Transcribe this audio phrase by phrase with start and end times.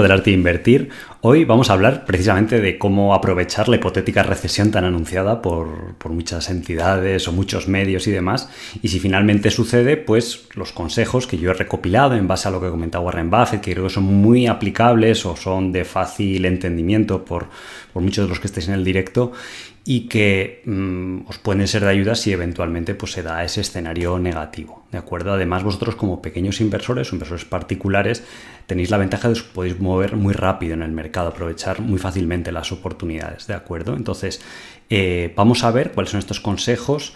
[0.00, 0.88] del arte de invertir.
[1.20, 6.48] Hoy vamos a hablar precisamente de cómo aprovechar la hipotética recesión tan anunciada por, muchas
[6.48, 8.48] entidades o muchos medios y demás.
[8.80, 12.58] Y si finalmente sucede, pues los consejos que yo he recopilado en base a lo
[12.58, 17.22] que comentaba Warren Buffett, que creo que son muy aplicables o son de fácil entendimiento
[17.26, 17.48] por,
[17.92, 19.32] por muchos de los que estéis en el directo
[19.84, 24.18] y que mm, os pueden ser de ayuda si eventualmente pues, se da ese escenario
[24.18, 24.84] negativo.
[24.92, 25.32] ¿De acuerdo?
[25.32, 28.22] Además, vosotros como pequeños inversores o inversores particulares
[28.66, 31.98] tenéis la ventaja de que os podéis mover muy rápido en el mercado, aprovechar muy
[31.98, 33.48] fácilmente las oportunidades.
[33.48, 33.96] ¿De acuerdo?
[33.96, 34.40] Entonces,
[34.88, 37.14] eh, vamos a ver cuáles son estos consejos.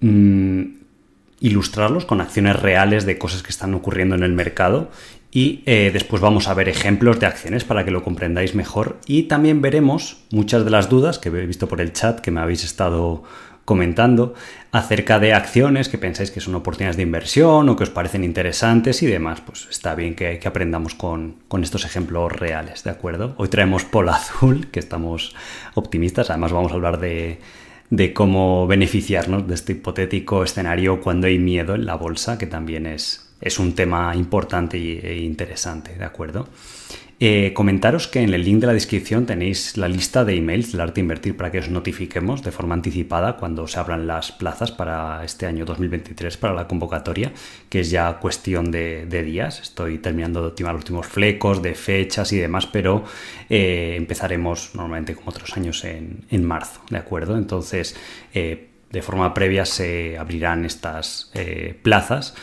[0.00, 0.82] Mm,
[1.40, 4.90] ilustrarlos con acciones reales de cosas que están ocurriendo en el mercado
[5.34, 9.24] y eh, después vamos a ver ejemplos de acciones para que lo comprendáis mejor y
[9.24, 12.64] también veremos muchas de las dudas que he visto por el chat que me habéis
[12.64, 13.24] estado
[13.64, 14.34] comentando
[14.72, 19.02] acerca de acciones que pensáis que son oportunidades de inversión o que os parecen interesantes
[19.02, 19.40] y demás.
[19.40, 23.34] Pues está bien que, aprendamos con, estos ejemplos reales, ¿de acuerdo?
[23.38, 25.34] Hoy traemos Pol Azul, que estamos
[25.74, 27.38] optimistas, además vamos a hablar de,
[27.90, 32.86] de cómo beneficiarnos de este hipotético escenario cuando hay miedo en la bolsa, que también
[32.86, 36.48] es, es un tema importante e interesante, ¿de acuerdo?
[37.24, 40.80] Eh, comentaros que en el link de la descripción tenéis la lista de emails del
[40.80, 45.22] Arte Invertir para que os notifiquemos de forma anticipada cuando se abran las plazas para
[45.24, 47.32] este año 2023 para la convocatoria,
[47.68, 49.60] que es ya cuestión de, días.
[49.60, 53.04] Estoy terminando de optimar los últimos flecos, de fechas y demás, pero
[53.48, 57.36] eh, empezaremos normalmente como otros años en, marzo, ¿de acuerdo?
[57.36, 57.94] Entonces,
[58.34, 61.30] eh, de forma previa se abrirán estas
[61.82, 62.34] plazas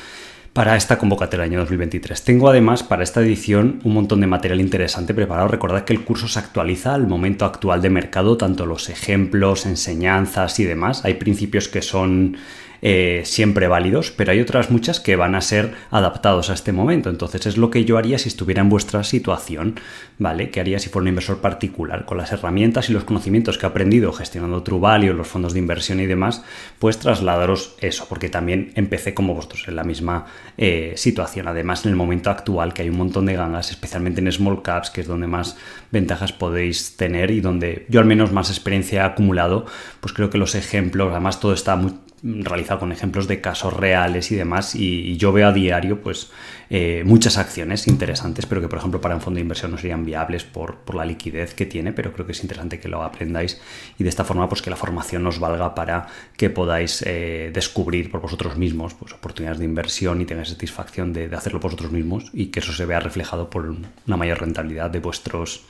[0.53, 2.23] para esta convocatoria del año 2023.
[2.23, 5.47] Tengo además para esta edición un montón de material interesante preparado.
[5.47, 10.59] Recordad que el curso se actualiza al momento actual de mercado, tanto los ejemplos, enseñanzas
[10.59, 11.05] y demás.
[11.05, 12.37] Hay principios que son
[12.81, 17.09] eh, siempre válidos, pero hay otras muchas que van a ser adaptados a este momento.
[17.09, 19.79] Entonces es lo que yo haría si estuviera en vuestra situación,
[20.17, 20.49] ¿vale?
[20.49, 22.05] ¿Qué haría si fuera un inversor particular?
[22.05, 25.99] Con las herramientas y los conocimientos que he aprendido gestionando Truvalio, los fondos de inversión
[25.99, 26.43] y demás,
[26.79, 30.25] pues trasladaros eso, porque también empecé como vosotros en la misma
[30.57, 31.47] eh, situación.
[31.47, 34.89] Además, en el momento actual que hay un montón de gangas, especialmente en small caps,
[34.89, 35.57] que es donde más
[35.91, 39.65] ventajas podéis tener y donde yo al menos más experiencia he acumulado,
[39.99, 41.93] pues creo que los ejemplos, además todo está muy
[42.23, 46.31] realizado con ejemplos de casos reales y demás y, yo veo a diario pues
[46.69, 50.05] eh, muchas acciones interesantes pero que por ejemplo para un fondo de inversión no serían
[50.05, 53.59] viables por, la liquidez que tiene pero creo que es interesante que lo aprendáis
[53.97, 58.11] y de esta forma pues que la formación os valga para que podáis eh, descubrir
[58.11, 61.91] por vosotros mismos pues, oportunidades de inversión y tengáis satisfacción de, de hacerlo por vosotros
[61.91, 63.75] mismos y que eso se vea reflejado por
[64.07, 65.63] una mayor rentabilidad de vuestros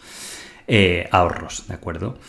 [0.72, 2.20] eh, ahorros, ¿de acuerdo?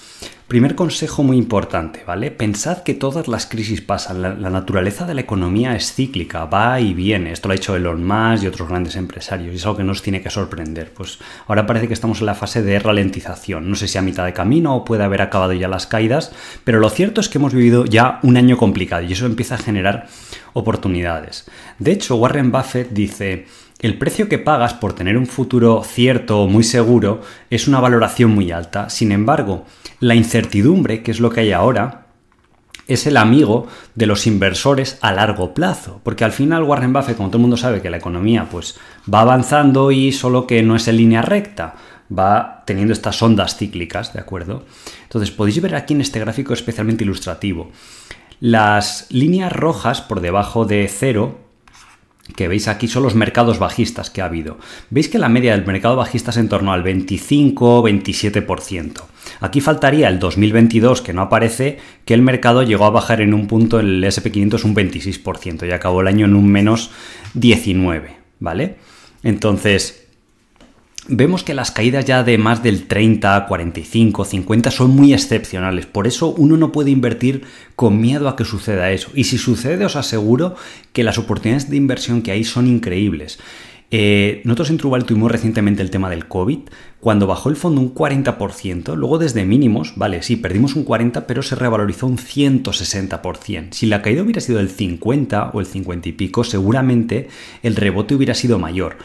[0.48, 2.30] Primer consejo muy importante, ¿vale?
[2.30, 6.94] Pensad que todas las crisis pasan, la, naturaleza de la economía es cíclica, va y
[6.94, 9.84] viene, esto lo ha hecho Elon Musk y otros grandes empresarios, y es algo que
[9.84, 10.90] nos tiene que sorprender.
[10.92, 14.24] Pues ahora parece que estamos en la fase de ralentización, no sé si a mitad
[14.24, 16.32] de camino o puede haber acabado ya las caídas,
[16.64, 19.58] pero lo cierto es que hemos vivido ya un año complicado y eso empieza a
[19.58, 20.08] generar
[20.54, 21.46] oportunidades.
[21.78, 23.46] De hecho, Warren Buffett dice,
[23.80, 28.30] el precio que pagas por tener un futuro cierto o muy seguro es una valoración
[28.30, 28.91] muy alta.
[28.91, 29.64] Sin embargo,
[30.00, 32.06] la incertidumbre, que es lo que hay ahora,
[32.86, 36.00] es el amigo de los inversores a largo plazo.
[36.02, 38.78] Porque al final Warren Buffett, como todo el mundo sabe que la economía pues,
[39.12, 41.76] va avanzando y solo que no es en línea recta,
[42.16, 44.64] va teniendo estas ondas cíclicas, ¿de acuerdo?
[45.04, 47.70] Entonces podéis ver aquí en este gráfico especialmente ilustrativo.
[48.41, 51.49] Las líneas rojas por debajo de cero
[52.36, 54.58] que veis aquí son los mercados bajistas que ha habido.
[54.91, 59.02] Veis que la media del mercado bajista es en torno al 25-27%.
[59.41, 63.46] Aquí faltaría el 2022 que no aparece, que el mercado llegó a bajar en un
[63.46, 66.91] punto, el SP500 un 26% y acabó el año en un menos
[67.34, 68.76] 19, ¿vale?
[69.22, 70.06] Entonces,
[71.10, 75.87] vemos que las caídas ya de más del 30, 45, 50 son muy excepcionales.
[75.87, 77.43] Por eso uno no puede invertir
[77.76, 79.10] con miedo a que suceda eso.
[79.15, 80.54] Y si sucede, os aseguro
[80.93, 83.38] que las oportunidades de inversión que hay son increíbles.
[83.93, 86.60] Eh, nosotros en Trubal tuvimos recientemente el tema del COVID,
[87.00, 91.42] cuando bajó el fondo un 40%, luego desde mínimos, vale, sí, perdimos un 40%, pero
[91.42, 93.72] se revalorizó un 160%.
[93.72, 97.28] Si la caída hubiera sido del 50 o el 50 y pico, seguramente
[97.65, 98.97] el rebote hubiera sido mayor.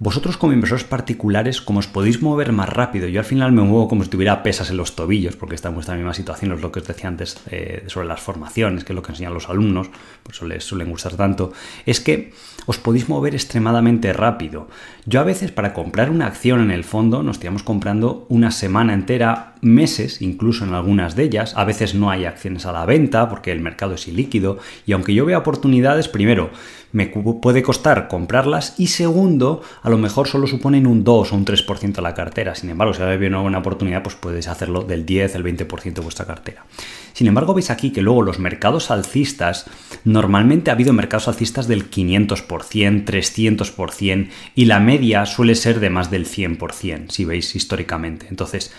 [0.00, 3.86] Vosotros como inversores particulares, como os podéis mover más rápido, yo al final me muevo
[3.86, 6.72] como si tuviera pesas en los tobillos, porque estamos en la misma situación, es lo
[6.72, 9.90] que os decía antes eh, sobre las formaciones, que es lo que enseñan los alumnos,
[10.22, 11.52] por eso les suelen gustar tanto,
[11.86, 12.32] es que
[12.66, 14.68] os podéis mover extremadamente rápido.
[15.06, 18.94] Yo a veces para comprar una acción en el fondo nos tiramos comprando una semana
[18.94, 21.54] entera, meses, incluso en algunas de ellas.
[21.56, 24.58] A veces no hay acciones a la venta porque el mercado es ilíquido.
[24.86, 26.50] Y aunque yo vea oportunidades, primero,
[26.94, 31.44] me puede costar comprarlas y segundo, a lo mejor solo suponen un 2 o un
[31.44, 32.54] 3% de la cartera.
[32.54, 35.92] Sin embargo, si ahora viene una buena oportunidad, pues puedes hacerlo del 10, el 20%
[35.92, 36.64] de vuestra cartera.
[37.12, 39.66] Sin embargo, veis aquí que luego los mercados alcistas,
[40.04, 46.12] normalmente ha habido mercados alcistas del 500%, 300% y la media suele ser de más
[46.12, 48.26] del 100%, si veis históricamente.
[48.30, 48.72] Entonces,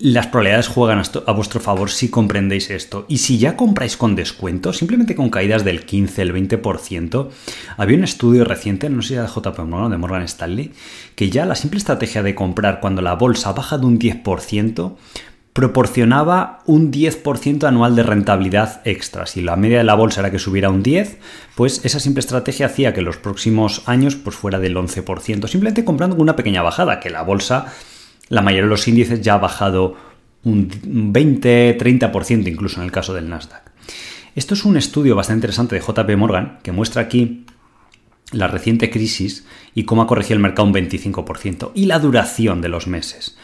[0.00, 3.04] las probabilidades juegan a vuestro favor si comprendéis esto.
[3.08, 7.28] Y si ya compráis con descuento, simplemente con caídas del 15, el 20%,
[7.76, 10.72] había un estudio reciente, no sé si era de JP Morgan, de Morgan Stanley,
[11.14, 14.96] que ya la simple estrategia de comprar cuando la bolsa baja de un 10%,
[15.58, 19.26] proporcionaba un 10% anual de rentabilidad extra.
[19.26, 21.18] Si la media de la bolsa era que subiera un 10,
[21.56, 26.14] pues esa simple estrategia hacía que los próximos años pues fuera del 11%, simplemente comprando
[26.14, 27.74] una pequeña bajada, que la bolsa,
[28.28, 29.96] la mayoría de los índices ya ha bajado
[30.44, 30.70] un
[31.12, 33.62] 20, 30% incluso en el caso del Nasdaq.
[34.34, 37.44] Esto es un estudio bastante interesante de JP Morgan que muestra aquí
[38.30, 42.68] la reciente crisis y cómo ha corregido el mercado un 25% y la duración de
[42.68, 43.36] los meses.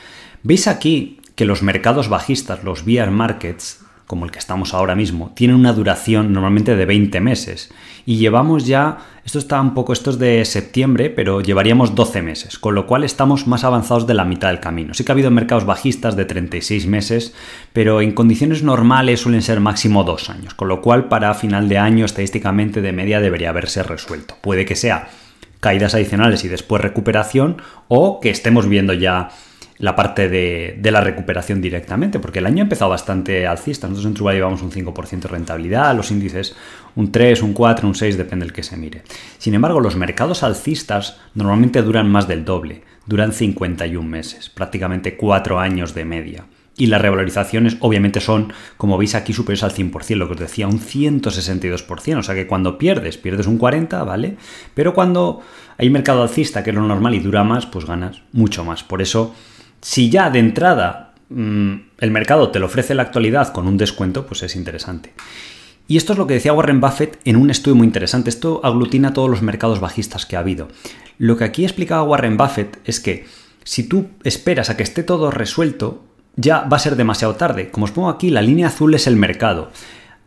[0.43, 5.33] Veis aquí que los mercados bajistas, los bear markets, como el que estamos ahora mismo,
[5.35, 7.71] tienen una duración normalmente de 20 meses.
[8.07, 12.59] Y llevamos ya, esto está un poco, esto es de septiembre, pero llevaríamos 12 meses,
[12.59, 14.93] con lo cual estamos más avanzados de la mitad del camino.
[14.93, 17.35] Sí que ha habido mercados bajistas de 36 meses,
[17.73, 21.79] pero en condiciones normales suelen ser máximo dos años, con lo cual para final de
[21.79, 24.37] año estadísticamente de media debería haberse resuelto.
[24.43, 25.09] Puede que sea
[25.61, 27.57] caídas adicionales y después recuperación
[27.89, 29.31] o que estemos viendo ya
[29.79, 33.89] la parte de, la recuperación directamente, porque el año ha empezado bastante alcista.
[33.89, 36.55] Nosotros en Trubal llevamos un 5% de rentabilidad, los índices
[36.97, 39.03] un 3, un 4, un 6, depende del que se mire.
[39.39, 45.59] Sin embargo, los mercados alcistas normalmente duran más del doble, duran 51 meses, prácticamente 4
[45.59, 46.47] años de media.
[46.77, 50.67] Y las revalorizaciones obviamente son, como veis aquí, superiores al 100%, lo que os decía,
[50.67, 52.19] un 162%.
[52.19, 54.37] O sea que cuando pierdes, pierdes un 40%, ¿vale?
[54.75, 55.41] Pero cuando
[55.79, 58.83] hay mercado alcista, que es lo normal y dura más, pues ganas mucho más.
[58.83, 59.35] Por eso
[59.85, 64.25] si ya de entrada mm, el mercado te lo ofrece la actualidad con un descuento,
[64.25, 65.13] pues es interesante.
[65.87, 68.31] Y esto es lo que decía Warren Buffett en un estudio muy interesante.
[68.31, 70.69] Esto aglutina todos los mercados bajistas que ha habido.
[71.19, 73.27] Lo que aquí explicaba Warren Buffett es que
[73.63, 76.03] si tú esperas a que esté todo resuelto,
[76.35, 77.69] ya va a ser demasiado tarde.
[77.69, 79.71] Como os pongo aquí, la línea azul es el mercado.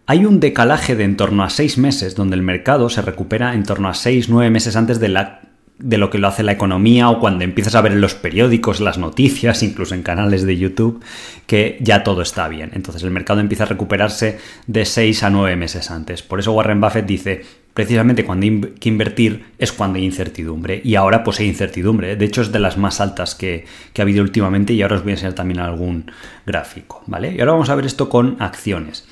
[0.06, 3.64] Hay un decalaje de en torno a seis meses, donde el mercado se recupera en
[3.64, 5.42] torno a seis, nueve meses antes de la
[5.80, 8.80] de lo que lo hace la economía o cuando empiezas a ver en los periódicos,
[8.80, 11.04] las noticias, incluso en canales de YouTube,
[11.46, 12.72] que ya todo está bien.
[12.74, 16.24] Entonces el mercado empieza a recuperarse de 6 a 9 meses antes.
[16.24, 20.82] Por eso Warren Buffett dice, precisamente cuando hay que invertir es cuando hay incertidumbre.
[20.84, 22.16] Y ahora pues hay incertidumbre.
[22.16, 25.04] De hecho es de las más altas que, que ha habido últimamente y ahora os
[25.04, 26.10] voy a enseñar también algún
[26.46, 27.04] gráfico.
[27.06, 27.36] ¿vale?
[27.36, 29.08] Y ahora vamos a ver esto con acciones.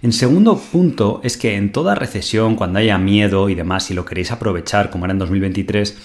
[0.00, 4.04] En segundo punto es que en toda recesión, cuando haya miedo y demás, si lo
[4.04, 5.96] queréis aprovechar como era en 2023,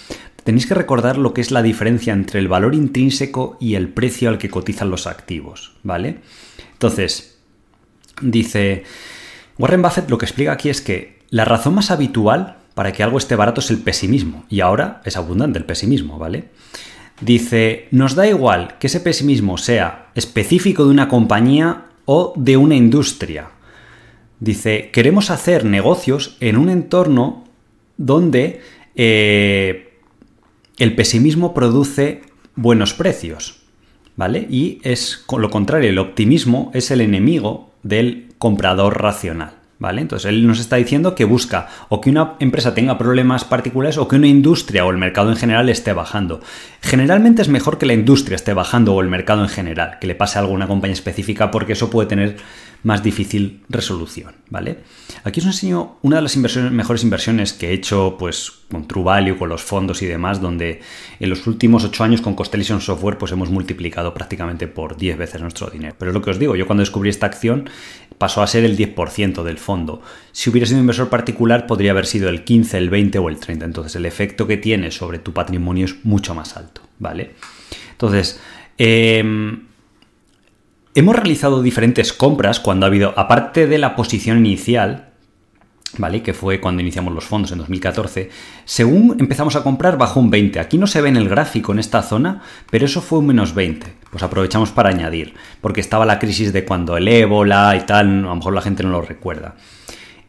[0.44, 4.30] tenéis que recordar lo que es la diferencia entre el valor intrínseco y el precio
[4.30, 6.22] al que cotizan los activos, ¿vale?
[6.74, 7.38] Entonces,
[8.22, 8.84] dice
[9.58, 13.20] Warren Buffett lo que explica aquí es que la razón más habitual para que algo
[13.20, 16.50] esté barato es el pesimismo, y ahora es abundante el pesimismo, ¿vale?
[17.22, 22.76] Dice, nos da igual que ese pesimismo sea específico de una compañía o de una
[22.76, 23.50] industria.
[24.44, 27.46] Dice, queremos hacer negocios en un entorno
[27.96, 28.60] donde
[28.94, 30.00] eh,
[30.78, 32.24] el pesimismo produce
[32.54, 33.62] buenos precios.
[34.18, 34.46] ¿Vale?
[34.50, 39.54] Y es lo contrario, el optimismo es el enemigo del comprador racional.
[39.80, 40.02] ¿Vale?
[40.02, 44.10] Entonces él nos está diciendo que busca o que una empresa tenga problemas particulares o
[44.10, 46.42] que una industria o el mercado en general esté bajando.
[46.82, 50.16] Generalmente es mejor que la industria esté bajando o el mercado en general, que le
[50.16, 52.38] pase a alguna compañía específica porque eso puede tener
[52.84, 54.80] más difícil resolución, ¿vale?
[55.24, 59.50] Aquí os enseño una de las mejores inversiones que he hecho pues, con True con
[59.50, 60.82] los fondos y demás, donde
[61.20, 65.42] en los últimos 8 años con Constellation Software pues, hemos multiplicado prácticamente por 10 veces
[65.42, 65.96] nuestro dinero.
[65.98, 67.70] Pero es lo que os digo, yo cuando descubrí esta acción
[68.18, 70.02] pasó a ser el 10% del fondo.
[70.34, 73.38] Si hubiera sido un inversor particular podría haber sido el 15, el 20 o el
[73.38, 73.66] 30.
[73.66, 77.32] Entonces el efecto que tiene sobre tu patrimonio es mucho más alto, ¿vale?
[77.92, 78.42] Entonces,
[78.78, 79.24] eh,
[80.96, 85.10] Hemos realizado diferentes compras cuando ha habido, aparte de la posición inicial,
[85.98, 86.22] ¿vale?
[86.22, 88.30] Que fue cuando iniciamos los fondos en 2014.
[88.66, 90.60] Según empezamos a comprar, bajó un 20.
[90.60, 93.56] Aquí no se ve en el gráfico en esta zona, pero eso fue un menos
[93.56, 93.92] 20.
[94.12, 98.28] Pues aprovechamos para añadir, porque estaba la crisis de cuando el ébola y tal, a
[98.28, 99.56] lo mejor la gente no lo recuerda.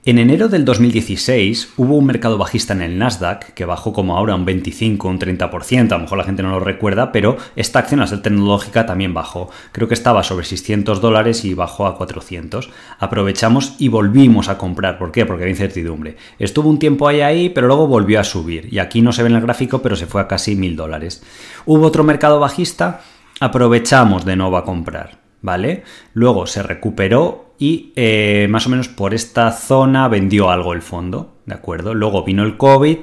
[0.07, 4.35] En enero del 2016 hubo un mercado bajista en el Nasdaq que bajó como ahora
[4.35, 8.03] un 25, un 30%, a lo mejor la gente no lo recuerda, pero esta acción
[8.03, 9.49] a ser tecnológica también bajó.
[9.73, 12.69] Creo que estaba sobre 600 dólares y bajó a 400.
[12.99, 14.99] Aprovechamos y volvimos a comprar.
[14.99, 15.25] ¿Por qué?
[15.25, 16.19] Porque había incertidumbre.
[16.39, 18.71] Estuvo un tiempo ahí ahí, pero luego volvió a subir.
[18.71, 21.23] Y aquí no se ve en el gráfico, pero se fue a casi 1000 dólares.
[21.65, 23.01] Hubo otro mercado bajista,
[23.41, 25.25] aprovechamos de nuevo a comprar.
[25.41, 25.83] ¿Vale?
[26.15, 31.39] Luego se recuperó y eh, más o menos por esta zona vendió algo el fondo,
[31.47, 31.95] ¿de acuerdo?
[31.95, 32.99] Luego vino el COVID,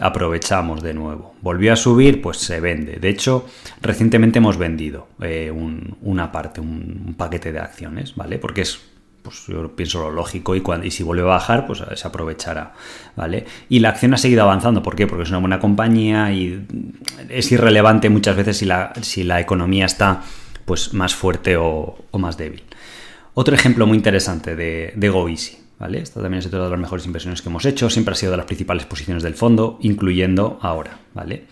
[0.00, 1.34] aprovechamos de nuevo.
[1.40, 2.96] Volvió a subir, pues se vende.
[2.96, 3.46] De hecho,
[3.80, 5.50] recientemente hemos vendido eh,
[6.02, 8.36] una parte, un, paquete de acciones, ¿vale?
[8.36, 8.82] Porque es,
[9.22, 12.74] pues yo pienso lo lógico y, cuando, y si vuelve a bajar, pues se aprovechará,
[13.16, 13.46] ¿vale?
[13.70, 15.06] Y la acción ha seguido avanzando, ¿por qué?
[15.06, 16.66] Porque es una buena compañía y
[17.30, 20.20] es irrelevante muchas veces si la, si la economía está
[20.66, 22.62] pues más fuerte o más débil.
[23.34, 25.58] Otro ejemplo muy interesante de, de GoEasy.
[25.78, 25.98] ¿Vale?
[25.98, 28.36] Esta también es otra de las mejores inversiones que hemos hecho, siempre ha sido de
[28.36, 31.46] las principales posiciones del fondo, incluyendo ahora, ¿vale?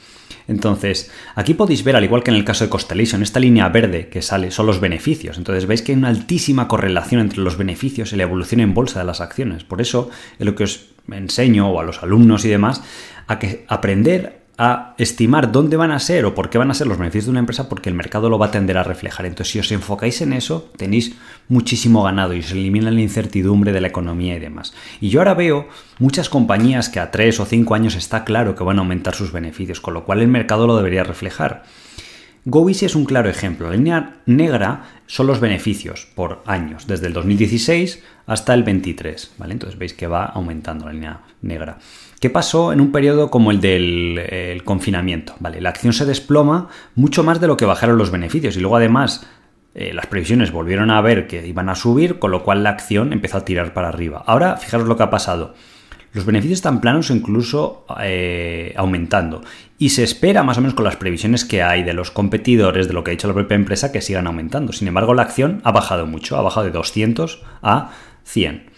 [0.47, 4.09] Entonces, aquí podéis ver, al igual que en el caso de Constellation, esta línea verde
[4.09, 5.37] que sale son los beneficios.
[5.37, 9.01] Entonces, veis que hay una altísima correlación entre los beneficios y la evolución en bolsa
[9.01, 9.65] de las acciones.
[9.65, 12.85] Por eso, es lo que os enseño o a los alumnos y demás,
[13.27, 16.87] a que aprender a estimar dónde van a ser o por qué van a ser
[16.87, 19.25] los beneficios de una empresa porque el mercado lo va a tender a reflejar.
[19.25, 21.15] Entonces, si os enfocáis en eso, tenéis
[21.49, 24.75] muchísimo ganado y se elimina la incertidumbre de la economía y demás.
[25.01, 25.67] Y yo ahora veo
[25.99, 29.33] muchas compañías que a tres o cinco años está claro que van a aumentar sus
[29.33, 31.63] beneficios, con lo cual el mercado lo debería reflejar.
[32.45, 33.71] GoEasy es un claro ejemplo.
[33.71, 39.33] La línea negra son los beneficios por años, desde el 2016 hasta el 23.
[39.39, 39.55] ¿vale?
[39.55, 41.79] Entonces veis que va aumentando la línea negra.
[42.21, 45.35] ¿Qué pasó en un periodo como el del confinamiento?
[45.41, 48.77] Vale, la acción se desploma mucho más de lo que bajaron los beneficios y luego
[48.77, 49.27] además
[49.75, 53.15] eh, las previsiones volvieron a ver que iban a subir, con lo cual la acción
[53.15, 54.23] empezó a tirar para arriba.
[54.27, 55.55] Ahora, fijaros lo que ha pasado.
[56.13, 59.43] Los beneficios están planos o incluso eh, aumentando.
[59.79, 62.93] Y se espera, más o menos con las previsiones que hay de los competidores, de
[62.93, 64.75] lo que ha dicho la propia empresa, que sigan aumentando.
[64.75, 67.93] Sin embargo, la acción ha bajado mucho, ha bajado de 200 a
[68.25, 68.71] 100.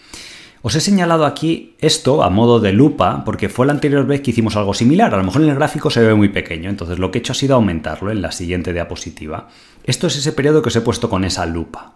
[0.65, 4.31] Os he señalado aquí esto a modo de lupa porque fue la anterior vez que
[4.31, 5.13] hicimos algo similar.
[5.13, 7.33] A lo mejor en el gráfico se ve muy pequeño, entonces lo que he hecho
[7.33, 9.49] ha sido aumentarlo en la siguiente diapositiva.
[9.83, 11.95] Esto es ese periodo que os he puesto con esa lupa.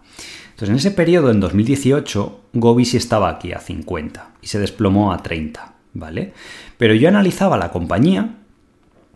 [0.50, 5.22] Entonces en ese periodo, en 2018, Gobisi estaba aquí a 50 y se desplomó a
[5.22, 6.34] 30, ¿vale?
[6.76, 8.34] Pero yo analizaba la compañía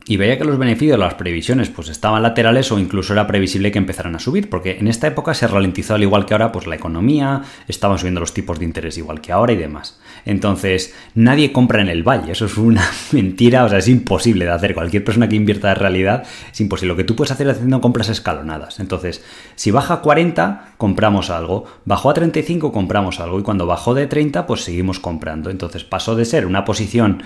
[0.06, 3.70] y veía que los beneficios de las previsiones pues estaban laterales o incluso era previsible
[3.70, 6.66] que empezaran a subir, porque en esta época se ralentizó al igual que ahora pues
[6.66, 10.00] la economía, estaban subiendo los tipos de interés igual que ahora y demás.
[10.24, 14.50] Entonces, nadie compra en el valle, eso es una mentira, o sea, es imposible de
[14.50, 14.74] hacer.
[14.74, 16.92] Cualquier persona que invierta de realidad es imposible.
[16.92, 18.80] Lo que tú puedes hacer es haciendo compras escalonadas.
[18.80, 23.94] Entonces, si baja a 40, compramos algo, bajó a 35, compramos algo y cuando bajó
[23.94, 25.50] de 30, pues seguimos comprando.
[25.50, 27.22] Entonces, pasó de ser una posición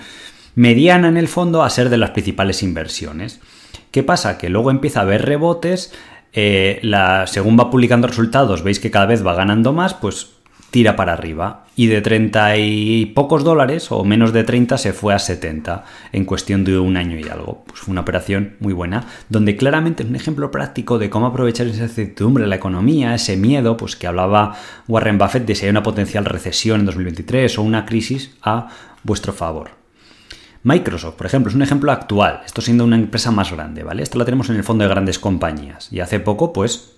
[0.57, 3.39] mediana en el fondo a ser de las principales inversiones.
[3.91, 4.39] ¿Qué pasa?
[4.39, 5.93] Que luego empieza a haber rebotes,
[6.33, 10.31] eh, la, según va publicando resultados, veis que cada vez va ganando más, pues
[10.71, 11.65] tira para arriba.
[11.75, 16.25] Y de 30 y pocos dólares, o menos de 30, se fue a 70 en
[16.25, 17.63] cuestión de un año y algo.
[17.67, 21.67] Pues fue una operación muy buena, donde claramente es un ejemplo práctico de cómo aprovechar
[21.67, 25.69] esa incertidumbre de la economía, ese miedo, pues que hablaba Warren Buffett de si hay
[25.69, 28.69] una potencial recesión en 2023 o una crisis a
[29.03, 29.76] vuestro favor.
[30.67, 34.03] Microsoft, por ejemplo, es un ejemplo actual, esto siendo una empresa más grande, ¿vale?
[34.03, 36.97] Esto la tenemos en el fondo de grandes compañías y hace poco, pues,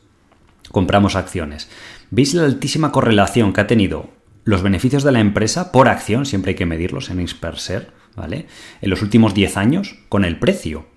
[0.72, 1.70] compramos acciones.
[2.10, 4.10] ¿Veis la altísima correlación que ha tenido
[4.44, 7.40] los beneficios de la empresa por acción, siempre hay que medirlos en X
[8.16, 8.48] ¿vale?
[8.82, 10.88] En los últimos 10 años con el precio.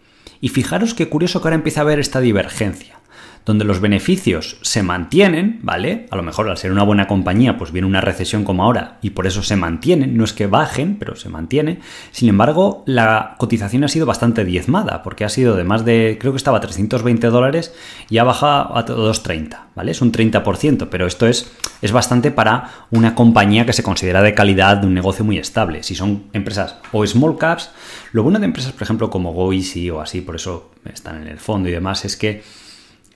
[0.40, 3.01] Y fijaros qué curioso que ahora empieza a haber esta divergencia
[3.44, 6.06] donde los beneficios se mantienen, ¿vale?
[6.10, 9.10] A lo mejor al ser una buena compañía, pues viene una recesión como ahora y
[9.10, 11.80] por eso se mantienen, no es que bajen, pero se mantiene.
[12.12, 16.32] Sin embargo, la cotización ha sido bastante diezmada, porque ha sido de más de, creo
[16.32, 17.74] que estaba a 320 dólares
[18.08, 19.90] y ha bajado a 230, ¿vale?
[19.90, 24.34] Es un 30%, pero esto es, es bastante para una compañía que se considera de
[24.34, 25.82] calidad, de un negocio muy estable.
[25.82, 27.70] Si son empresas o small caps,
[28.12, 31.38] lo bueno de empresas, por ejemplo, como GoEasy o así, por eso están en el
[31.38, 32.42] fondo y demás, es que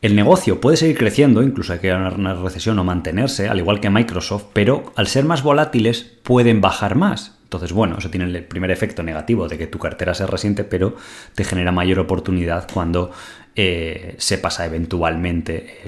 [0.07, 3.91] el negocio puede seguir creciendo, incluso hay que una recesión o mantenerse, al igual que
[3.91, 7.37] Microsoft, pero al ser más volátiles pueden bajar más.
[7.47, 10.97] Entonces, bueno, eso tiene el primer efecto negativo de que tu cartera se resiente, pero
[11.35, 13.13] te genera mayor oportunidad cuando
[13.55, 15.83] eh, se pasa eventualmente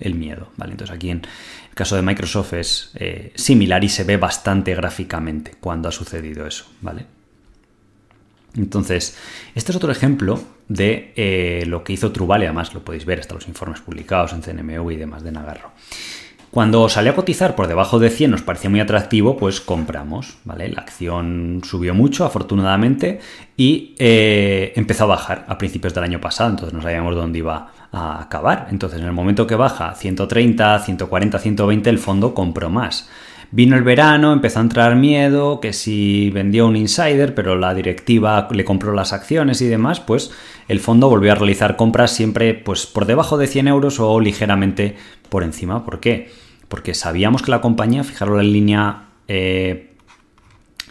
[0.00, 0.48] el, miedo.
[0.56, 0.72] ¿vale?
[0.72, 5.52] Entonces, aquí en el caso de Microsoft es eh, similar y se ve bastante gráficamente
[5.60, 6.64] cuando ha sucedido eso.
[6.80, 7.04] ¿vale?
[8.56, 9.16] Entonces,
[9.54, 13.20] este es otro ejemplo de eh, lo que hizo Trubal, y además lo podéis ver
[13.20, 15.70] hasta los informes publicados en CNMU y demás de Nagarro.
[16.52, 20.68] Cuando salió a cotizar por debajo de 100 nos parecía muy atractivo, pues compramos, ¿vale?
[20.68, 23.20] La acción subió mucho, afortunadamente,
[23.56, 27.72] y eh, empezó a bajar a principios del año pasado, entonces no sabíamos dónde iba
[27.90, 28.68] a acabar.
[28.70, 33.08] Entonces, en el momento que baja 130, 140, 120, el fondo compró más.
[33.54, 38.48] Vino el verano, empezó a entrar miedo, que si vendió un insider, pero la directiva
[38.50, 40.30] le compró las acciones y demás, pues
[40.68, 44.96] el fondo volvió a realizar compras siempre pues, por debajo de 100 euros o ligeramente
[45.28, 45.84] por encima.
[45.84, 46.30] ¿Por qué?
[46.68, 49.91] Porque sabíamos que la compañía, fijaros la línea eh,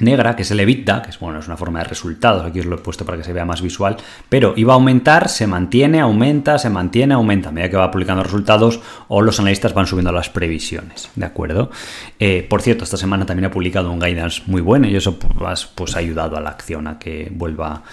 [0.02, 2.66] negra, que es el EBITDA, que es, bueno, es una forma de resultados, aquí os
[2.66, 3.98] lo he puesto para que se vea más visual,
[4.30, 8.24] pero iba a aumentar, se mantiene, aumenta, se mantiene, aumenta, a medida que va publicando
[8.24, 11.72] resultados o los analistas van subiendo las previsiones, ¿de acuerdo?
[12.20, 15.66] Eh, por cierto, esta semana también ha publicado un guidance muy bueno y eso pues,
[15.74, 17.84] pues ha ayudado a la acción a que vuelva a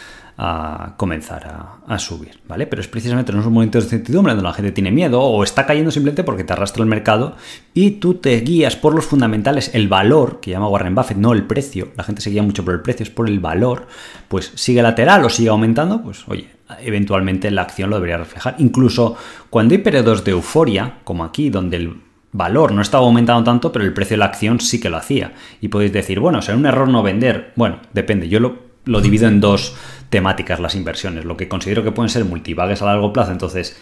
[0.97, 2.69] comenzar a, subir, ¿vale?
[2.69, 5.67] Pero es precisamente en esos momentos de incertidumbre donde la gente tiene miedo o está
[5.67, 7.35] cayendo simplemente porque te arrastra el mercado
[7.75, 11.43] y tú te guías por los fundamentales, el valor, que llama Warren Buffett, no el
[11.43, 13.89] precio, la gente se guía mucho por el precio, es por el valor,
[14.29, 16.49] pues sigue lateral o sigue aumentando, pues oye,
[16.83, 18.55] eventualmente la acción lo debería reflejar.
[18.59, 19.17] Incluso
[19.51, 23.85] cuando hay periodos de euforia, como aquí, donde el valor no estaba aumentando tanto, pero
[23.85, 25.33] el precio de la acción sí que lo hacía.
[25.61, 27.53] Y podéis decir, bueno, será un error no vender.
[27.57, 29.77] Bueno, depende, yo lo, lo divido en dos
[30.09, 33.79] temáticas las inversiones, lo que considero que pueden ser multivagues a largo plazo, entonces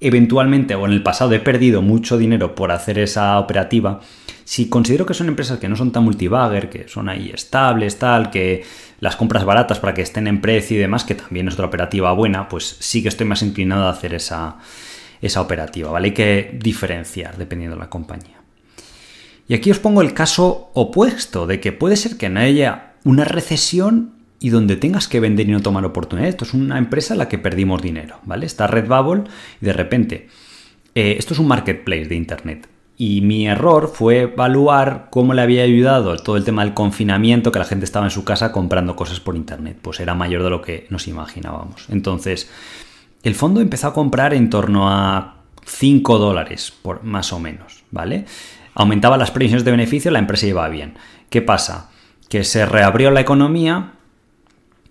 [0.00, 4.00] eventualmente o en el pasado he perdido mucho dinero por hacer esa operativa,
[4.44, 8.30] si considero que son empresas que no son tan multivagger, que son ahí estables, tal,
[8.30, 8.64] que
[9.00, 12.12] las compras baratas para que estén en precio y demás, que también es otra operativa
[12.12, 14.56] buena, pues sí que estoy más inclinado a hacer esa,
[15.20, 16.08] esa operativa, ¿vale?
[16.08, 18.40] Hay que diferenciar dependiendo de la compañía.
[19.46, 23.24] Y aquí os pongo el caso opuesto, de que puede ser que no haya una
[23.24, 26.34] recesión y donde tengas que vender y no tomar oportunidades.
[26.34, 28.46] Esto es una empresa en la que perdimos dinero, ¿vale?
[28.46, 29.24] Está Redbubble
[29.60, 30.28] y de repente,
[30.94, 32.68] eh, esto es un marketplace de Internet.
[33.00, 37.60] Y mi error fue evaluar cómo le había ayudado todo el tema del confinamiento, que
[37.60, 39.78] la gente estaba en su casa comprando cosas por Internet.
[39.80, 41.86] Pues era mayor de lo que nos imaginábamos.
[41.90, 42.50] Entonces,
[43.22, 48.24] el fondo empezó a comprar en torno a 5 dólares, por, más o menos, ¿vale?
[48.74, 50.94] Aumentaba las previsiones de beneficio, la empresa iba bien.
[51.30, 51.90] ¿Qué pasa?
[52.28, 53.92] Que se reabrió la economía,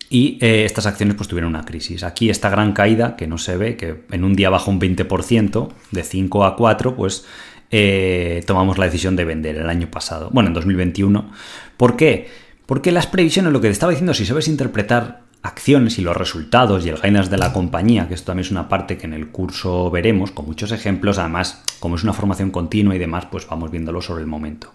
[0.09, 2.03] y eh, estas acciones pues tuvieron una crisis.
[2.03, 5.69] Aquí esta gran caída, que no se ve, que en un día bajó un 20%,
[5.91, 7.25] de 5 a 4, pues
[7.71, 11.29] eh, tomamos la decisión de vender el año pasado, bueno, en 2021.
[11.75, 12.29] ¿Por qué?
[12.65, 16.85] Porque las previsiones, lo que te estaba diciendo, si sabes interpretar acciones y los resultados
[16.85, 19.27] y el guidance de la compañía, que esto también es una parte que en el
[19.27, 23.71] curso veremos con muchos ejemplos, además como es una formación continua y demás, pues vamos
[23.71, 24.71] viéndolo sobre el momento.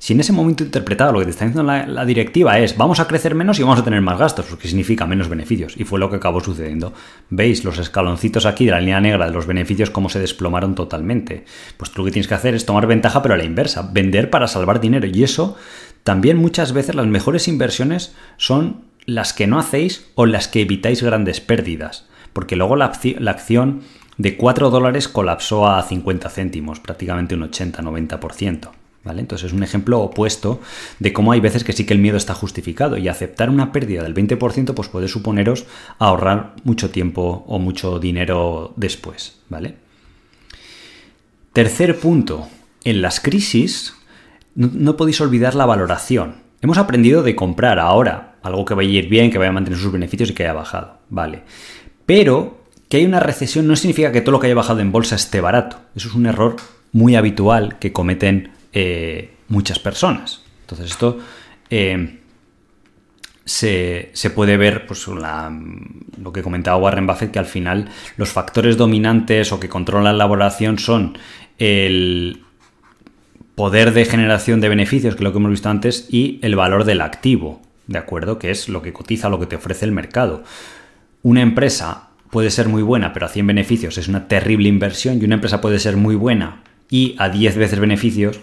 [0.00, 3.06] Si en ese momento interpretado lo que te está diciendo la, directiva es vamos a
[3.06, 6.08] crecer menos y vamos a tener más gastos, porque significa menos beneficios, y fue lo
[6.08, 6.94] que acabó sucediendo.
[7.28, 11.44] ¿Veis los escaloncitos aquí de la línea negra de los beneficios cómo se desplomaron totalmente?
[11.76, 14.30] Pues tú lo que tienes que hacer es tomar ventaja, pero a la inversa, vender
[14.30, 15.58] para salvar dinero, y eso
[16.02, 21.02] también muchas veces las mejores inversiones son las que no hacéis o las que evitáis
[21.02, 23.82] grandes pérdidas, porque luego la, la acción
[24.16, 28.79] de 4 dólares colapsó a 50 céntimos, prácticamente un 80-90%.
[29.04, 30.60] Entonces es un ejemplo opuesto
[30.98, 34.02] de cómo hay veces que sí que el miedo está justificado y aceptar una pérdida
[34.02, 35.66] del 20% pues puede suponeros
[35.98, 39.76] ahorrar mucho tiempo o mucho dinero después, ¿vale?
[41.52, 42.48] Tercer punto,
[42.84, 43.94] en las crisis
[44.54, 46.36] no, podéis olvidar la valoración.
[46.60, 49.78] Hemos aprendido de comprar ahora algo que vaya a ir bien, que vaya a mantener
[49.78, 51.42] sus beneficios y que haya bajado, ¿vale?
[52.04, 55.16] Pero que hay una recesión no significa que todo lo que haya bajado en bolsa
[55.16, 55.78] esté barato.
[55.94, 56.56] Eso es un error
[56.92, 60.42] muy habitual que cometen eh, muchas personas.
[60.62, 61.18] Entonces esto
[61.70, 62.20] eh,
[63.44, 69.52] se, puede ver, pues lo que comentaba Warren Buffett, que al final los factores dominantes
[69.52, 71.18] o que controlan la elaboración son
[71.58, 72.42] el
[73.54, 76.84] poder de generación de beneficios, que es lo que hemos visto antes, y el valor
[76.84, 78.38] del activo, ¿de acuerdo?
[78.38, 80.44] Que es lo que cotiza, lo que te ofrece el mercado.
[81.22, 85.24] Una empresa puede ser muy buena, pero a 100 beneficios es una terrible inversión, y
[85.24, 88.40] una empresa puede ser muy buena y a 10 veces beneficios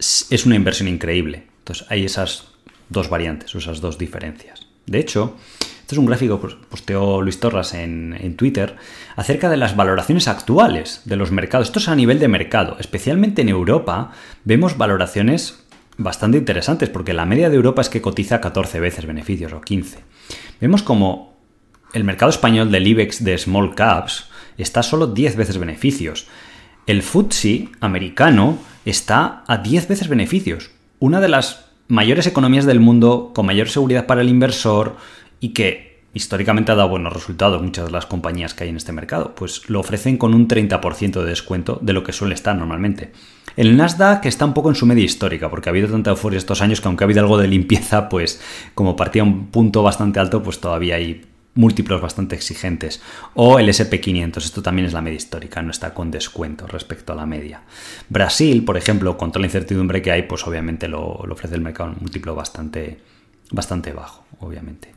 [0.00, 1.46] es una inversión increíble.
[1.58, 2.48] Entonces hay esas
[2.88, 4.66] dos variantes, esas dos diferencias.
[4.86, 8.76] De hecho, este es un gráfico que posteó Luis Torras en, en, Twitter
[9.16, 11.68] acerca de las valoraciones actuales de los mercados.
[11.68, 12.76] Esto es a nivel de mercado.
[12.80, 14.12] Especialmente en Europa
[14.44, 15.64] vemos valoraciones
[15.96, 19.98] bastante interesantes porque la media de Europa es que cotiza 14 veces beneficios o 15.
[20.60, 21.36] Vemos como
[21.92, 26.26] el mercado español del IBEX de Small Caps está solo 10 veces beneficios.
[26.86, 30.70] El FTSE americano está a 10 veces beneficios.
[30.98, 34.96] Una de las mayores economías del mundo con mayor seguridad para el inversor
[35.40, 38.92] y que históricamente ha dado buenos resultados muchas de las compañías que hay en este
[38.92, 43.12] mercado, pues lo ofrecen con un 30% de descuento de lo que suele estar normalmente.
[43.56, 46.62] El Nasdaq está un poco en su media histórica, porque ha habido tanta euforia estos
[46.62, 48.40] años que aunque ha habido algo de limpieza, pues
[48.74, 51.22] como partía un punto bastante alto, pues todavía hay
[51.54, 53.00] múltiplos bastante exigentes.
[53.34, 57.16] O el SP500, esto también es la media histórica, no está con descuento respecto a
[57.16, 57.62] la media.
[58.08, 61.90] Brasil, por ejemplo, con toda la incertidumbre que hay, pues obviamente lo, ofrece el mercado
[61.90, 62.98] un múltiplo bastante,
[63.50, 64.92] bastante bajo, obviamente.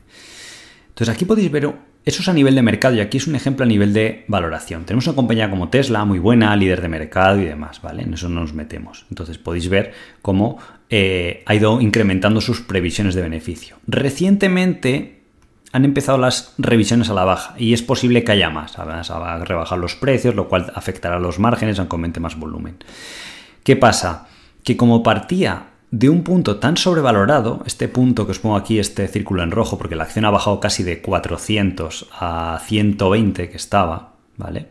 [0.88, 3.64] Entonces aquí podéis ver eso es a nivel de mercado y aquí es un ejemplo
[3.64, 4.84] a nivel de valoración.
[4.84, 8.02] Tenemos una compañía como Tesla, muy buena, líder de mercado y demás, ¿vale?
[8.02, 9.06] En eso no nos metemos.
[9.08, 10.58] Entonces podéis ver cómo
[10.90, 13.76] eh, ha ido incrementando sus previsiones de beneficio.
[13.86, 15.23] Recientemente
[15.74, 18.78] han empezado las revisiones a la baja y es posible que haya más.
[18.78, 22.76] Va a rebajar los precios, lo cual afectará a los márgenes aunque aumente más volumen.
[23.64, 24.28] ¿Qué pasa?
[24.62, 29.08] Que como partía de un punto tan sobrevalorado, este punto que os pongo aquí, este
[29.08, 34.12] círculo en rojo, porque la acción ha bajado casi de 400 a 120 que estaba,
[34.36, 34.68] ¿vale?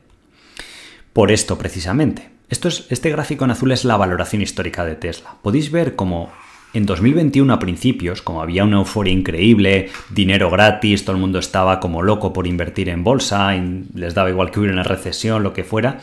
[1.11, 2.29] Por esto precisamente.
[2.47, 5.35] Esto es, este gráfico en azul es la valoración histórica de Tesla.
[5.41, 6.31] Podéis ver cómo
[6.73, 11.79] en 2021 a principios, como había una euforia increíble, dinero gratis, todo el mundo estaba
[11.79, 13.53] como loco por invertir en bolsa,
[13.93, 15.99] les daba igual que hubiera una recesión, lo que fuera,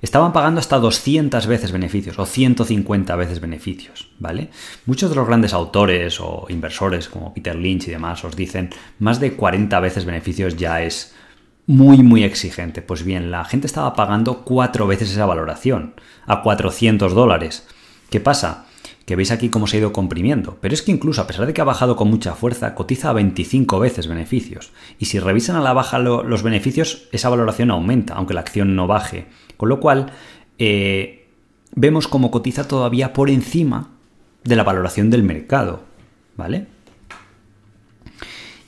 [0.00, 4.48] estaban pagando hasta 200 veces beneficios o 150 veces beneficios, ¿vale?
[4.86, 9.20] Muchos de los grandes autores o inversores como Peter Lynch y demás os dicen más
[9.20, 11.14] de 40 veces beneficios ya es
[11.66, 12.80] muy muy exigente.
[12.82, 15.94] Pues bien, la gente estaba pagando cuatro veces esa valoración
[16.26, 17.68] a 400 dólares.
[18.08, 18.66] ¿Qué pasa?
[19.10, 20.58] Que veis aquí cómo se ha ido comprimiendo.
[20.60, 23.12] Pero es que incluso a pesar de que ha bajado con mucha fuerza, cotiza a
[23.12, 24.70] 25 veces beneficios.
[25.00, 28.86] Y si revisan a la baja los beneficios, esa valoración aumenta, aunque la acción no
[28.86, 29.26] baje.
[29.56, 30.12] Con lo cual,
[30.58, 31.26] eh,
[31.74, 33.90] vemos cómo cotiza todavía por encima
[34.44, 35.82] de la valoración del mercado.
[36.36, 36.68] ¿Vale?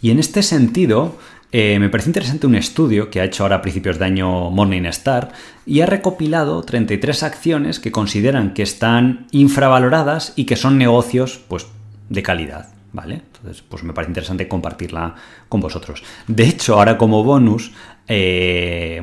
[0.00, 1.18] Y en este sentido,
[1.52, 5.32] eh, me parece interesante un estudio que ha hecho ahora a principios de año Morningstar
[5.66, 11.66] y ha recopilado 33 acciones que consideran que están infravaloradas y que son negocios pues,
[12.08, 12.68] de calidad.
[12.94, 13.22] ¿Vale?
[13.34, 15.14] Entonces, pues me parece interesante compartirla
[15.48, 16.02] con vosotros.
[16.26, 17.72] De hecho, ahora como bonus,
[18.06, 19.00] eh,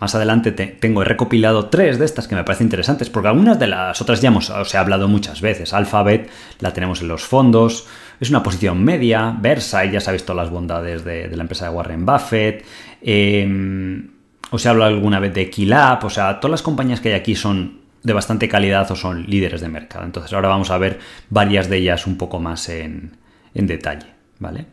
[0.00, 3.66] más adelante tengo, he recopilado tres de estas que me parecen interesantes, porque algunas de
[3.66, 5.74] las otras ya hemos, os he hablado muchas veces.
[5.74, 7.86] Alphabet la tenemos en los fondos,
[8.20, 12.04] es una posición media, Versailles, ya sabéis todas las bondades de, la empresa de Warren
[12.04, 12.64] Buffett.
[13.00, 14.08] Eh,
[14.50, 17.34] os he hablado alguna vez de Equilab, o sea, todas las compañías que hay aquí
[17.34, 20.04] son de bastante calidad o son líderes de mercado.
[20.04, 23.18] Entonces ahora vamos a ver varias de ellas un poco más en,
[23.54, 24.06] detalle,
[24.38, 24.66] ¿vale?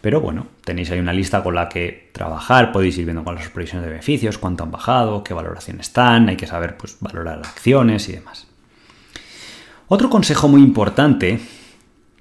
[0.00, 3.48] Pero bueno, tenéis ahí una lista con la que trabajar, podéis ir viendo con las
[3.48, 8.08] previsiones de beneficios, cuánto han bajado, qué valoración están, hay que saber pues, valorar acciones
[8.08, 8.46] y demás.
[9.88, 11.40] Otro consejo muy importante,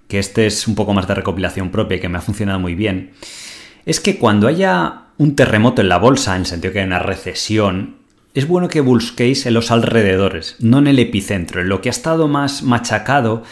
[0.07, 2.75] que este es un poco más de recopilación propia y que me ha funcionado muy
[2.75, 3.11] bien,
[3.85, 6.99] es que cuando haya un terremoto en la bolsa, en el sentido que hay una
[6.99, 7.97] recesión,
[8.33, 11.61] es bueno que busquéis en los alrededores, no en el epicentro.
[11.61, 13.43] En lo que ha estado más machacado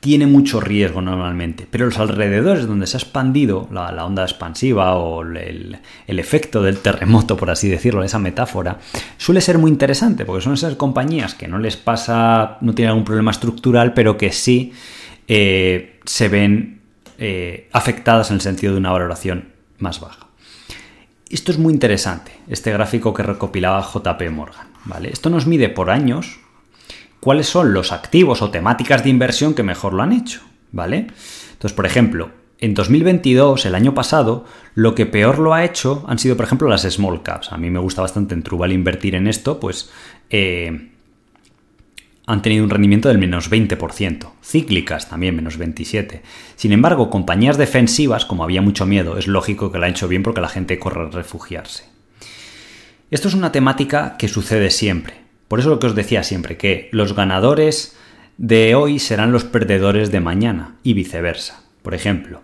[0.00, 5.22] tiene mucho riesgo normalmente, pero los alrededores donde se ha expandido la, onda expansiva o
[5.22, 8.80] el, efecto del terremoto, por así decirlo, esa metáfora,
[9.16, 13.04] suele ser muy interesante, porque son esas compañías que no les pasa, no tienen algún
[13.04, 14.72] problema estructural, pero que sí
[15.28, 16.80] eh, se ven
[17.18, 20.28] eh, afectadas en el sentido de una valoración más baja.
[21.30, 24.68] Esto es muy interesante, este gráfico que recopilaba JP Morgan.
[24.84, 25.10] ¿vale?
[25.10, 26.40] Esto nos mide por años
[27.20, 30.40] cuáles son los activos o temáticas de inversión que mejor lo han hecho.
[30.72, 31.06] ¿vale?
[31.52, 36.20] Entonces, por ejemplo, en 2022, el año pasado, lo que peor lo ha hecho han
[36.20, 37.52] sido, por ejemplo, las small caps.
[37.52, 39.90] A mí me gusta bastante en Trubal invertir en esto, pues
[40.30, 40.91] eh,
[42.26, 46.20] han tenido un rendimiento del menos 20%, cíclicas también menos 27%.
[46.56, 50.22] Sin embargo, compañías defensivas, como había mucho miedo, es lógico que la han hecho bien
[50.22, 51.84] porque la gente corre a refugiarse.
[53.10, 55.14] Esto es una temática que sucede siempre.
[55.48, 57.96] Por eso lo que os decía siempre, que los ganadores
[58.38, 61.62] de hoy serán los perdedores de mañana y viceversa.
[61.82, 62.40] Por ejemplo,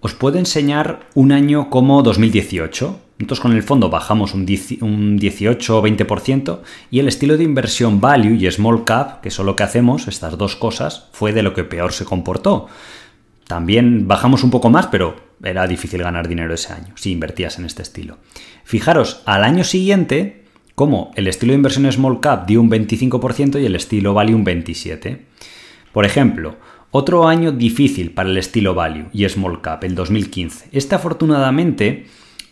[0.00, 5.82] os puedo enseñar un año como 2018, nosotros con el fondo bajamos un 18 o
[5.82, 10.06] 20% y el estilo de inversión value y small cap, que son lo que hacemos,
[10.06, 12.68] estas dos cosas, fue de lo que peor se comportó.
[13.48, 17.64] También bajamos un poco más, pero era difícil ganar dinero ese año si invertías en
[17.64, 18.18] este estilo.
[18.62, 20.44] Fijaros, al año siguiente,
[20.76, 24.46] como el estilo de inversión small cap dio un 25% y el estilo value un
[24.46, 25.18] 27%.
[25.92, 26.56] Por ejemplo,
[26.92, 30.68] otro año difícil para el estilo value y small cap, el 2015.
[30.70, 32.06] Este afortunadamente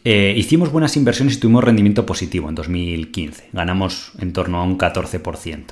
[0.09, 3.49] eh, hicimos buenas inversiones y tuvimos rendimiento positivo en 2015.
[3.53, 5.64] Ganamos en torno a un 14%.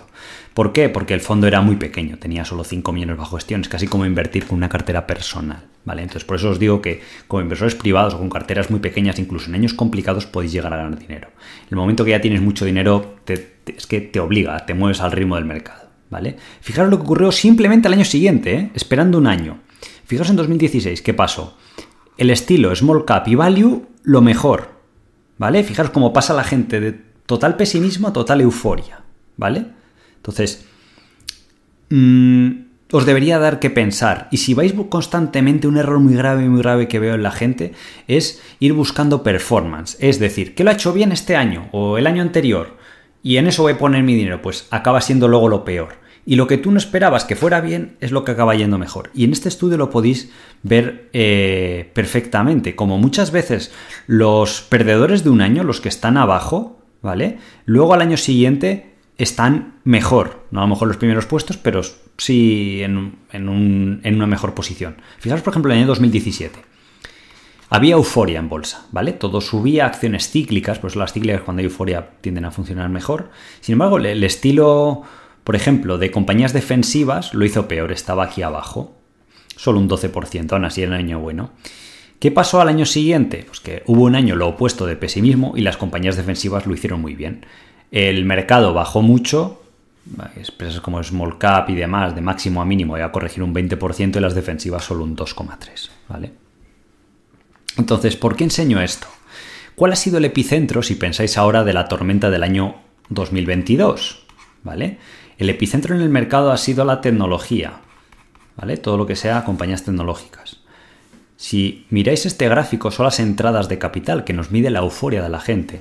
[0.54, 0.88] ¿Por qué?
[0.88, 4.06] Porque el fondo era muy pequeño, tenía solo 5 millones bajo gestión, es casi como
[4.06, 5.62] invertir con una cartera personal.
[5.84, 6.02] ¿vale?
[6.02, 9.48] Entonces, por eso os digo que como inversores privados o con carteras muy pequeñas, incluso
[9.50, 11.28] en años complicados, podéis llegar a ganar dinero.
[11.70, 15.36] El momento que ya tienes mucho dinero, es que te obliga, te mueves al ritmo
[15.36, 15.90] del mercado.
[16.10, 16.34] ¿vale?
[16.60, 18.70] Fijaros lo que ocurrió simplemente al año siguiente, ¿eh?
[18.74, 19.60] esperando un año.
[20.06, 21.56] Fijaros en 2016, ¿qué pasó?
[22.18, 24.70] El estilo small cap y value, lo mejor,
[25.38, 25.64] ¿vale?
[25.64, 26.92] Fijaros cómo pasa la gente de
[27.26, 29.00] total pesimismo a total euforia,
[29.36, 29.66] ¿vale?
[30.16, 30.66] Entonces,
[31.90, 32.50] mm,
[32.92, 34.28] os debería dar que pensar.
[34.30, 37.72] Y si vais constantemente, un error muy grave, muy grave que veo en la gente
[38.06, 39.96] es ir buscando performance.
[40.00, 42.76] Es decir, ¿qué lo ha hecho bien este año o el año anterior?
[43.22, 44.42] Y en eso voy a poner mi dinero.
[44.42, 47.96] Pues acaba siendo luego lo peor y lo que tú no esperabas que fuera bien
[48.00, 49.10] es lo que acaba yendo mejor.
[49.14, 50.30] Y en este estudio lo podéis
[50.62, 52.74] ver eh, perfectamente.
[52.74, 53.72] Como muchas veces
[54.06, 57.38] los perdedores de un año, los que están abajo, ¿vale?
[57.66, 60.46] Luego al año siguiente están mejor.
[60.50, 61.82] No a lo mejor los primeros puestos, pero
[62.16, 64.96] sí en, una mejor posición.
[65.18, 66.58] Fijaros, por ejemplo, en el año 2017.
[67.70, 69.12] Había euforia en bolsa, ¿vale?
[69.12, 73.30] Todo subía, acciones cíclicas, pues las cíclicas cuando hay euforia tienden a funcionar mejor.
[73.60, 75.02] Sin embargo, el estilo
[75.44, 78.94] por ejemplo, de compañías defensivas lo hizo peor, estaba aquí abajo.
[79.56, 81.50] Solo un 12%, aún así era un año bueno.
[82.18, 83.44] ¿Qué pasó al año siguiente?
[83.46, 87.00] Pues que hubo un año lo opuesto de pesimismo y las compañías defensivas lo hicieron
[87.00, 87.44] muy bien.
[87.90, 89.62] El mercado bajó mucho,
[90.34, 94.16] empresas como Small Cap y demás, de máximo a mínimo, iba a corregir un 20%
[94.16, 95.90] y las defensivas solo un 2,3%.
[96.08, 96.32] ¿vale?
[97.76, 99.06] Entonces, ¿por qué enseño esto?
[99.74, 102.76] ¿Cuál ha sido el epicentro, si pensáis ahora, de la tormenta del año
[103.08, 104.24] 2022?
[104.62, 104.98] ¿Vale?
[105.36, 107.80] El epicentro en el mercado ha sido la tecnología,
[108.56, 108.76] ¿vale?
[108.76, 110.60] Todo lo que sea compañías tecnológicas.
[111.36, 115.28] Si miráis este gráfico, son las entradas de capital que nos mide la euforia de
[115.28, 115.80] la gente.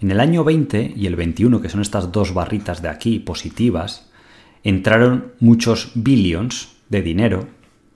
[0.00, 4.08] En el año 20 y el 21, que son estas dos barritas de aquí positivas,
[4.64, 7.46] entraron muchos billions de dinero.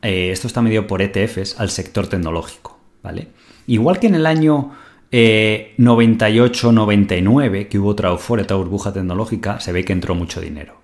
[0.03, 3.29] Eh, esto está medido por ETFs al sector tecnológico, ¿vale?
[3.67, 4.73] Igual que en el año
[5.11, 10.82] 98-99, eh, que hubo otra euforia, otra burbuja tecnológica, se ve que entró mucho dinero.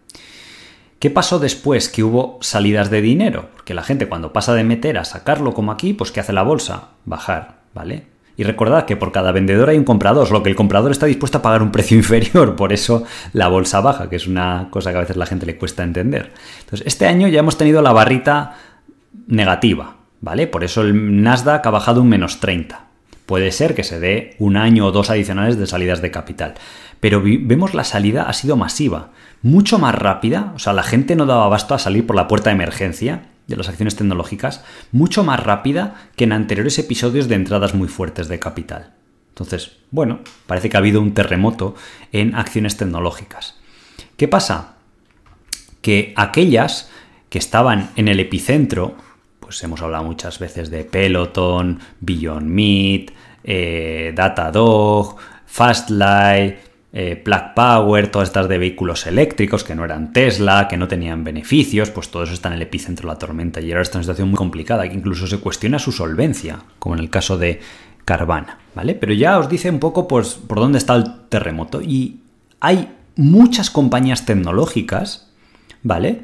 [0.99, 3.51] ¿Qué pasó después que hubo salidas de dinero?
[3.55, 6.43] Porque la gente cuando pasa de meter a sacarlo como aquí, pues ¿qué hace la
[6.43, 6.89] bolsa?
[7.05, 8.07] Bajar, ¿vale?
[8.37, 11.39] Y recordad que por cada vendedor hay un comprador, lo que el comprador está dispuesto
[11.39, 14.97] a pagar un precio inferior, por eso la bolsa baja, que es una cosa que
[14.97, 16.33] a veces la gente le cuesta entender.
[16.61, 18.57] Entonces, este año ya hemos tenido la barrita
[19.29, 20.49] negativa, ¿vale?
[20.49, 22.87] Por eso el Nasdaq ha bajado un menos 30.
[23.27, 26.55] Puede ser que se dé un año o dos adicionales de salidas de capital.
[27.01, 29.11] Pero vemos la salida ha sido masiva,
[29.43, 32.51] mucho más rápida, o sea, la gente no daba abasto a salir por la puerta
[32.51, 37.75] de emergencia de las acciones tecnológicas, mucho más rápida que en anteriores episodios de entradas
[37.75, 38.95] muy fuertes de capital.
[39.31, 41.75] Entonces, bueno, parece que ha habido un terremoto
[42.13, 43.57] en acciones tecnológicas.
[44.17, 44.75] ¿Qué pasa?
[45.81, 46.91] Que aquellas
[47.31, 48.97] que estaban en el epicentro,
[49.39, 53.11] pues hemos hablado muchas veces de Peloton, Beyond Meat,
[53.45, 56.57] eh, Datadog, Fastlight,
[56.93, 61.25] eh, Plug Power, todas estas de vehículos eléctricos que no eran Tesla, que no tenían
[61.25, 64.01] beneficios, pues todo eso está en el epicentro de la tormenta y ahora está en
[64.01, 67.61] una situación muy complicada, que incluso se cuestiona su solvencia, como en el caso de
[68.05, 68.95] Carvana, ¿vale?
[68.95, 72.21] Pero ya os dice un poco pues, por dónde está el terremoto y
[72.61, 75.31] hay muchas compañías tecnológicas,
[75.83, 76.23] ¿vale?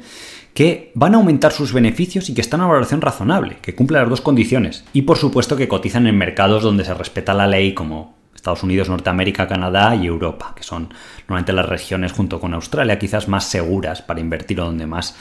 [0.55, 4.09] que van a aumentar sus beneficios y que están a valoración razonable, que cumple las
[4.09, 4.85] dos condiciones.
[4.93, 8.15] Y por supuesto que cotizan en mercados donde se respeta la ley como
[8.45, 13.27] Estados Unidos, Norteamérica, Canadá y Europa, que son normalmente las regiones junto con Australia quizás
[13.27, 15.15] más seguras para invertir o donde más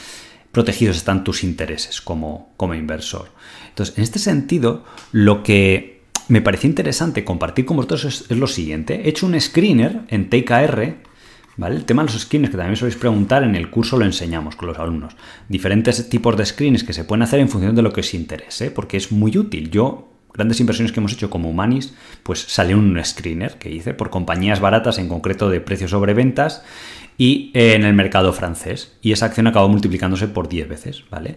[0.52, 3.30] protegidos están tus intereses como, como inversor.
[3.70, 9.06] Entonces, en este sentido, lo que me parece interesante compartir con vosotros es, lo siguiente.
[9.06, 10.96] He hecho un screener en TKR
[11.66, 14.68] el tema de los screens, que también sois preguntar, en el curso lo enseñamos con
[14.68, 15.16] los alumnos.
[15.48, 18.70] Diferentes tipos de screens que se pueden hacer en función de lo que os interese,
[18.70, 19.70] porque es muy útil.
[19.70, 24.10] Yo, grandes inversiones que hemos hecho como Humanis, pues salió un screener que hice por
[24.10, 26.62] compañías baratas, en concreto de precios sobre ventas,
[27.16, 28.92] y en el mercado francés.
[29.00, 31.36] Y esa acción acabó multiplicándose por 10 veces, ¿vale?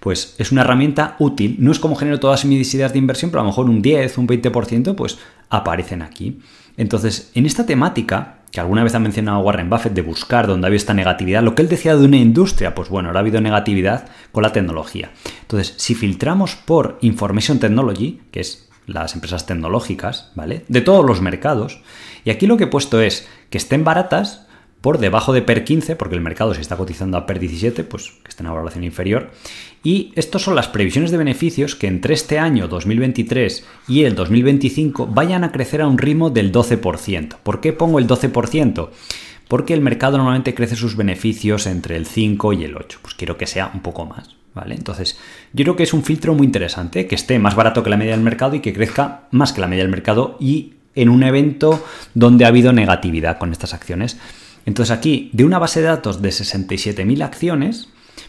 [0.00, 1.56] Pues es una herramienta útil.
[1.58, 4.18] No es como genero todas mis ideas de inversión, pero a lo mejor un 10,
[4.18, 5.18] un 20%, pues
[5.50, 6.40] aparecen aquí.
[6.76, 10.76] Entonces, en esta temática, que alguna vez ha mencionado Warren Buffett de buscar donde había
[10.76, 14.08] esta negatividad, lo que él decía de una industria, pues bueno, ahora ha habido negatividad
[14.32, 15.10] con la tecnología.
[15.42, 20.64] Entonces, si filtramos por Information Technology, que es las empresas tecnológicas, ¿vale?
[20.68, 21.82] De todos los mercados,
[22.24, 24.46] y aquí lo que he puesto es que estén baratas,
[24.80, 28.12] por debajo de PER 15, porque el mercado se está cotizando a PER 17, pues
[28.22, 29.30] que esté en una valoración inferior.
[29.82, 35.06] Y estas son las previsiones de beneficios que entre este año 2023 y el 2025
[35.06, 37.36] vayan a crecer a un ritmo del 12%.
[37.42, 38.90] ¿Por qué pongo el 12%?
[39.48, 42.98] Porque el mercado normalmente crece sus beneficios entre el 5 y el 8.
[43.02, 44.36] Pues quiero que sea un poco más.
[44.54, 44.74] ¿Vale?
[44.74, 45.16] Entonces,
[45.52, 48.12] yo creo que es un filtro muy interesante, que esté más barato que la media
[48.12, 51.84] del mercado y que crezca más que la media del mercado y en un evento
[52.14, 54.18] donde ha habido negatividad con estas acciones.
[54.68, 57.88] Entonces aquí, de una base de datos de 67.000 acciones,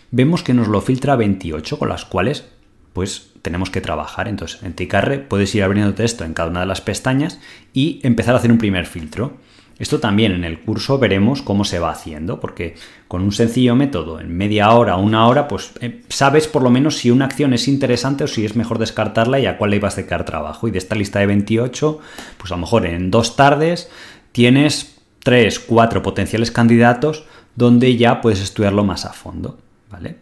[0.10, 2.46] vemos que nos lo filtra 28, con las cuales
[2.94, 4.30] pues tenemos que trabajar.
[4.30, 7.42] Entonces, en Ticarre puedes ir abriendo esto en cada una de las pestañas
[7.74, 9.34] y empezar a hacer un primer filtro.
[9.80, 12.76] Esto también en el curso veremos cómo se va haciendo, porque
[13.10, 16.96] con un sencillo método, en media hora una hora, pues eh, sabes por lo menos
[16.96, 19.96] si una acción es interesante o si es mejor descartarla y a cuál le vas
[19.96, 20.70] a dedicar trabajo.
[20.70, 22.00] Y de esta lista de 28,
[22.38, 23.92] pues a lo mejor en dos tardes
[24.32, 24.99] tienes
[25.30, 29.60] tres, cuatro potenciales candidatos donde ya puedes estudiarlo más a fondo,
[29.92, 30.16] ¿vale?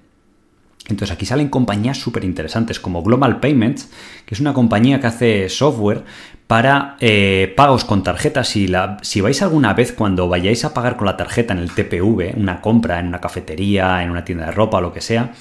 [0.90, 3.90] Entonces aquí salen compañías súper interesantes como Global Payments,
[4.26, 6.04] que es una compañía que hace software
[6.46, 8.50] para eh, pagos con tarjetas.
[8.50, 11.72] Si, la, si vais alguna vez cuando vayáis a pagar con la tarjeta en el
[11.72, 15.32] TPV, una compra en una cafetería, en una tienda de ropa lo que sea,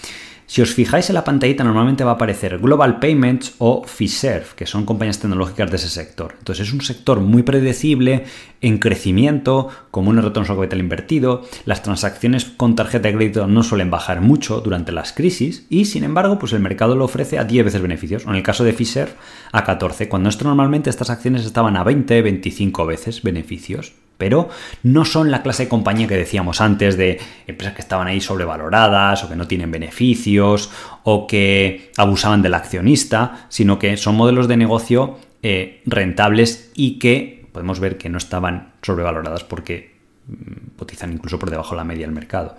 [0.46, 4.64] si os fijáis en la pantallita normalmente va a aparecer Global Payments o Fiserv, que
[4.64, 6.36] son compañías tecnológicas de ese sector.
[6.38, 8.24] Entonces es un sector muy predecible,
[8.60, 11.42] en crecimiento, con un retorno sobre capital invertido.
[11.64, 16.04] Las transacciones con tarjeta de crédito no suelen bajar mucho durante las crisis y sin
[16.04, 18.24] embargo pues el mercado lo ofrece a 10 veces beneficios.
[18.24, 19.14] En el caso de Fiserv
[19.50, 24.48] a 14, cuando esto normalmente estas acciones estaban a 20, 25 veces beneficios pero
[24.82, 29.24] no son la clase de compañía que decíamos antes de empresas que estaban ahí sobrevaloradas
[29.24, 30.70] o que no tienen beneficios
[31.04, 37.46] o que abusaban del accionista, sino que son modelos de negocio eh, rentables y que
[37.52, 42.06] podemos ver que no estaban sobrevaloradas porque mm, cotizan incluso por debajo de la media
[42.06, 42.56] del mercado.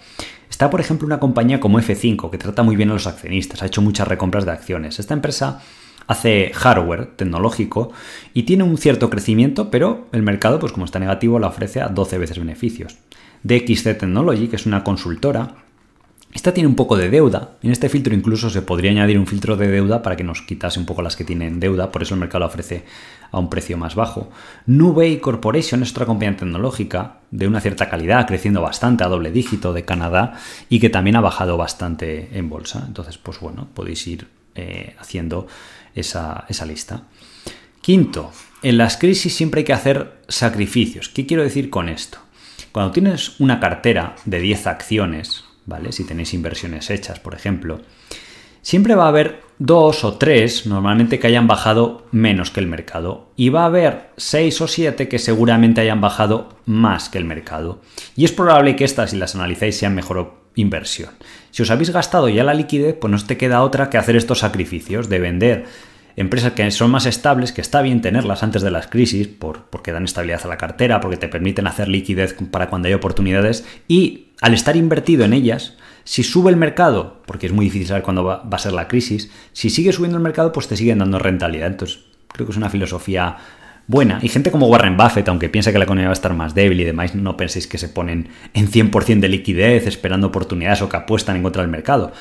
[0.50, 3.66] Está, por ejemplo, una compañía como F5 que trata muy bien a los accionistas, ha
[3.66, 5.00] hecho muchas recompras de acciones.
[5.00, 5.62] Esta empresa
[6.08, 7.92] hace hardware tecnológico
[8.34, 11.90] y tiene un cierto crecimiento, pero el mercado, pues como está negativo, la ofrece a
[11.90, 12.98] 12 veces beneficios.
[13.44, 15.56] DXC Technology, que es una consultora,
[16.34, 17.58] esta tiene un poco de deuda.
[17.64, 20.80] En este filtro incluso se podría añadir un filtro de deuda para que nos quitase
[20.80, 22.84] un poco las que tienen deuda, por eso el mercado la ofrece
[23.32, 24.30] a un precio más bajo.
[24.66, 29.74] Nubei Corporation es otra compañía tecnológica de una cierta calidad, creciendo bastante a doble dígito
[29.74, 30.38] de Canadá
[30.70, 32.84] y que también ha bajado bastante en bolsa.
[32.86, 35.48] Entonces, pues bueno, podéis ir eh, haciendo
[36.00, 37.04] esa, lista.
[37.82, 38.32] Quinto,
[38.62, 41.10] en las crisis siempre hay que hacer sacrificios.
[41.10, 42.20] ¿Qué quiero decir con esto?
[42.72, 45.92] Cuando tienes una cartera de 10 acciones, ¿vale?
[45.92, 47.82] Si tenéis inversiones hechas, por ejemplo,
[48.62, 53.32] siempre va a haber dos o tres, normalmente, que hayan bajado menos que el mercado.
[53.36, 57.82] Y va a haber seis o siete que seguramente hayan bajado más que el mercado.
[58.16, 61.12] Y es probable que estas, si las analizáis, sean mejor inversión.
[61.52, 64.16] Si os habéis gastado ya la liquidez, pues no os te queda otra que hacer
[64.16, 65.66] estos sacrificios de vender
[66.18, 69.94] empresas que son más estables, que está bien tenerlas antes de las crisis, por, porque
[69.94, 74.32] dan estabilidad a la cartera, porque te permiten hacer liquidez para cuando hay oportunidades, y
[74.42, 78.24] al estar invertido en ellas, si sube el mercado, porque es muy difícil saber cuándo
[78.24, 81.20] va, va a ser la crisis, si sigue subiendo el mercado, pues te siguen dando
[81.20, 81.68] rentabilidad.
[81.68, 83.38] Entonces, creo que es una filosofía
[83.88, 84.20] buena.
[84.22, 86.80] Y gente como Warren Buffett, aunque piensa que la economía va a estar más débil
[86.82, 90.98] y demás, no penséis que se ponen en 100% de liquidez esperando oportunidades o que
[90.98, 92.12] apuestan en contra del mercado.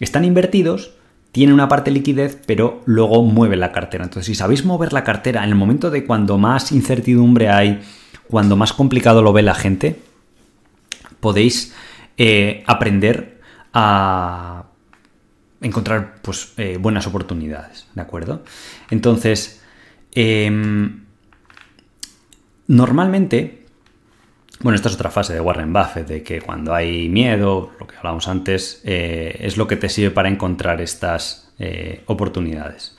[0.00, 0.94] Están invertidos,
[1.36, 4.04] tienen una parte de liquidez, pero luego mueven la cartera.
[4.04, 7.82] Entonces, si sabéis mover la cartera en el momento de cuando más incertidumbre hay,
[8.26, 10.00] cuando más complicado lo ve la gente,
[11.20, 11.74] podéis
[12.16, 13.42] eh, aprender
[13.74, 14.64] a
[15.60, 18.42] encontrar pues, eh, buenas oportunidades, ¿de acuerdo?
[18.88, 19.60] Entonces,
[20.12, 21.04] em,
[22.68, 23.65] Normalmente,
[24.60, 27.96] bueno, esta es otra fase de Warren Buffett, de que cuando hay miedo, lo que
[27.96, 32.96] hablábamos antes, eh, es lo que te sirve para encontrar estas eh, oportunidades.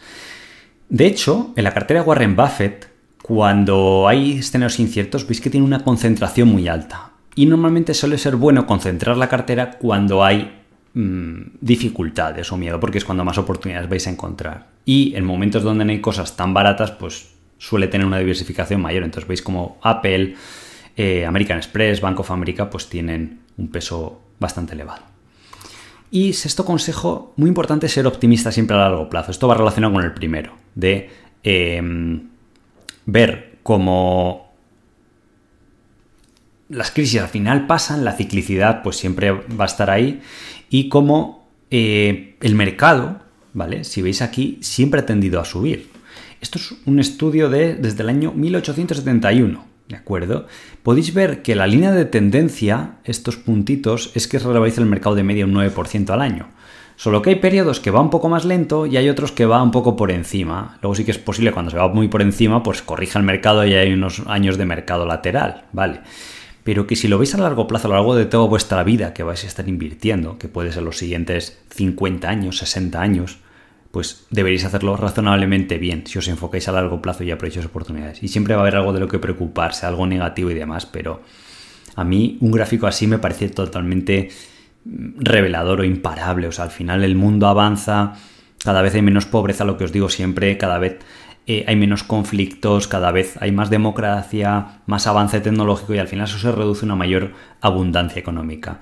[0.89, 2.89] De hecho, en la cartera de Warren Buffett,
[3.21, 7.11] cuando hay escenarios inciertos, veis que tiene una concentración muy alta.
[7.35, 10.59] Y normalmente suele ser bueno concentrar la cartera cuando hay
[10.93, 14.67] mm, dificultades o miedo, porque es cuando más oportunidades vais a encontrar.
[14.85, 19.03] Y en momentos donde no hay cosas tan baratas, pues suele tener una diversificación mayor.
[19.03, 20.35] Entonces veis como Apple,
[20.97, 25.03] eh, American Express, Bank of America, pues tienen un peso bastante elevado.
[26.09, 29.31] Y sexto consejo, muy importante ser optimista siempre a largo plazo.
[29.31, 31.09] Esto va relacionado con el primero, de
[31.43, 32.29] em,
[33.05, 34.53] ver cómo
[36.69, 40.21] las crisis al final pasan, la ciclicidad pues siempre va a estar ahí
[40.69, 43.19] y cómo eh, el mercado,
[43.53, 43.83] ¿vale?
[43.83, 45.89] Si veis aquí, siempre ha tendido a subir.
[46.41, 49.67] Esto es un estudio de, desde el año 1871.
[49.87, 50.47] ¿De acuerdo?
[50.87, 55.23] Podéis ver que la línea de tendencia, estos puntitos, es que revaloriza el mercado de
[55.23, 56.47] media un 9% al año.
[56.95, 59.61] Solo que hay periodos que va un poco más lento y hay otros que va
[59.61, 60.77] un poco por encima.
[60.81, 63.67] Luego sí que es posible cuando se va muy por encima, pues corrija el mercado
[63.67, 65.99] y hay unos años de mercado lateral, ¿vale?
[66.63, 69.13] Pero que si lo veis a largo plazo, a lo largo de toda vuestra vida
[69.13, 73.39] que vais a estar invirtiendo, que puede ser los siguientes 50 años, 60 años,
[73.97, 78.21] pues deberéis hacerlo razonablemente bien si os enfocáis a largo plazo y aprovecháis oportunidades.
[78.21, 81.23] Y siempre va a haber algo de lo que preocuparse, algo negativo y demás, pero
[81.95, 84.29] a mí un gráfico así me parece totalmente
[84.85, 86.45] revelador o imparable.
[86.45, 88.13] O sea, al final el mundo avanza,
[88.63, 90.99] cada vez hay menos pobreza, lo que os digo siempre, cada vez
[91.47, 96.27] eh, hay menos conflictos, cada vez hay más democracia, más avance tecnológico y al final
[96.27, 98.79] eso se reduce a una mayor abundancia económica.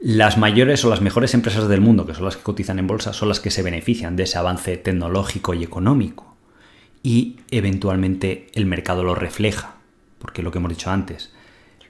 [0.00, 3.12] Las mayores o las mejores empresas del mundo, que son las que cotizan en bolsa,
[3.12, 6.36] son las que se benefician de ese avance tecnológico y económico.
[7.02, 9.76] Y eventualmente el mercado lo refleja,
[10.20, 11.32] porque lo que hemos dicho antes,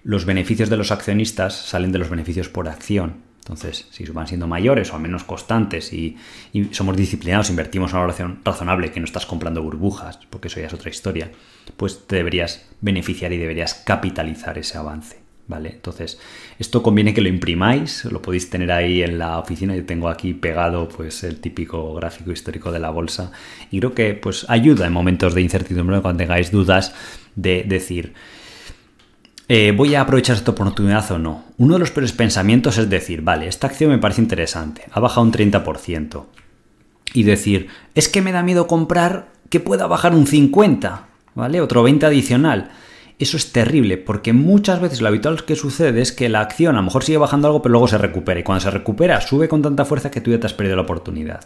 [0.04, 3.16] los beneficios de los accionistas salen de los beneficios por acción.
[3.40, 6.16] Entonces, si van siendo mayores o al menos constantes y,
[6.70, 10.74] somos disciplinados, invertimos una valoración razonable, que no estás comprando burbujas, porque eso ya es
[10.74, 11.30] otra historia,
[11.76, 15.28] pues te deberías beneficiar y deberías capitalizar ese avance.
[15.48, 15.70] ¿vale?
[15.70, 16.20] Entonces,
[16.58, 20.34] esto conviene que lo imprimáis, lo podéis tener ahí en la oficina, yo tengo aquí
[20.34, 23.30] pegado pues el típico gráfico histórico de la bolsa
[23.70, 26.94] y creo que pues ayuda en momentos de incertidumbre cuando tengáis dudas
[27.36, 28.12] de decir
[29.50, 31.44] eh, voy a aprovechar esta oportunidad o no.
[31.56, 35.22] Uno de los peores pensamientos es decir, vale, esta acción me parece interesante, ha bajado
[35.22, 36.26] un 30%.
[37.14, 41.62] Y decir, es que me da miedo comprar que pueda bajar un 50, ¿vale?
[41.62, 42.70] Otro 20 adicional.
[43.18, 46.78] Eso es terrible, porque muchas veces lo habitual que sucede es que la acción a
[46.78, 48.38] lo mejor sigue bajando algo, pero luego se recupera.
[48.38, 50.82] Y cuando se recupera, sube con tanta fuerza que tú ya te has perdido la
[50.82, 51.40] oportunidad.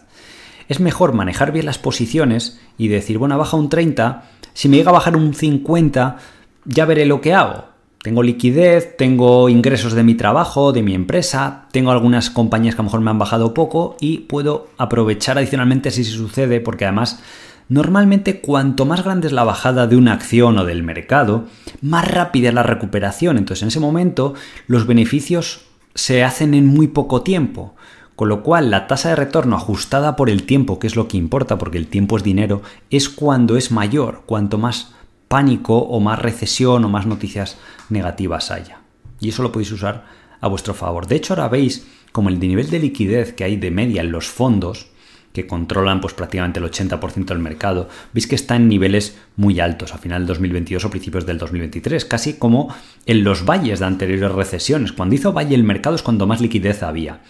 [0.69, 4.91] Es mejor manejar bien las posiciones y decir, bueno, baja un 30, si me llega
[4.91, 6.19] a bajar un 50,
[6.67, 7.73] ya veré lo que hago.
[8.03, 12.83] Tengo liquidez, tengo ingresos de mi trabajo, de mi empresa, tengo algunas compañías que a
[12.83, 17.23] lo mejor me han bajado poco y puedo aprovechar adicionalmente si se sucede, porque además
[17.69, 21.47] Normalmente cuanto más grande es la bajada de una acción o del mercado,
[21.81, 23.39] más rápida es la recuperación.
[23.39, 24.35] Entonces en ese momento
[24.67, 25.63] los beneficios
[25.95, 27.75] se hacen en muy poco tiempo.
[28.17, 31.17] Con lo cual la tasa de retorno ajustada por el tiempo, que es lo que
[31.17, 34.95] importa porque el tiempo es dinero, es cuando es mayor, cuanto más
[35.29, 37.57] pánico o más recesión o más noticias
[37.89, 38.81] negativas haya.
[39.19, 40.05] Y eso lo podéis usar
[40.41, 41.07] a vuestro favor.
[41.07, 44.29] De hecho ahora veis como el nivel de liquidez que hay de media en los
[44.29, 44.92] fondos
[45.33, 49.95] que controlan pues prácticamente el 80% del mercado, veis que está en niveles muy altos
[49.95, 52.75] a final del 2022 o principios del 2023, casi como
[53.07, 54.93] en los valles de anteriores recesiones.
[54.93, 57.21] Cuando hizo valle el mercado es cuando más liquidez había.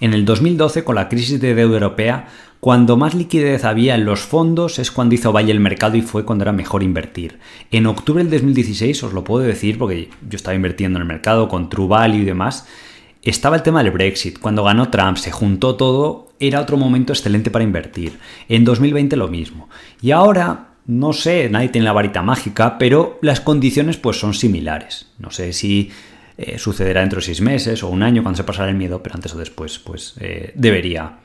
[0.00, 2.28] En el 2012, con la crisis de deuda europea,
[2.60, 6.24] cuando más liquidez había en los fondos es cuando hizo valle el mercado y fue
[6.24, 7.38] cuando era mejor invertir.
[7.70, 11.46] En octubre del 2016, os lo puedo decir porque yo estaba invirtiendo en el mercado
[11.48, 12.66] con True y demás,
[13.30, 14.38] estaba el tema del Brexit.
[14.38, 18.18] Cuando ganó Trump, se juntó todo, era otro momento excelente para invertir.
[18.48, 19.68] En 2020 lo mismo.
[20.00, 25.12] Y ahora, no sé, nadie tiene la varita mágica, pero las condiciones pues son similares.
[25.18, 25.90] No sé si
[26.36, 29.14] eh, sucederá dentro de seis meses o un año cuando se pasará el miedo, pero
[29.14, 31.18] antes o después pues eh, debería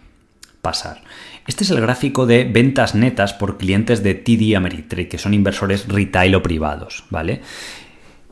[0.61, 1.01] pasar.
[1.47, 5.87] Este es el gráfico de ventas netas por clientes de TD Ameritrade, que son inversores
[5.87, 7.41] retail o privados, ¿vale?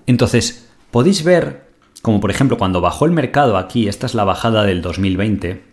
[0.06, 1.67] Entonces, podéis ver
[2.02, 5.64] como por ejemplo cuando bajó el mercado aquí, esta es la bajada del 2020,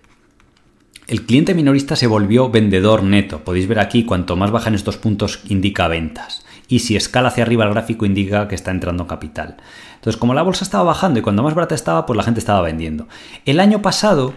[1.07, 3.41] el cliente minorista se volvió vendedor neto.
[3.41, 6.47] Podéis ver aquí, cuanto más bajan estos puntos indica ventas.
[6.67, 9.59] Y si escala hacia arriba el gráfico indica que está entrando capital.
[9.97, 12.63] Entonces, como la bolsa estaba bajando y cuando más barata estaba, pues la gente estaba
[12.63, 13.07] vendiendo.
[13.45, 14.33] El año pasado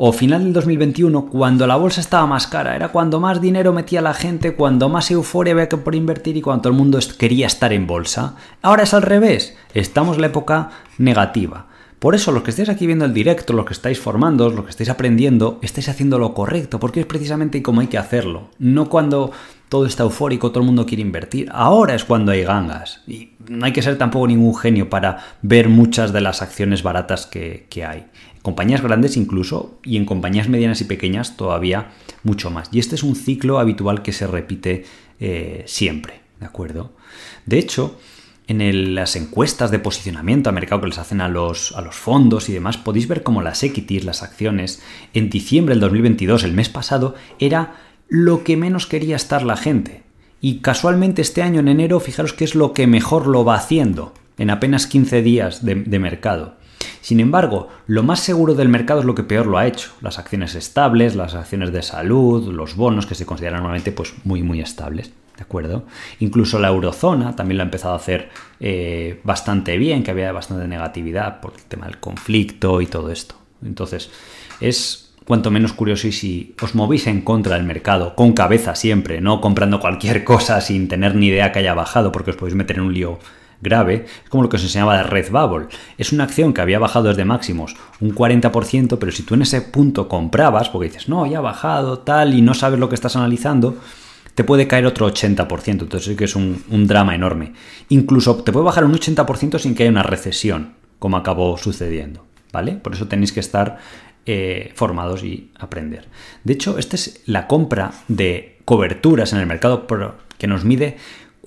[0.00, 4.00] o final del 2021, cuando la bolsa estaba más cara, era cuando más dinero metía
[4.00, 7.72] la gente, cuando más euforia había por invertir y cuando todo el mundo quería estar
[7.72, 8.36] en bolsa.
[8.62, 11.66] Ahora es al revés, estamos en la época negativa.
[11.98, 14.70] Por eso los que estáis aquí viendo el directo, los que estáis formando, los que
[14.70, 18.50] estáis aprendiendo, estáis haciendo lo correcto, porque es precisamente como hay que hacerlo.
[18.60, 19.32] No cuando
[19.68, 21.48] todo está eufórico, todo el mundo quiere invertir.
[21.52, 23.02] Ahora es cuando hay gangas.
[23.08, 27.26] Y no hay que ser tampoco ningún genio para ver muchas de las acciones baratas
[27.26, 28.06] que hay
[28.48, 31.90] compañías grandes incluso y en compañías medianas y pequeñas todavía
[32.22, 32.70] mucho más.
[32.72, 34.86] Y este es un ciclo habitual que se repite
[35.20, 36.92] eh, siempre, ¿de acuerdo?
[37.44, 37.98] De hecho,
[38.46, 42.48] en las encuestas de posicionamiento a mercado que les hacen a los, a los fondos
[42.48, 44.82] y demás, podéis ver cómo las equities, las acciones,
[45.12, 47.74] en diciembre del 2022, el mes pasado, era
[48.08, 50.04] lo que menos quería estar la gente.
[50.40, 54.14] Y casualmente este año, en enero, fijaros que es lo que mejor lo va haciendo,
[54.38, 56.57] en apenas 15 días de mercado.
[57.08, 59.92] Sin embargo, lo más seguro del mercado es lo que peor lo ha hecho.
[60.02, 64.42] Las acciones estables, las acciones de salud, los bonos que se consideran normalmente pues, muy
[64.42, 65.10] muy estables.
[65.34, 65.86] ¿De acuerdo?
[66.20, 68.28] Incluso la eurozona también lo ha empezado a hacer
[68.60, 73.36] eh, bastante bien, que había bastante negatividad por el tema del conflicto y todo esto.
[73.64, 74.10] Entonces,
[74.60, 79.22] es cuanto menos curioso y si os movís en contra del mercado, con cabeza siempre,
[79.22, 82.76] no comprando cualquier cosa sin tener ni idea que haya bajado, porque os podéis meter
[82.76, 83.18] en un lío
[83.60, 85.66] grave, como lo que os enseñaba de Red Bubble.
[85.96, 89.62] Es una acción que había bajado desde máximos un 40%, pero si tú en ese
[89.62, 93.16] punto comprabas, porque dices, no, ya ha bajado, tal, y no sabes lo que estás
[93.16, 93.76] analizando,
[94.34, 95.68] te puede caer otro 80%.
[95.68, 97.54] Entonces sí que es un, drama enorme.
[97.88, 102.24] Incluso te puede bajar un 80% sin que haya una recesión, como acabó sucediendo.
[102.52, 102.74] ¿Vale?
[102.76, 103.78] Por eso tenéis que estar
[104.24, 106.08] eh, formados y aprender.
[106.44, 109.86] De hecho, esta es la compra de coberturas en el mercado
[110.38, 110.98] que nos mide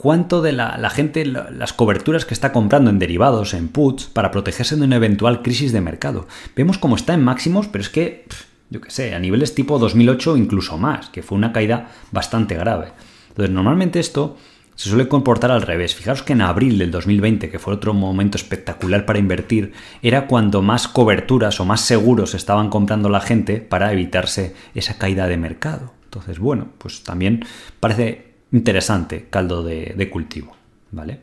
[0.02, 4.76] cuánto de la, gente, las coberturas que está comprando en derivados, en puts, para protegerse
[4.76, 6.28] de una eventual crisis de mercado.
[6.56, 8.26] Vemos cómo está en máximos, pero es que,
[8.72, 12.94] yo qué sé, a niveles tipo 2008 incluso más, que fue una caída bastante grave.
[13.30, 14.38] Entonces, normalmente esto
[14.74, 15.94] se suele comportar al revés.
[15.94, 20.64] Fijaros que en abril del 2020, que fue otro momento espectacular para invertir, era cuando
[20.64, 25.94] más coberturas o más seguros estaban comprando la gente para evitarse esa caída de mercado.
[26.06, 27.46] Entonces, bueno, pues también
[27.80, 30.56] parece interesante caldo de, cultivo,
[30.92, 31.20] ¿vale?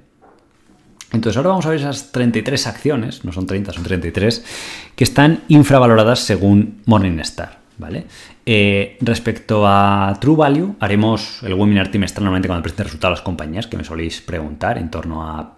[1.12, 4.44] Entonces ahora vamos a ver esas 33 acciones, no son 30, son 33,
[4.94, 7.58] que están infravaloradas según Morningstar.
[7.78, 8.06] ¿vale?
[8.44, 13.24] Eh, respecto a True Value, haremos el webinar trimestral normalmente cuando presente resultados a las
[13.24, 15.57] compañías, que me soléis preguntar, en torno a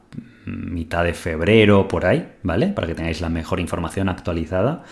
[0.51, 2.68] mitad de febrero, por ahí, ¿vale?
[2.68, 4.84] Para que tengáis la mejor información actualizada.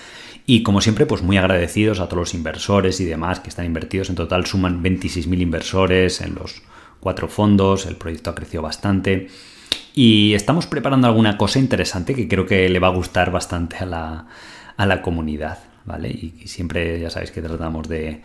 [0.46, 4.08] Y como siempre, pues muy agradecidos a todos los inversores y demás que están invertidos.
[4.10, 6.62] En total suman 26.000 inversores en los
[7.00, 9.28] cuatro fondos, el proyecto ha crecido bastante.
[9.94, 13.86] Y estamos preparando alguna cosa interesante que creo que le va a gustar bastante a
[13.86, 14.26] la,
[14.76, 15.58] a la comunidad.
[15.88, 16.10] ¿vale?
[16.10, 18.22] Y, siempre ya sabéis que tratamos de,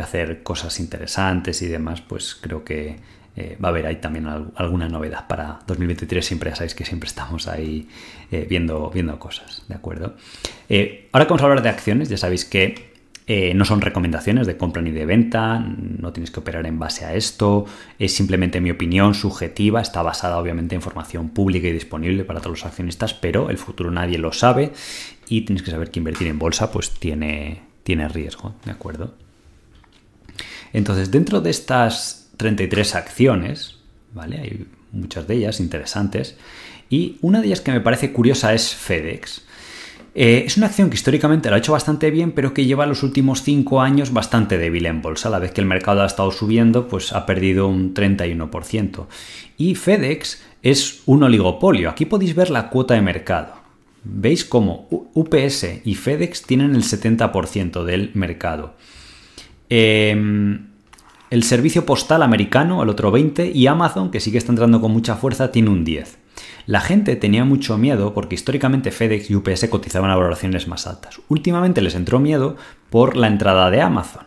[0.00, 3.00] hacer cosas interesantes y demás, pues creo que
[3.36, 6.24] eh, va a haber ahí también alguna novedad para 2023.
[6.24, 7.86] Siempre ya sabéis que siempre estamos ahí
[8.30, 10.14] eh, viendo, viendo cosas, ¿de acuerdo?
[10.70, 12.96] Eh, ahora que vamos a hablar de acciones, ya sabéis que
[13.56, 17.14] no son recomendaciones de compra ni de venta, no tienes que operar en base a
[17.14, 17.66] esto,
[17.98, 22.60] es simplemente mi opinión subjetiva, está basada obviamente en información pública y disponible para todos
[22.60, 24.70] los accionistas, pero el futuro nadie lo sabe
[25.28, 29.14] y tienes que saber que invertir en bolsa pues tiene, tiene riesgo, ¿de acuerdo?
[30.72, 33.78] Entonces, dentro de estas 33 acciones,
[34.12, 34.38] ¿vale?
[34.38, 36.36] Hay muchas de ellas interesantes
[36.88, 39.42] y una de ellas que me parece curiosa es FedEx.
[40.14, 43.02] Eh, es una acción que históricamente lo ha hecho bastante bien, pero que lleva los
[43.02, 45.28] últimos 5 años bastante débil en bolsa.
[45.28, 49.06] A la vez que el mercado ha estado subiendo, pues ha perdido un 31%.
[49.58, 51.90] Y FedEx es un oligopolio.
[51.90, 53.66] Aquí podéis ver la cuota de mercado
[54.08, 58.74] veis cómo UPS y FedEx tienen el 70% del mercado.
[59.68, 60.68] Em,
[61.30, 64.92] el servicio postal americano, el otro 20%, y Amazon, que sí que está entrando con
[64.92, 66.06] mucha fuerza, tiene un 10%.
[66.66, 71.20] La gente tenía mucho miedo porque históricamente FedEx y UPS cotizaban a valoraciones más altas.
[71.28, 72.56] Últimamente les entró miedo
[72.90, 74.24] por la entrada de Amazon.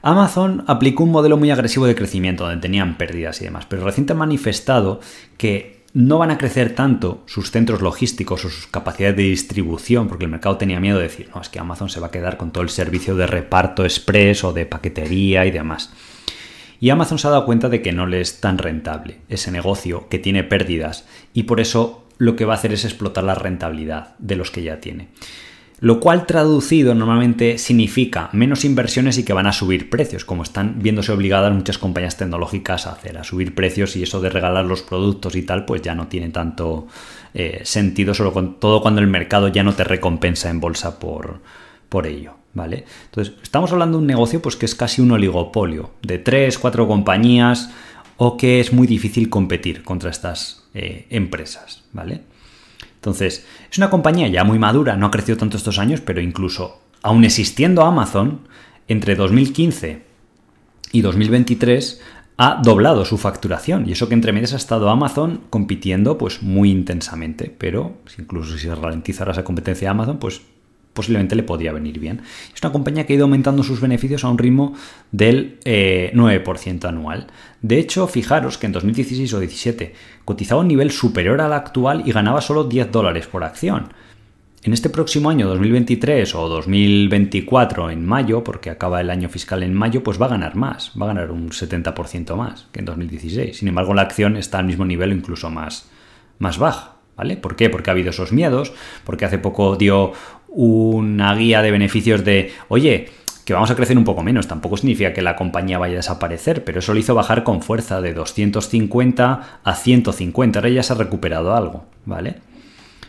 [0.00, 4.10] Amazon aplicó un modelo muy agresivo de crecimiento donde tenían pérdidas y demás, pero recién
[4.10, 5.00] ha manifestado
[5.36, 10.24] que no van a crecer tanto sus centros logísticos o sus capacidades de distribución, porque
[10.24, 12.50] el mercado tenía miedo de decir, no, es que Amazon se va a quedar con
[12.50, 15.92] todo el servicio de reparto express o de paquetería y demás.
[16.80, 20.08] Y Amazon se ha dado cuenta de que no le es tan rentable ese negocio,
[20.08, 24.16] que tiene pérdidas, y por eso lo que va a hacer es explotar la rentabilidad
[24.18, 25.08] de los que ya tiene
[25.82, 30.76] lo cual traducido normalmente significa menos inversiones y que van a subir precios, como están
[30.78, 34.82] viéndose obligadas muchas compañías tecnológicas a hacer, a subir precios y eso de regalar los
[34.82, 36.86] productos y tal, pues ya no tiene tanto
[37.34, 41.40] eh, sentido, con todo cuando el mercado ya no te recompensa en bolsa por,
[41.88, 42.36] por ello.
[42.54, 42.84] ¿Vale?
[43.06, 46.86] Entonces, estamos hablando de un negocio pues, que es casi un oligopolio, de tres, cuatro
[46.86, 47.70] compañías,
[48.18, 51.82] o que es muy difícil competir contra estas eh, empresas.
[51.92, 52.20] ¿Vale?
[53.02, 56.78] Entonces, es una compañía ya muy madura, no ha crecido tanto estos años, pero incluso
[57.02, 58.42] aún existiendo Amazon,
[58.86, 60.04] entre 2015
[60.92, 62.00] y 2023
[62.36, 63.88] ha doblado su facturación.
[63.88, 68.68] Y eso que entre medias ha estado Amazon compitiendo pues muy intensamente, pero incluso si
[68.68, 70.42] se ralentizara esa competencia de Amazon, pues
[70.92, 72.22] posiblemente le podía venir bien.
[72.54, 74.74] Es una compañía que ha ido aumentando sus beneficios a un ritmo
[75.10, 77.26] del 9% eh, anual.
[77.60, 82.12] De hecho, fijaros que en 2016 o 2017 cotizaba un nivel superior al actual y
[82.12, 83.92] ganaba solo 10 dólares por acción.
[84.64, 89.74] En este próximo año 2023 o 2024 en mayo, porque acaba el año fiscal en
[89.74, 93.56] mayo, pues va a ganar más, va a ganar un 70% más que en 2016.
[93.56, 95.90] Sin embargo, la acción está al mismo nivel incluso más,
[96.38, 96.92] más baja.
[97.16, 97.36] ¿Vale?
[97.36, 97.68] ¿Por qué?
[97.68, 98.72] Porque ha habido esos miedos,
[99.04, 100.12] porque hace poco dio
[100.52, 103.08] una guía de beneficios de, oye,
[103.44, 104.46] que vamos a crecer un poco menos.
[104.46, 108.00] Tampoco significa que la compañía vaya a desaparecer, pero eso lo hizo bajar con fuerza
[108.00, 110.58] de 250 a 150.
[110.58, 112.36] Ahora ya se ha recuperado algo, ¿vale?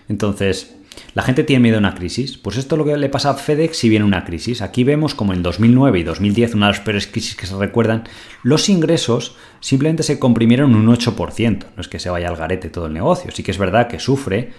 [0.10, 0.76] Entonces,
[1.14, 2.38] la gente tiene miedo a una crisis.
[2.38, 4.62] Pues esto es lo que le pasa a FedEx si viene una crisis.
[4.62, 8.04] Aquí vemos como en 2009 y 2010, una de las peores crisis que se recuerdan,
[8.41, 11.66] los ingresos simplemente se comprimieron un 8%.
[11.76, 13.32] No es que se vaya al garete todo el negocio.
[13.32, 14.52] Sí que es verdad que sufre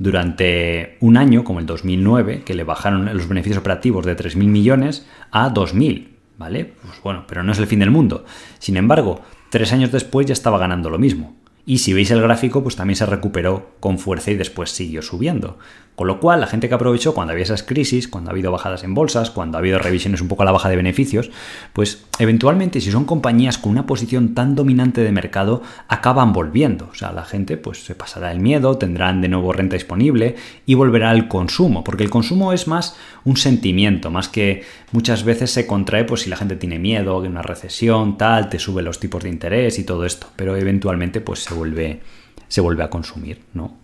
[0.00, 5.06] durante un año, como el 2009, que le bajaron los beneficios operativos de 3.000 millones
[5.30, 6.64] a 2.000, ¿vale?
[6.64, 8.24] Pues bueno, pero no es el fin del mundo.
[8.58, 9.20] Sin embargo,
[9.50, 11.36] tres años después ya estaba ganando lo mismo.
[11.66, 15.58] Y si veis el gráfico, pues también se recuperó con fuerza y después siguió subiendo.
[16.00, 18.84] Con lo cual, la gente que aprovechó cuando había esas crisis, cuando ha habido bajadas
[18.84, 21.30] en bolsas, cuando ha habido revisiones un poco a la baja de beneficios,
[21.74, 26.88] pues eventualmente si son compañías con una posición tan dominante de mercado, acaban volviendo.
[26.90, 30.72] O sea, la gente pues se pasará el miedo, tendrán de nuevo renta disponible y
[30.72, 35.66] volverá al consumo, porque el consumo es más un sentimiento, más que muchas veces se
[35.66, 39.22] contrae pues si la gente tiene miedo de una recesión, tal, te sube los tipos
[39.22, 42.00] de interés y todo esto, pero eventualmente pues se vuelve
[42.48, 43.76] se vuelve a consumir, ¿no?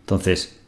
[0.00, 0.61] Entonces,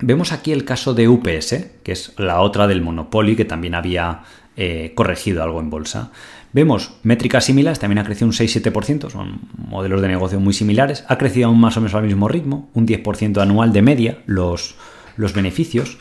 [0.00, 4.22] Vemos aquí el caso de UPS, que es la otra del Monopoly, que también había
[4.56, 6.10] eh, corregido algo en bolsa.
[6.52, 11.16] Vemos métricas similares, también ha crecido un 6-7%, son modelos de negocio muy similares, ha
[11.16, 14.74] crecido aún más o menos al mismo ritmo, un 10% anual de media los,
[15.16, 15.98] los beneficios.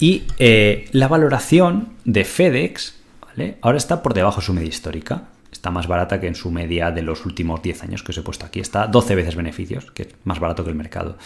[0.00, 3.58] Y eh, la valoración de FedEx ¿vale?
[3.60, 5.28] ahora está por debajo de su media histórica
[5.64, 8.22] está más barata que en su media de los últimos 10 años que os he
[8.22, 8.60] puesto aquí.
[8.60, 11.16] Está 12 veces beneficios, que es más barato que el mercado.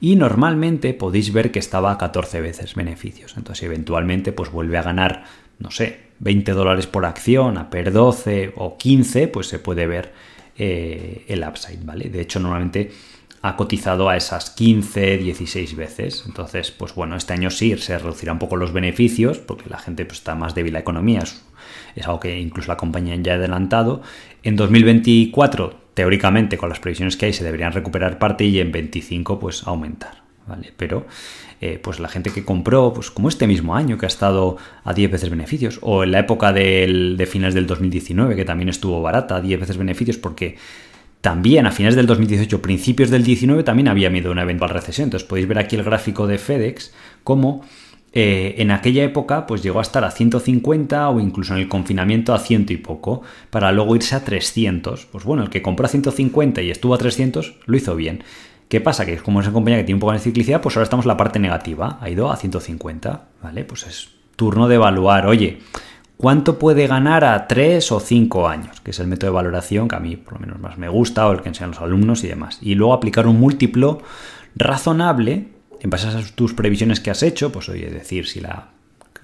[0.00, 3.36] Y normalmente podéis ver que estaba a 14 veces beneficios.
[3.36, 5.24] Entonces, eventualmente, pues vuelve a ganar,
[5.58, 10.12] no sé, 20 dólares por acción, a per 12 o 15, pues se puede ver
[10.56, 12.08] eh, el upside, ¿vale?
[12.08, 12.92] De hecho, normalmente
[13.42, 16.22] ha cotizado a esas 15, 16 veces.
[16.24, 20.04] Entonces, pues bueno, este año sí se reducirá un poco los beneficios porque la gente
[20.04, 21.24] pues, está más débil la economía.
[22.04, 24.02] Algo que incluso la compañía ya ha adelantado.
[24.42, 29.38] En 2024, teóricamente, con las previsiones que hay, se deberían recuperar parte y en 25,
[29.38, 30.22] pues aumentar.
[30.46, 30.72] ¿Vale?
[30.76, 31.06] Pero
[31.60, 34.94] eh, pues la gente que compró, pues como este mismo año, que ha estado a
[34.94, 39.36] 10 veces beneficios, o en la época de finales del 2019, que también estuvo barata,
[39.36, 40.56] a 10 veces beneficios, porque
[41.20, 45.06] también a finales del 2018, principios del 19, también había miedo a una eventual recesión.
[45.06, 46.94] Entonces podéis ver aquí el gráfico de FedEx,
[47.24, 47.64] como
[48.12, 52.34] eh, en aquella época pues llegó a estar a 150 o incluso en el confinamiento
[52.34, 55.06] a ciento y poco, para luego irse a 300.
[55.06, 58.24] Pues bueno, el que compró a 150 y estuvo a 300 lo hizo bien.
[58.68, 59.06] ¿Qué pasa?
[59.06, 61.08] Que como es una compañía que tiene un poco de ciclicidad, pues ahora estamos en
[61.08, 63.64] la parte negativa, ha ido a 150, ¿vale?
[63.64, 65.58] Pues es turno de evaluar, oye,
[66.18, 68.80] ¿Cuánto puede ganar a 3 o 5 años?
[68.80, 71.28] Que es el método de valoración que a mí por lo menos más me gusta
[71.28, 72.58] o el que enseñan los alumnos y demás.
[72.60, 74.02] Y luego aplicar un múltiplo
[74.56, 75.46] razonable
[75.80, 78.70] en base a tus previsiones que has hecho, pues oye, decir si la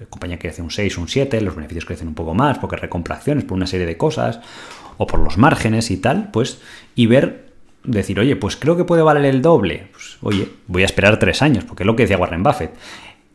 [0.09, 3.15] compañía crece un 6 o un 7, los beneficios crecen un poco más porque recompra
[3.15, 4.39] acciones por una serie de cosas
[4.97, 6.59] o por los márgenes y tal, pues
[6.95, 7.45] y ver
[7.83, 9.87] decir, oye, pues creo que puede valer el doble.
[9.91, 12.73] Pues, oye, voy a esperar tres años, porque es lo que decía Warren Buffett.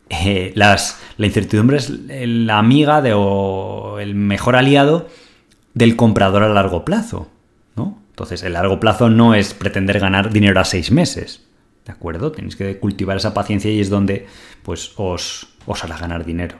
[0.09, 5.07] Eh, las, la incertidumbre es la amiga de, o el mejor aliado
[5.73, 7.29] del comprador a largo plazo.
[7.75, 7.97] ¿no?
[8.09, 11.47] Entonces, el largo plazo no es pretender ganar dinero a seis meses.
[11.85, 12.31] ¿De acuerdo?
[12.31, 14.27] Tenéis que cultivar esa paciencia y es donde
[14.63, 16.57] pues, os, os hará ganar dinero.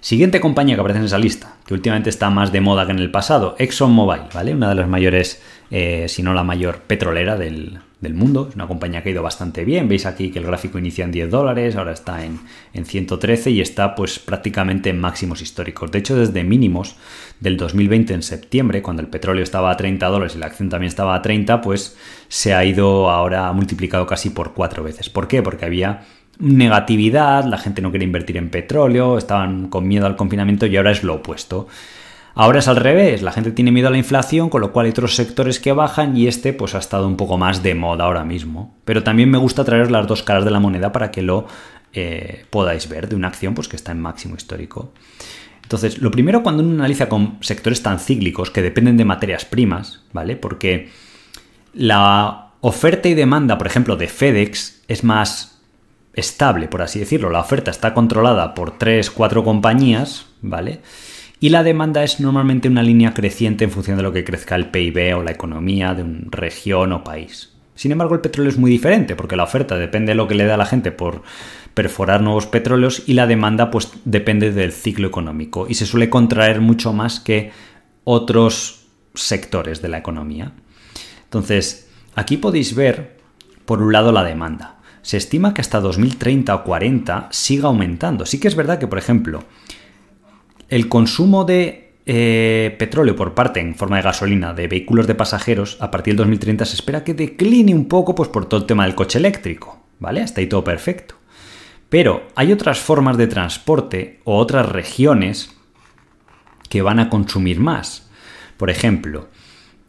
[0.00, 2.98] Siguiente compañía que aparece en esa lista, que últimamente está más de moda que en
[2.98, 4.54] el pasado, ExxonMobil, ¿vale?
[4.54, 7.80] Una de las mayores, eh, si no la mayor petrolera del,
[8.14, 8.46] mundo.
[8.48, 9.88] Es una compañía que ha ido bastante bien.
[9.88, 12.40] Veis aquí que el gráfico inicia en 10 dólares, ahora está en,
[12.72, 15.90] en 113 y está pues prácticamente en máximos históricos.
[15.90, 16.96] De hecho, desde mínimos
[17.40, 20.88] del 2020 en septiembre, cuando el petróleo estaba a 30 dólares y la acción también
[20.88, 21.96] estaba a 30, pues
[22.28, 25.10] se ha ido ahora multiplicado casi por cuatro veces.
[25.10, 25.42] ¿Por qué?
[25.42, 26.02] Porque había
[26.38, 30.90] negatividad, la gente no quiere invertir en petróleo, estaban con miedo al confinamiento y ahora
[30.90, 31.68] es lo opuesto.
[32.34, 34.92] Ahora es al revés, la gente tiene miedo a la inflación, con lo cual hay
[34.92, 38.24] otros sectores que bajan y este pues ha estado un poco más de moda ahora
[38.24, 38.76] mismo.
[38.84, 41.46] Pero también me gusta traeros las dos caras de la moneda para que lo
[41.92, 44.92] eh, podáis ver de una acción pues que está en máximo histórico.
[45.62, 50.02] Entonces, lo primero cuando uno analiza con sectores tan cíclicos que dependen de materias primas,
[50.12, 50.36] ¿vale?
[50.36, 50.90] Porque
[51.74, 55.60] la oferta y demanda, por ejemplo, de FedEx es más
[56.14, 57.30] estable, por así decirlo.
[57.30, 60.80] La oferta está controlada por 3, 4 compañías, ¿vale?
[61.42, 64.70] Y la demanda es normalmente una línea creciente en función de lo que crezca el
[64.70, 67.54] PIB o la economía de una región o país.
[67.74, 70.44] Sin embargo, el petróleo es muy diferente porque la oferta depende de lo que le
[70.44, 71.22] da a la gente por
[71.72, 76.60] perforar nuevos petróleos y la demanda pues depende del ciclo económico y se suele contraer
[76.60, 77.52] mucho más que
[78.04, 78.84] otros
[79.14, 80.52] sectores de la economía.
[81.24, 83.18] Entonces, aquí podéis ver
[83.64, 84.76] por un lado la demanda.
[85.00, 88.26] se estima que hasta 2030 o 40 siga aumentando.
[88.26, 89.44] Sí que es verdad que, por ejemplo,
[90.70, 95.76] el consumo de eh, petróleo por parte en forma de gasolina de vehículos de pasajeros
[95.80, 98.84] a partir del 2030 se espera que decline un poco pues, por todo el tema
[98.84, 99.78] del coche eléctrico.
[99.98, 100.22] ¿Vale?
[100.22, 101.16] Hasta ahí todo perfecto.
[101.90, 105.54] Pero hay otras formas de transporte o otras regiones
[106.70, 108.08] que van a consumir más.
[108.56, 109.28] Por ejemplo,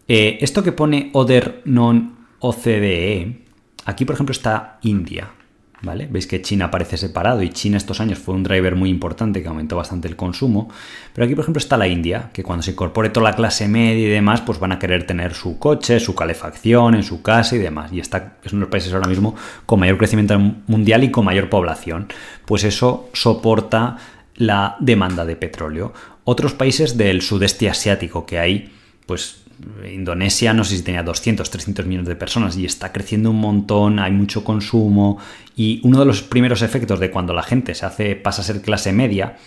[0.08, 3.46] eh, esto que pone Other Non-OCDE,
[3.86, 5.32] aquí por ejemplo está India.
[5.84, 6.08] ¿Vale?
[6.12, 9.48] Veis que China aparece separado y China estos años fue un driver muy importante que
[9.48, 10.70] aumentó bastante el consumo.
[11.14, 14.08] Pero aquí, por ejemplo, está la India, que cuando se incorpore toda la clase media
[14.08, 17.60] y demás, pues van a querer tener su coche, su calefacción en su casa y
[17.60, 17.92] demás.
[17.92, 21.26] Y está, es uno de los países ahora mismo con mayor crecimiento mundial y con
[21.26, 22.08] mayor población.
[22.46, 23.98] Pues eso soporta
[24.36, 25.94] la demanda de petróleo.
[26.26, 28.72] Otros países del sudeste asiático que hay,
[29.08, 29.41] pues
[29.92, 34.00] Indonesia no sé si tenía 200, 300 millones de personas y está creciendo un montón,
[34.00, 35.20] hay mucho consumo
[35.56, 38.62] y uno de los primeros efectos de cuando la gente se hace pasa a ser
[38.62, 39.38] clase media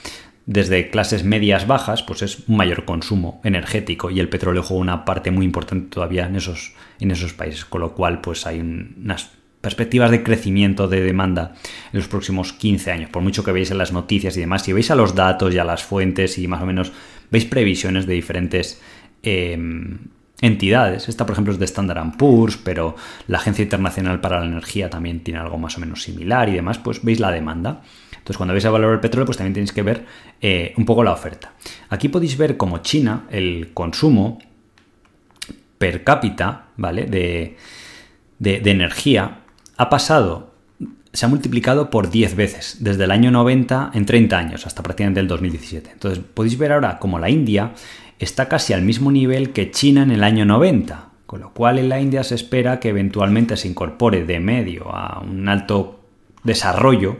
[0.47, 5.05] desde clases medias bajas, pues es un mayor consumo energético y el petróleo juega una
[5.05, 9.31] parte muy importante todavía en esos, en esos países, con lo cual pues hay unas
[9.63, 11.55] perspectivas de crecimiento de demanda
[11.91, 14.75] en los próximos 15 años, por mucho que veáis en las noticias y demás, si
[14.75, 16.93] veis a los datos y a las fuentes y más o menos
[17.31, 18.83] veis previsiones de diferentes
[19.25, 19.99] Em,
[20.41, 21.09] entidades.
[21.09, 22.97] Esta, por ejemplo, es de Standard Poor's, pero
[23.29, 26.79] la Agencia Internacional para la Energía también tiene algo más o menos similar y demás,
[26.79, 27.81] pues veis la demanda.
[28.11, 30.05] Entonces, cuando veis el valor del petróleo, pues también tenéis que ver
[30.43, 31.55] eh, un poco la oferta.
[31.89, 34.39] Aquí podéis ver como China, el consumo
[35.79, 37.05] per cápita, ¿vale?
[37.07, 37.57] De,
[38.39, 39.39] de energía
[39.77, 40.55] ha pasado
[41.15, 45.21] se ha multiplicado por 10 veces, desde el año 90 en 30 años hasta prácticamente
[45.21, 45.91] el 2017.
[45.93, 47.73] Entonces podéis ver ahora como la India
[48.25, 51.89] está casi al mismo nivel que China en el año 90, con lo cual en
[51.89, 56.01] la India se espera que eventualmente se incorpore de medio a un alto
[56.43, 57.19] desarrollo,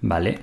[0.00, 0.40] ¿vale?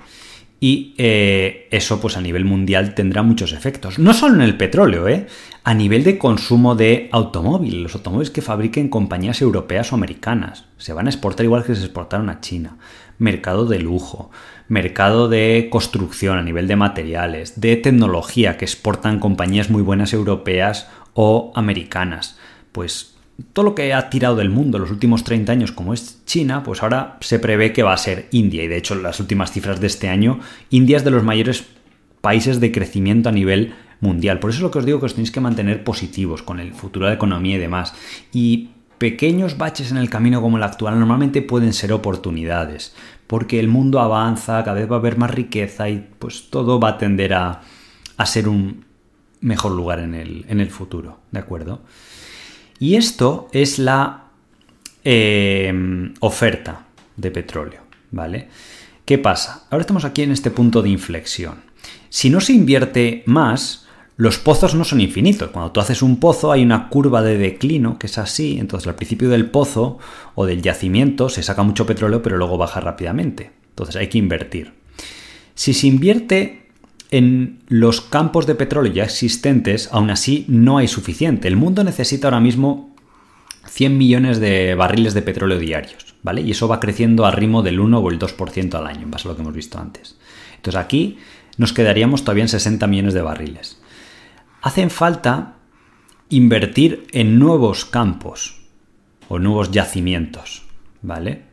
[0.59, 3.99] Y eh, eso, pues a nivel mundial, tendrá muchos efectos.
[3.99, 5.27] No solo en el petróleo, ¿eh?
[5.63, 7.81] A nivel de consumo de automóviles.
[7.81, 11.83] Los automóviles que fabriquen compañías europeas o americanas se van a exportar igual que se
[11.83, 12.77] exportaron a China.
[13.19, 14.31] Mercado de lujo,
[14.67, 20.89] mercado de construcción a nivel de materiales, de tecnología que exportan compañías muy buenas europeas
[21.13, 22.37] o americanas.
[22.71, 23.15] Pues
[23.53, 26.81] todo lo que ha tirado del mundo los últimos 30 años, como es China, pues
[26.81, 28.63] ahora se prevé que va a ser India.
[28.63, 30.39] Y de hecho, las últimas cifras de este año,
[30.69, 31.65] India es de los mayores
[32.21, 34.39] países de crecimiento a nivel mundial.
[34.39, 36.73] Por eso es lo que os digo que os tenéis que mantener positivos con el
[36.73, 37.93] futuro de la economía y demás.
[38.31, 42.95] Y pequeños baches en el camino como el actual normalmente pueden ser oportunidades,
[43.27, 46.89] porque el mundo avanza, cada vez va a haber más riqueza y pues todo va
[46.89, 47.61] a tender a,
[48.25, 48.85] ser un
[49.41, 51.81] mejor lugar en el, en el futuro, ¿de acuerdo?
[52.79, 54.25] Y esto es la
[55.03, 58.49] em, oferta de petróleo, ¿vale?
[59.05, 59.65] ¿Qué pasa?
[59.69, 61.63] Ahora estamos aquí en este punto de inflexión.
[62.09, 63.84] Si no se invierte más,
[64.17, 65.49] los pozos no son infinitos.
[65.49, 68.95] Cuando tú haces un pozo hay una curva de declino que es así, entonces al
[68.95, 69.99] principio del pozo
[70.35, 73.51] o del yacimiento se saca mucho petróleo pero luego baja rápidamente.
[73.69, 74.73] Entonces hay que invertir.
[75.53, 76.69] Si se invierte
[77.11, 81.47] en los campos de petróleo ya existentes, aún así no hay suficiente.
[81.47, 82.95] El mundo necesita ahora mismo
[83.67, 86.41] 100 millones de barriles de petróleo diarios, ¿vale?
[86.41, 89.27] Y eso va creciendo al ritmo del 1 o el 2% al año, en base
[89.27, 90.17] a lo que hemos visto antes.
[90.55, 91.17] Entonces aquí
[91.57, 93.79] nos quedaríamos todavía en 60 millones de barriles.
[94.65, 95.57] Hacen falta
[96.27, 98.63] invertir en nuevos campos
[99.27, 100.63] o nuevos yacimientos,
[101.03, 101.43] ¿vale?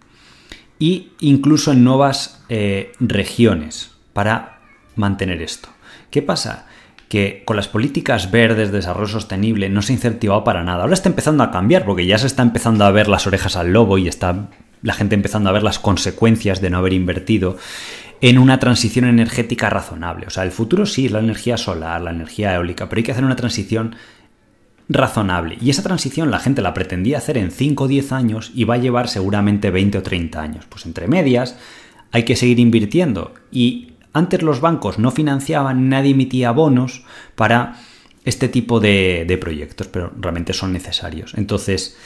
[0.78, 4.60] Y incluso en nuevas eh, regiones para
[4.96, 5.68] mantener esto.
[6.10, 6.68] ¿Qué pasa?
[7.10, 10.84] Que con las políticas verdes, de desarrollo sostenible, no se ha incentivado para nada.
[10.84, 13.74] Ahora está empezando a cambiar porque ya se está empezando a ver las orejas al
[13.74, 14.48] lobo y está
[14.80, 17.58] la gente empezando a ver las consecuencias de no haber invertido
[18.22, 20.28] en una transición energética razonable.
[20.28, 23.10] O sea, el futuro sí es la energía solar, la energía eólica, pero hay que
[23.10, 23.96] hacer una transición
[24.88, 25.58] razonable.
[25.60, 28.74] Y esa transición la gente la pretendía hacer en 5 o 10 años y va
[28.74, 30.66] a llevar seguramente 20 o 30 años.
[30.68, 31.58] Pues entre medias
[32.12, 37.04] hay que seguir invirtiendo y antes los bancos no financiaban, nadie emitía bonos
[37.34, 37.76] para
[38.24, 41.34] este tipo de, proyectos, pero realmente son necesarios.
[41.36, 41.96] Entonces,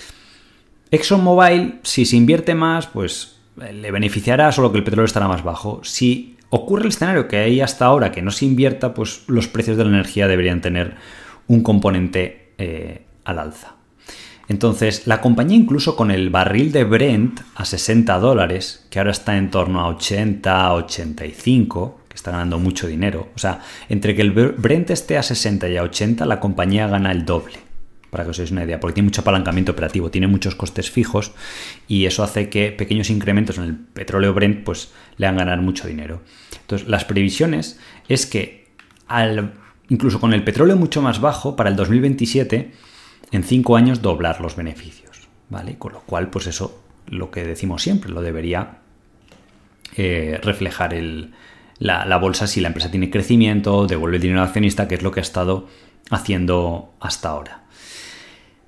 [0.90, 5.80] ExxonMobil, si se invierte más, pues le beneficiará, solo que el petróleo estará más bajo.
[5.82, 9.76] Si ocurre el escenario que hay hasta ahora, que no se invierta, pues los precios
[9.76, 10.94] de la energía deberían tener
[11.46, 13.74] un componente eh, al alza.
[14.48, 19.36] Entonces, la compañía incluso con el barril de Brent a 60 dólares, que ahora está
[19.36, 24.30] en torno a 80, 85, que está ganando mucho dinero, o sea, entre que el
[24.30, 27.58] Brent esté a 60 y a 80, la compañía gana el doble,
[28.16, 31.32] para que os deis una idea, porque tiene mucho apalancamiento operativo, tiene muchos costes fijos
[31.86, 35.86] y eso hace que pequeños incrementos en el petróleo Brent pues le hagan ganar mucho
[35.86, 36.22] dinero.
[36.62, 38.68] Entonces, las previsiones es que
[39.06, 39.52] al,
[39.90, 42.72] incluso con el petróleo mucho más bajo, para el 2027,
[43.32, 45.76] en 5 años doblar los beneficios, ¿vale?
[45.76, 48.78] Con lo cual, pues eso, lo que decimos siempre, lo debería
[49.94, 50.94] eh, reflejar
[51.78, 55.02] la, la, bolsa si la empresa tiene crecimiento, devuelve el dinero al accionista, que es
[55.02, 55.66] lo que ha estado
[56.10, 57.65] haciendo hasta ahora.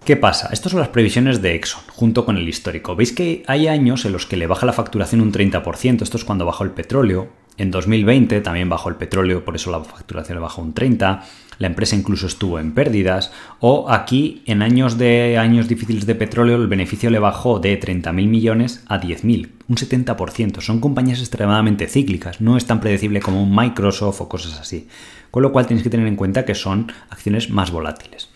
[0.05, 0.49] ¿Qué pasa?
[0.53, 2.97] Estas son las previsiones de Exxon, junto con el histórico.
[2.97, 6.25] Veis que hay años en los que le baja la facturación un 30%, esto es
[6.25, 7.29] cuando bajó el petróleo.
[7.59, 11.21] En 2020 también bajó el petróleo, por eso la facturación le bajó un 30%.
[11.59, 13.33] La empresa incluso estuvo en pérdidas.
[13.59, 18.13] O aquí, en años de años difíciles de petróleo, el beneficio le bajó de 30.000
[18.29, 20.61] millones a 10.000, un 70%.
[20.61, 24.89] Son compañías extremadamente cíclicas, no es tan predecible como un Microsoft o cosas así.
[25.33, 28.31] Con lo cual tenéis que tener en cuenta que son acciones más volátiles.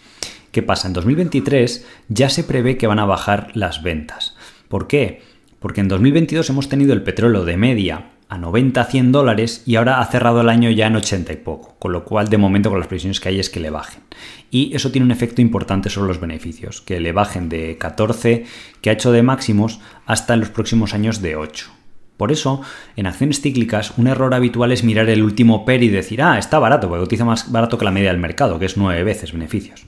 [0.53, 0.86] ¿Qué pasa?
[0.86, 4.36] En 2023 ya se prevé que van a bajar las ventas.
[4.68, 5.22] ¿Por qué?
[5.59, 10.00] Porque en 2022 hemos tenido el petróleo de media a 90 100 dólares y ahora
[10.00, 12.78] ha cerrado el año ya en 80 y poco, con lo cual de momento con
[12.78, 14.03] las previsiones que hay es que le bajen.
[14.50, 18.44] Y eso tiene un efecto importante sobre los beneficios, que le bajen de 14
[18.82, 21.70] que ha hecho de máximos hasta en los próximos años de 8.
[22.18, 22.61] Por eso,
[22.96, 26.59] en acciones cíclicas, un error habitual es mirar el último PER y decir, ah, está
[26.59, 29.86] barato, porque utiliza más barato que la media del mercado, que es 9 veces beneficios.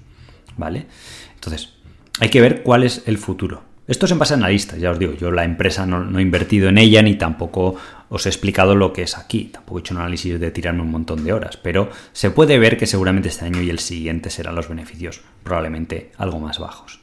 [0.56, 0.86] ¿Vale?
[1.34, 1.74] Entonces,
[2.20, 3.62] hay que ver cuál es el futuro.
[3.86, 6.70] Esto es en base a analistas, ya os digo, yo la empresa no, he invertido
[6.70, 7.74] en ella ni tampoco
[8.08, 10.90] os he explicado lo que es aquí, tampoco he hecho un análisis de tirarme un
[10.90, 14.54] montón de horas, pero se puede ver que seguramente este año y el siguiente serán
[14.54, 17.00] los beneficios probablemente algo más bajos.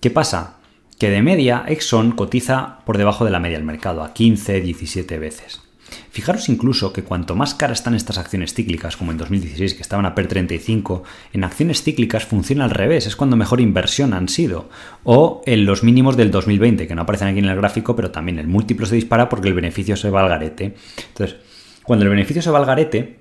[0.00, 0.58] ¿Qué pasa?
[0.98, 5.18] Que de media Exxon cotiza por debajo de la media del mercado, a 15, 17
[5.18, 5.65] veces.
[6.10, 10.06] Fijaros incluso que cuanto más caras están estas acciones cíclicas, como en 2016 que estaban
[10.06, 14.68] a PER 35, en acciones cíclicas funciona al revés, es cuando mejor inversión han sido.
[15.04, 18.38] O en los mínimos del 2020, que no aparecen aquí en el gráfico, pero también
[18.38, 20.74] el múltiplo se dispara porque el beneficio se va al garete.
[21.08, 21.36] Entonces,
[21.82, 23.20] cuando el beneficio se va al garete,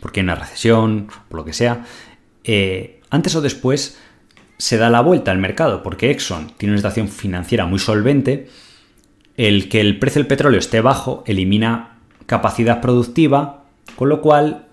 [0.00, 1.84] porque hay una recesión, por lo que sea,
[2.42, 3.98] eh, antes o después
[4.58, 8.48] se da la vuelta al mercado, porque Exxon tiene una situación financiera muy solvente,
[9.36, 13.64] el que el precio del petróleo esté bajo elimina capacidad productiva,
[13.96, 14.66] con lo cual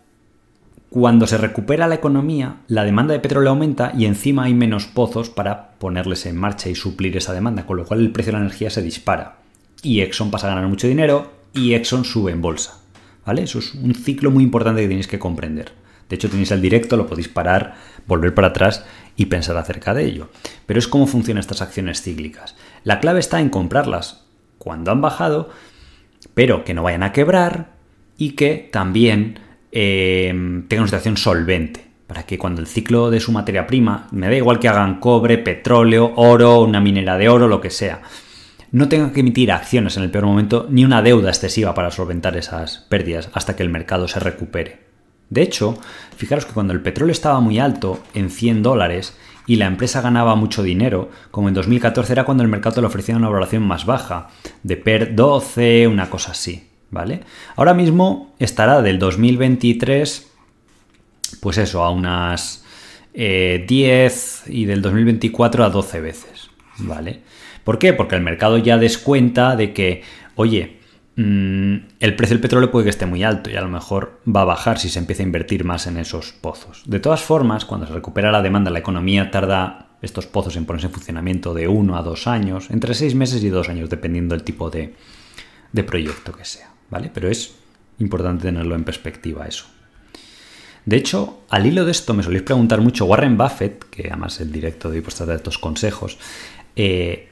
[0.90, 5.30] cuando se recupera la economía, la demanda de petróleo aumenta y encima hay menos pozos
[5.30, 8.46] para ponerles en marcha y suplir esa demanda, con lo cual el precio de la
[8.46, 9.38] energía se dispara.
[9.82, 12.78] Y Exxon pasa a ganar mucho dinero y Exxon sube en bolsa.
[13.26, 13.44] ¿Vale?
[13.44, 15.72] Eso es un ciclo muy importante que tenéis que comprender.
[16.10, 18.84] De hecho, tenéis el directo, lo podéis parar, volver para atrás
[19.16, 20.30] y pensar acerca de ello.
[20.66, 22.56] Pero es cómo funcionan estas acciones cíclicas.
[22.84, 24.26] La clave está en comprarlas
[24.62, 25.50] cuando han bajado,
[26.36, 27.72] pero que no vayan a quebrar
[28.16, 29.40] y que también
[29.72, 30.28] eh,
[30.68, 31.90] tengan una situación solvente.
[32.06, 35.40] Para que cuando el ciclo de su materia prima, me da igual que hagan cobre,
[35.40, 38.02] petróleo, oro, una minera de oro, lo que sea,
[38.72, 42.38] no tengan que emitir acciones en el peor momento ni una deuda excesiva para solventar
[42.38, 44.82] esas pérdidas hasta que el mercado se recupere.
[45.32, 45.80] De hecho,
[46.18, 49.18] fijaros que cuando el petróleo estaba muy alto, en 100 dólares,
[49.52, 53.18] y la empresa ganaba mucho dinero, como en 2014 era cuando el mercado le ofrecía
[53.18, 54.30] una valoración más baja,
[54.64, 57.20] de PER 12, una cosa así, ¿vale?
[57.58, 60.32] Ahora mismo estará del 2023,
[61.42, 62.64] pues eso, a unas
[63.14, 67.20] 10 eh, y del 2024 a 12 veces, ¿vale?
[67.66, 67.92] ¿Por qué?
[67.92, 70.04] Porque el mercado ya descuenta de que,
[70.36, 70.80] oye,
[71.24, 74.42] Mm, el precio del petróleo puede que esté muy alto y a lo mejor va
[74.42, 76.82] a bajar si se empieza a invertir más en esos pozos.
[76.88, 80.88] De todas formas, cuando se recupera la demanda, la economía tarda estos pozos en ponerse
[80.88, 84.44] en funcionamiento de uno a dos años, entre seis meses y dos años, dependiendo del
[84.44, 84.96] tipo de,
[85.86, 86.72] proyecto que sea.
[86.90, 87.12] ¿vale?
[87.14, 87.54] Pero es
[88.00, 89.66] importante tenerlo en perspectiva eso.
[90.86, 94.52] De hecho, al hilo de esto me soléis preguntar mucho Warren Buffett, que además el
[94.52, 96.18] directo de hoy pues trata de estos consejos,
[96.76, 97.31] eh,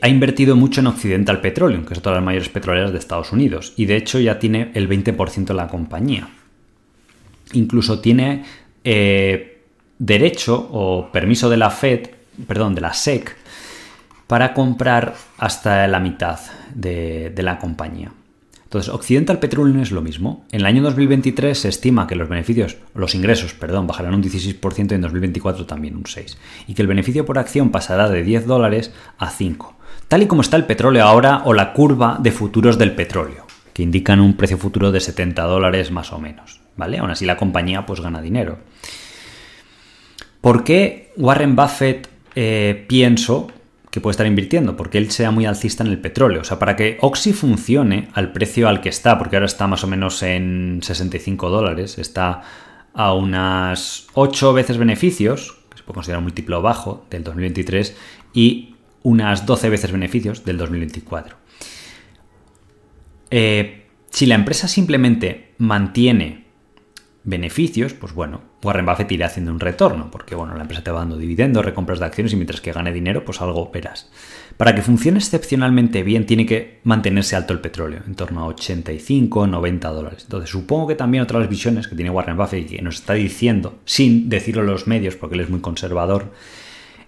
[0.00, 3.32] ha invertido mucho en Occidental Petroleum, que es otra de las mayores petroleras de Estados
[3.32, 6.28] Unidos, y de hecho ya tiene el 20% de la compañía.
[7.52, 8.44] Incluso tiene
[8.84, 9.62] eh,
[9.98, 12.08] derecho o permiso de la Fed,
[12.46, 13.36] perdón, de la SEC,
[14.26, 16.40] para comprar hasta la mitad
[16.74, 18.12] de, de la compañía.
[18.76, 20.44] Entonces, Occidental Petroleum es lo mismo.
[20.52, 24.92] En el año 2023 se estima que los beneficios, los ingresos, perdón, bajarán un 16%
[24.92, 26.36] y en 2024 también un 6%.
[26.66, 29.76] Y que el beneficio por acción pasará de 10 dólares a 5
[30.08, 33.82] tal y como está el petróleo ahora o la curva de futuros del petróleo, que
[33.82, 36.98] indican un precio futuro de 70 dólares más o menos, ¿vale?
[36.98, 38.58] Aún así la compañía pues gana dinero.
[40.40, 43.48] ¿Por qué Warren Buffett eh, pienso
[43.96, 44.76] que puede estar invirtiendo?
[44.76, 46.42] Porque él sea muy alcista en el petróleo.
[46.42, 49.84] O sea, para que Oxy funcione al precio al que está, porque ahora está más
[49.84, 52.42] o menos en 65 dólares, está
[52.92, 57.96] a unas 8 veces beneficios, puede considerar un múltiplo bajo del 2023
[58.34, 61.36] y unas 12 veces beneficios del 2024.
[63.30, 66.45] Eh, si la empresa simplemente mantiene
[67.26, 71.00] beneficios, pues bueno, Warren Buffett irá haciendo un retorno, porque bueno, la empresa te va
[71.00, 74.08] dando dividendos, recompras de acciones y mientras que gane dinero, pues algo verás.
[74.56, 79.48] Para que funcione excepcionalmente bien, tiene que mantenerse alto el petróleo, en torno a 85,
[79.48, 80.22] 90 dólares.
[80.22, 83.80] Entonces, supongo que también otras visiones que tiene Warren Buffett y que nos está diciendo,
[83.84, 86.32] sin decirlo en los medios, porque él es muy conservador,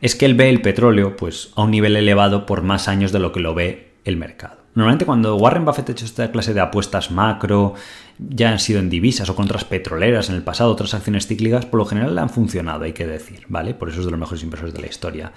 [0.01, 3.21] es que él ve el petróleo pues, a un nivel elevado por más años de
[3.21, 4.58] lo que lo ve el mercado.
[4.75, 7.75] Normalmente cuando Warren Buffett ha hecho esta clase de apuestas macro,
[8.19, 11.67] ya han sido en divisas o con otras petroleras en el pasado, otras acciones cíclicas,
[11.67, 13.75] por lo general han funcionado, hay que decir, ¿vale?
[13.75, 15.33] Por eso es de los mejores inversores de la historia.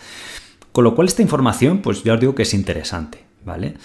[0.72, 3.76] Con lo cual esta información, pues ya os digo que es interesante, ¿vale?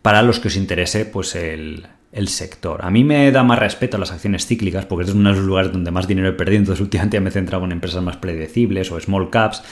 [0.00, 2.84] Para los que os interese, pues el, el sector.
[2.84, 5.44] A mí me da más respeto a las acciones cíclicas porque es uno de los
[5.44, 8.92] lugares donde más dinero he perdido, entonces últimamente me he centrado en empresas más predecibles
[8.92, 9.62] o small caps,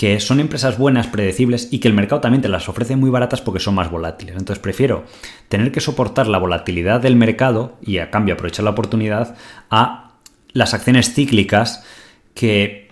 [0.00, 3.42] que son empresas buenas, predecibles y que el mercado también te las ofrece muy baratas
[3.42, 4.34] porque son más volátiles.
[4.34, 5.04] Entonces prefiero
[5.50, 9.36] tener que soportar la volatilidad del mercado y a cambio aprovechar la oportunidad
[9.68, 10.14] a
[10.54, 11.84] las acciones cíclicas
[12.32, 12.88] que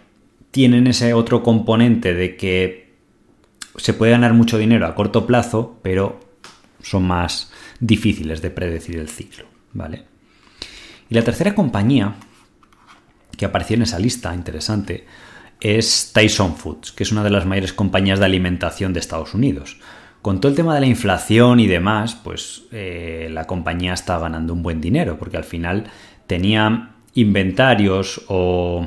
[0.50, 2.92] tienen ese otro componente de que
[3.76, 6.20] se puede ganar mucho dinero a corto plazo, pero
[6.82, 7.50] son más
[7.80, 10.04] difíciles de predecir el ciclo, ¿vale?
[11.08, 12.16] Y la tercera compañía
[13.34, 15.06] que apareció en esa lista interesante
[15.60, 19.78] es Tyson Foods, que es una de las mayores compañías de alimentación de Estados Unidos.
[20.22, 24.52] Con todo el tema de la inflación y demás, pues eh, la compañía está ganando
[24.52, 25.84] un buen dinero, porque al final
[26.26, 28.86] tenía inventarios o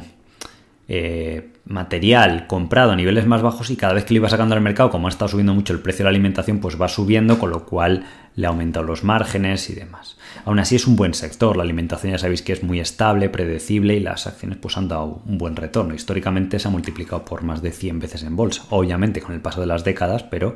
[0.88, 4.62] eh, material comprado a niveles más bajos y cada vez que lo iba sacando al
[4.62, 7.50] mercado, como ha estado subiendo mucho el precio de la alimentación, pues va subiendo, con
[7.50, 8.06] lo cual
[8.36, 10.18] le ha aumentado los márgenes y demás.
[10.46, 13.96] Aún así es un buen sector, la alimentación ya sabéis que es muy estable, predecible
[13.96, 15.94] y las acciones pues han dado un buen retorno.
[15.94, 19.62] Históricamente se ha multiplicado por más de 100 veces en bolsa, obviamente con el paso
[19.62, 20.56] de las décadas, pero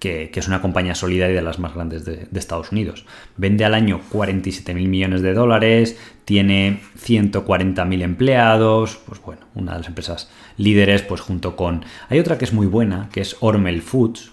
[0.00, 3.04] que, es una compañía sólida y de las más grandes de, Estados Unidos.
[3.36, 9.72] Vende al año 47 mil millones de dólares, tiene 140 mil empleados, pues bueno, una
[9.72, 11.84] de las empresas líderes, pues junto con...
[12.08, 14.32] Hay otra que es muy buena, que es Hormel Foods,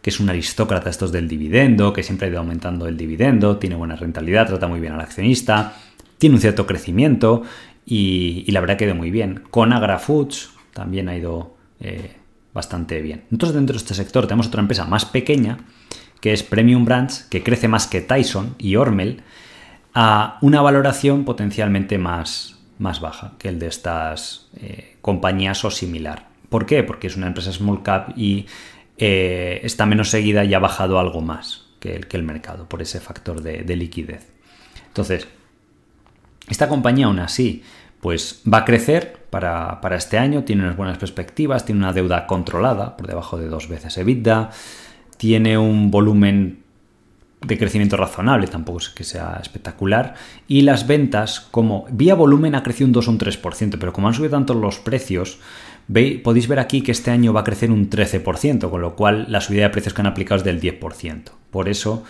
[0.00, 3.74] que es un aristócrata estos del dividendo, que siempre ha ido aumentando el dividendo, tiene
[3.74, 5.76] buena rentabilidad, trata muy bien al accionista,
[6.18, 7.42] tiene un cierto crecimiento
[7.84, 9.42] y, la verdad que ha ido muy bien.
[9.50, 12.19] Conagra Foods también ha ido eh,
[12.52, 13.24] bastante bien.
[13.30, 15.58] Entonces dentro de este sector tenemos otra empresa más pequeña,
[16.20, 19.22] que es Premium Brands, que crece más que Tyson y Hormel,
[19.94, 26.28] a una valoración potencialmente más, más baja que el de estas eh, compañías o similar.
[26.48, 26.82] ¿Por qué?
[26.82, 28.46] Porque es una empresa small cap y
[28.98, 32.82] eh, está menos seguida y ha bajado algo más que el, que el mercado por
[32.82, 34.28] ese factor de, de liquidez.
[34.88, 35.26] Entonces,
[36.48, 37.62] esta compañía aún así
[38.00, 42.96] pues va a crecer para, este año, tiene unas buenas perspectivas, tiene una deuda controlada
[42.96, 44.50] por debajo de dos veces EBITDA,
[45.16, 46.60] tiene un volumen
[47.46, 50.14] de crecimiento razonable, tampoco es que sea espectacular,
[50.46, 54.08] y las ventas, como vía volumen ha crecido un 2 o un 3%, pero como
[54.08, 55.38] han subido tanto los precios,
[55.88, 59.26] veis, podéis ver aquí que este año va a crecer un 13%, con lo cual
[59.28, 61.30] la subida de precios que han aplicado es del 10%.
[61.50, 62.04] Por eso,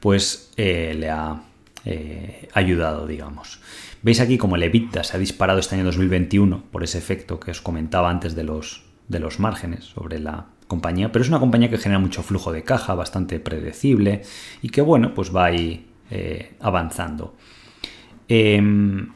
[0.00, 1.42] pues eh, le ha
[1.84, 3.60] eh, ayudado, digamos.
[4.02, 7.52] Veis aquí como el EBITDA se ha disparado este año 2021 por ese efecto que
[7.52, 11.70] os comentaba antes de los, de los márgenes sobre la compañía, pero es una compañía
[11.70, 14.22] que genera mucho flujo de caja, bastante predecible
[14.60, 17.36] y que bueno, pues va ahí eh, avanzando.
[18.28, 19.08] Em,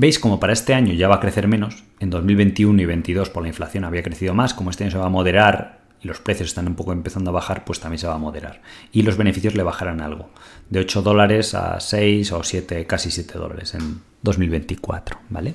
[0.00, 3.42] Veis como para este año ya va a crecer menos, en 2021 y 2022 por
[3.42, 6.48] la inflación había crecido más, como este año se va a moderar y los precios
[6.48, 8.62] están un poco empezando a bajar, pues también se va a moderar.
[8.92, 10.30] Y los beneficios le bajarán algo,
[10.70, 15.54] de 8 dólares a 6 o 7, casi 7 dólares en 2024, ¿vale?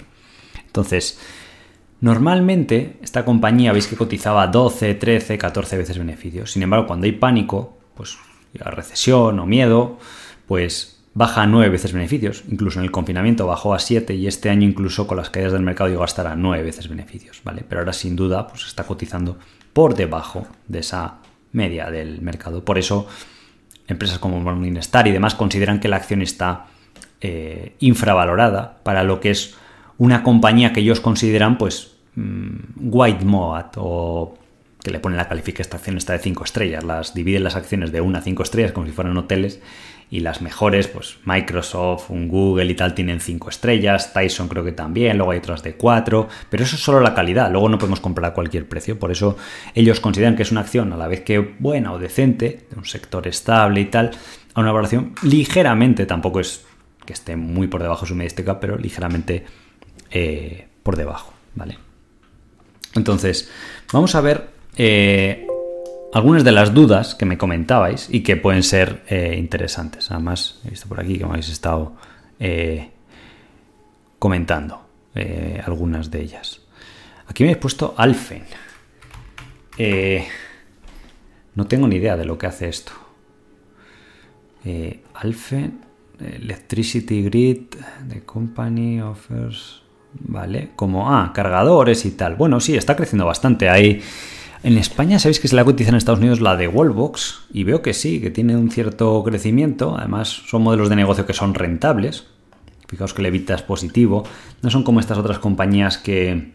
[0.65, 1.19] Entonces,
[2.01, 6.51] normalmente esta compañía veis que cotizaba 12, 13, 14 veces beneficios.
[6.51, 8.17] Sin embargo, cuando hay pánico, pues
[8.53, 9.97] recesión o miedo,
[10.47, 12.43] pues baja a 9 veces beneficios.
[12.49, 15.63] Incluso en el confinamiento bajó a 7 y este año incluso con las caídas del
[15.63, 17.63] mercado llegó a estar a 9 veces beneficios, ¿vale?
[17.67, 19.39] Pero ahora sin duda pues está cotizando
[19.75, 21.15] por debajo de esa
[21.51, 22.63] media del mercado.
[22.63, 23.07] Por eso,
[23.89, 26.67] empresas como Morningstar y demás consideran que la acción está
[27.19, 29.57] eh, infravalorada para lo que es
[29.97, 34.37] una compañía que ellos consideran, pues, mm, white moat o
[34.81, 38.17] que le ponen la calificación, esta de 5 estrellas, las dividen las acciones de 1
[38.17, 39.59] a 5 estrellas como si fueran hoteles
[40.09, 44.71] y las mejores, pues Microsoft, un Google y tal, tienen 5 estrellas, Tyson creo que
[44.71, 47.99] también, luego hay otras de 4, pero eso es solo la calidad, luego no podemos
[47.99, 49.37] comprar a cualquier precio, por eso
[49.73, 52.85] ellos consideran que es una acción a la vez que buena o decente, de un
[52.85, 54.11] sector estable y tal,
[54.53, 56.65] a una valoración ligeramente, tampoco es
[57.05, 59.45] que esté muy por debajo de su medística, pero ligeramente
[60.11, 61.77] eh, por debajo, ¿vale?
[62.95, 63.51] Entonces,
[63.91, 65.44] vamos a ver eh,
[66.15, 70.09] algunas de las dudas que me comentabais y que pueden ser eh, interesantes.
[70.11, 71.93] Además, he visto por aquí que me habéis estado
[72.39, 72.91] eh,
[74.17, 74.81] comentando
[75.65, 76.59] algunas de ellas.
[77.27, 78.43] Aquí me he puesto Alfen.
[81.55, 82.91] no tengo ni idea de lo que hace esto.
[85.13, 85.81] Alfen,
[86.19, 87.75] Electricity Grid,
[88.09, 89.85] The Company Offers
[90.19, 90.69] ¿vale?
[90.75, 92.35] Como, ah, cargadores y tal.
[92.35, 93.69] Bueno, sí, está creciendo bastante.
[93.69, 94.01] ahí.
[94.65, 97.83] En España, sabéis que se la cotiza en Estados Unidos la de Wallbox y veo
[97.83, 99.95] que sí, que tiene un cierto crecimiento.
[99.95, 102.25] Además, son modelos de negocio que son rentables.
[102.87, 104.23] Fijaos que el EBITDA es positivo.
[104.63, 106.53] No son como estas otras compañías que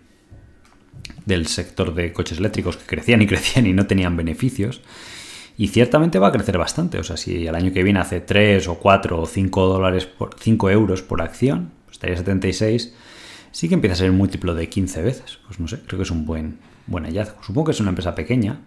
[1.24, 4.80] del sector de coches eléctricos que crecían y crecían y no tenían beneficios.
[5.56, 6.98] Y ciertamente va a crecer bastante.
[6.98, 10.34] O sea, si el año que viene hace 3 o 4 o 5 dólares por
[10.36, 12.92] 5 euros por acción, estaría 76
[13.52, 15.38] sí que empieza a ser múltiplo de 15 veces.
[15.46, 16.58] Pues no sé, creo que es un buen,
[16.90, 17.42] buen hallazgo.
[17.42, 18.60] Supongo que es una empresa pequeña.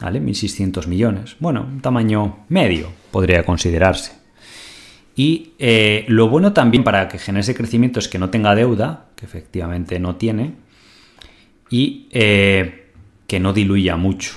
[0.00, 0.20] ¿Vale?
[0.20, 1.36] 1.600 millones.
[1.40, 4.12] Bueno, un tamaño medio podría considerarse.
[5.16, 9.06] Y eh, lo bueno también para que genere ese crecimiento es que no tenga deuda,
[9.16, 10.54] que efectivamente no tiene,
[11.70, 12.92] y eh,
[13.26, 14.34] que no diluya mucho.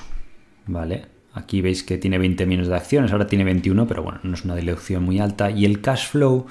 [0.65, 1.05] ¿Vale?
[1.33, 4.43] Aquí veis que tiene 20 millones de acciones, ahora tiene 21, pero bueno, no es
[4.43, 5.51] una dilución muy alta.
[5.51, 6.47] Y el cash flow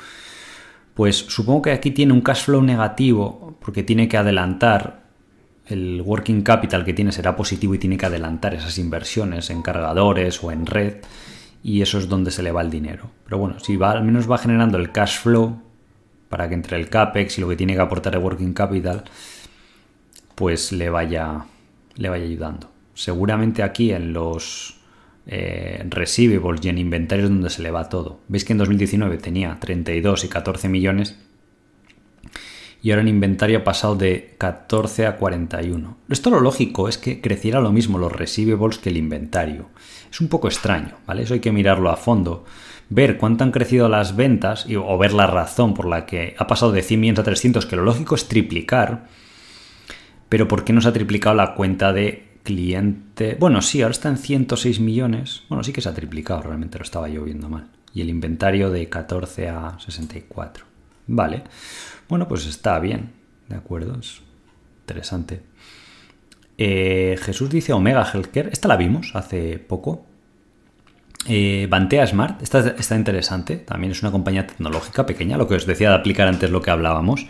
[1.00, 4.99] pues supongo que aquí tiene un cash flow negativo porque tiene que adelantar
[5.70, 10.42] el working capital que tiene será positivo y tiene que adelantar esas inversiones en cargadores
[10.42, 10.96] o en red
[11.62, 13.10] y eso es donde se le va el dinero.
[13.24, 15.60] Pero bueno, si va, al menos va generando el cash flow
[16.28, 19.04] para que entre el CAPEX y lo que tiene que aportar el working capital,
[20.34, 21.44] pues le vaya,
[21.96, 22.70] le vaya ayudando.
[22.94, 24.80] Seguramente aquí en los
[25.26, 28.20] eh, receivables y en inventarios donde se le va todo.
[28.28, 31.18] Veis que en 2019 tenía 32 y 14 millones
[32.82, 35.96] y ahora en inventario ha pasado de 14 a 41.
[36.08, 39.68] Esto lo lógico es que creciera lo mismo los receivables que el inventario.
[40.10, 41.22] Es un poco extraño, ¿vale?
[41.22, 42.44] Eso hay que mirarlo a fondo.
[42.88, 46.72] Ver cuánto han crecido las ventas o ver la razón por la que ha pasado
[46.72, 49.06] de 100 millones a 300, que lo lógico es triplicar,
[50.28, 53.36] pero ¿por qué no se ha triplicado la cuenta de cliente.
[53.38, 55.42] Bueno, sí, ahora está en 106 millones.
[55.48, 57.68] Bueno, sí que se ha triplicado, realmente lo estaba yo viendo mal.
[57.92, 60.64] Y el inventario de 14 a 64.
[61.08, 61.42] Vale.
[62.10, 63.12] Bueno, pues está bien.
[63.48, 64.20] De acuerdo, es
[64.82, 65.42] interesante.
[66.58, 68.50] Eh, Jesús dice Omega Healthcare.
[68.52, 70.04] Esta la vimos hace poco.
[71.26, 75.66] Eh, Bantea Smart, esta está interesante, también es una compañía tecnológica pequeña, lo que os
[75.66, 77.26] decía de aplicar antes lo que hablábamos,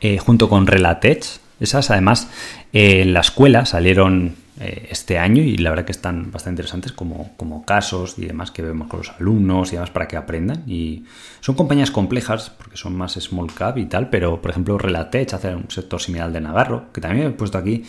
[0.00, 1.24] eh, junto con Relatech.
[1.60, 2.28] Esas además
[2.72, 7.30] en la escuela salieron eh, este año y la verdad que están bastante interesantes como,
[7.36, 10.64] como casos y demás que vemos con los alumnos y demás para que aprendan.
[10.66, 11.04] Y
[11.40, 15.54] son compañías complejas porque son más small cap y tal, pero por ejemplo Relatech hace
[15.54, 17.84] un sector similar de Nagarro, que también he puesto aquí.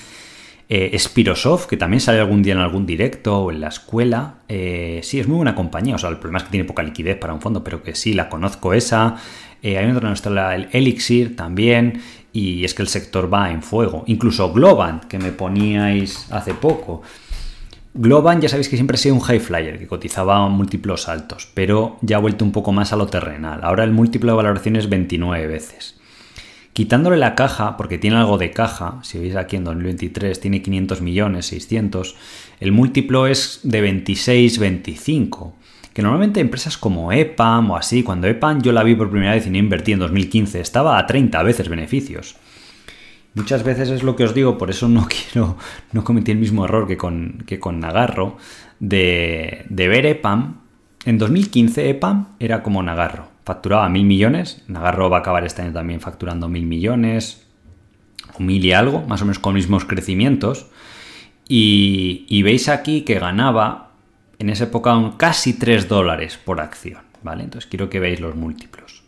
[0.72, 4.36] Eh, Spirosoft, que también sale algún día en algún directo o en la escuela.
[4.48, 5.96] Eh, sí, es muy buena compañía.
[5.96, 8.14] O sea, el problema es que tiene poca liquidez para un fondo, pero que sí,
[8.14, 9.16] la conozco esa.
[9.64, 12.00] hay otra, nuestra, el Elixir también
[12.32, 14.04] y es que el sector va en fuego.
[14.08, 17.02] Incluso Globant, que me poníais hace poco.
[17.94, 21.98] Globant ya sabéis que siempre ha sido un high flyer, que cotizaba múltiplos altos, pero
[22.02, 23.62] ya ha vuelto un poco más a lo terrenal.
[23.64, 25.98] Ahora el múltiplo de valoración es 29 veces.
[26.74, 31.02] Quitándole la caja, porque tiene algo de caja, si veis aquí en 2023 tiene 500
[31.02, 32.16] millones, 600,
[32.60, 35.54] el múltiplo es de 26-25
[35.94, 39.48] que normalmente empresas como EPAM o así, cuando EPAM yo la vi por primera vez
[39.48, 42.36] y no invertí en 2015, estaba a 30 veces beneficios.
[43.36, 45.58] Muchas veces es lo que os digo, por eso no quiero,
[45.92, 48.38] no cometí el mismo error que con, que con Nagarro,
[48.80, 50.62] de, de ver EPAM.
[51.06, 55.74] En 2015 EPAM era como Nagarro, facturaba mil millones, Nagarro va a acabar este año
[55.74, 57.46] también facturando mil millones,
[58.38, 60.68] o y algo, más o menos con mismos crecimientos.
[61.48, 63.89] Y veis aquí que ganaba
[64.40, 67.44] en esa época casi 3 dólares por acción, ¿vale?
[67.44, 69.04] Entonces quiero que veáis los múltiplos.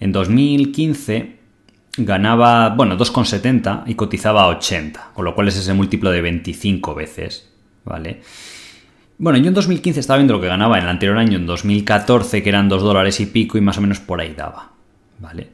[0.00, 1.36] En 2015
[1.98, 7.50] ganaba, bueno, 2,70 y cotizaba 80, con lo cual es ese múltiplo de 25 veces,
[7.84, 8.22] ¿vale?
[9.18, 12.40] Bueno, yo en 2015 estaba viendo lo que ganaba en el anterior año, en 2014,
[12.40, 14.70] que eran 2 dólares y pico y más o menos por ahí daba,
[15.18, 15.48] ¿vale?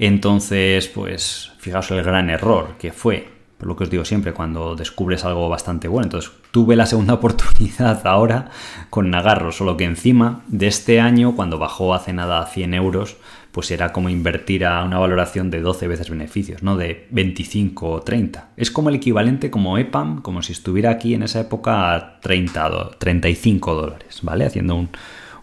[0.00, 4.76] Entonces, pues, fijaos el gran error que fue por lo que os digo siempre, cuando
[4.76, 6.06] descubres algo bastante bueno.
[6.06, 8.50] Entonces, tuve la segunda oportunidad ahora
[8.90, 13.16] con Nagarro, solo que encima de este año, cuando bajó hace nada a 100 euros,
[13.52, 18.00] pues era como invertir a una valoración de 12 veces beneficios, no de 25 o
[18.02, 18.50] 30.
[18.58, 22.98] Es como el equivalente como EPAM, como si estuviera aquí en esa época a 30,
[22.98, 24.44] 35 dólares, ¿vale?
[24.44, 24.90] Haciendo un,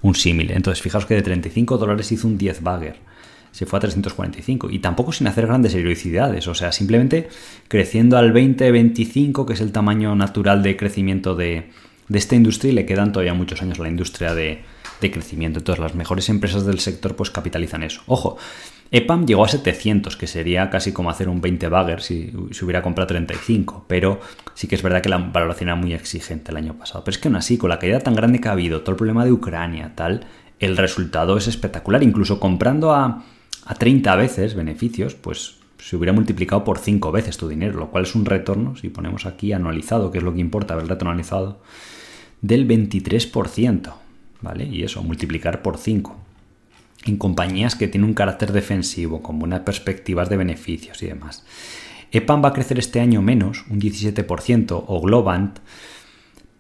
[0.04, 0.52] un símil.
[0.52, 3.13] Entonces, fijaos que de 35 dólares hizo un 10 bagger.
[3.54, 7.30] Se fue a 345 y tampoco sin hacer grandes heroicidades, o sea, simplemente
[7.68, 11.70] creciendo al 20-25, que es el tamaño natural de crecimiento de,
[12.12, 14.64] esta industria y le quedan todavía muchos años a la industria de,
[15.02, 15.60] de crecimiento.
[15.60, 18.02] Entonces las mejores empresas del sector pues capitalizan eso.
[18.08, 18.38] Ojo,
[18.92, 22.82] EPAM llegó a 700, que sería casi como hacer un 20 bagger si, si, hubiera
[22.82, 24.20] comprado 35, pero
[24.56, 27.04] sí que es verdad que la valoración era muy exigente el año pasado.
[27.04, 28.98] Pero es que aún así, con la caída tan grande que ha habido, todo el
[28.98, 30.26] problema de Ucrania, tal,
[30.60, 32.04] el resultado es espectacular.
[32.04, 33.24] Incluso comprando a,
[33.66, 38.04] a 30 veces beneficios, pues se hubiera multiplicado por 5 veces tu dinero, lo cual
[38.04, 41.62] es un retorno, si ponemos aquí anualizado, que es lo que importa, el retorno anualizado,
[42.42, 43.94] del 23%,
[44.42, 44.66] ¿vale?
[44.66, 46.18] Y eso, multiplicar por 5
[47.06, 51.44] en compañías que tienen un carácter defensivo, con buenas perspectivas de beneficios y demás.
[52.12, 55.60] EPAM va a crecer este año menos, un 17%, o Globant,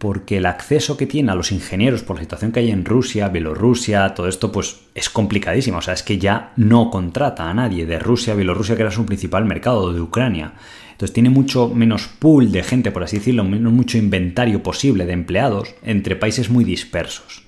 [0.03, 3.29] porque el acceso que tiene a los ingenieros por la situación que hay en Rusia,
[3.29, 5.77] Bielorrusia, todo esto pues es complicadísimo.
[5.77, 9.05] O sea, es que ya no contrata a nadie de Rusia, Bielorrusia, que era su
[9.05, 10.55] principal mercado, de Ucrania.
[10.91, 15.13] Entonces tiene mucho menos pool de gente, por así decirlo, menos mucho inventario posible de
[15.13, 17.43] empleados entre países muy dispersos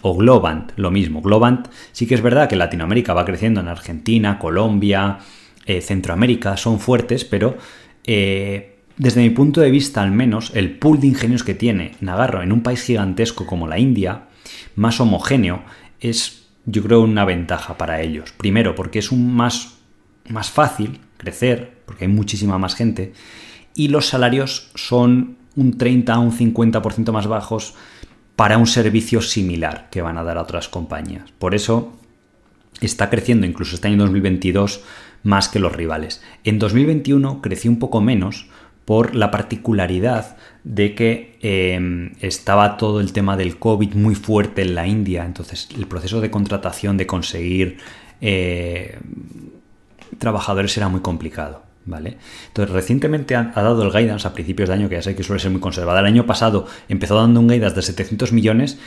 [0.00, 1.20] o Globant, lo mismo.
[1.20, 5.18] Globant sí que es verdad que Latinoamérica va creciendo en Argentina, Colombia,
[5.66, 7.58] eh, Centroamérica, son fuertes, pero
[8.04, 8.69] eh,
[9.00, 12.52] desde mi punto de vista al menos, el pool de ingenieros que tiene Nagarro en
[12.52, 14.28] un país gigantesco como la India,
[14.76, 15.62] más homogéneo,
[16.00, 18.32] es yo creo una ventaja para ellos.
[18.36, 19.78] Primero, porque es un más,
[20.28, 23.14] más fácil crecer, porque hay muchísima más gente,
[23.74, 27.76] y los salarios son un 30 a un 50% más bajos
[28.36, 31.32] para un servicio similar que van a dar a otras compañías.
[31.38, 31.94] Por eso
[32.82, 34.82] está creciendo incluso este año 2022
[35.22, 36.22] más que los rivales.
[36.44, 38.50] En 2021 creció un poco menos
[38.90, 44.74] por la particularidad de que em, estaba todo el tema del COVID muy fuerte en
[44.74, 47.76] la India, entonces el proceso de contratación, de conseguir
[48.20, 48.98] eh,
[50.18, 51.62] trabajadores era muy complicado.
[51.86, 52.16] ¿Vale?
[52.48, 55.40] Entonces, recientemente ha, dado el guidance a principios de año, que ya sé que suele
[55.40, 56.00] ser muy conservada.
[56.00, 58.80] El año pasado empezó dando un guidance de 700 millones,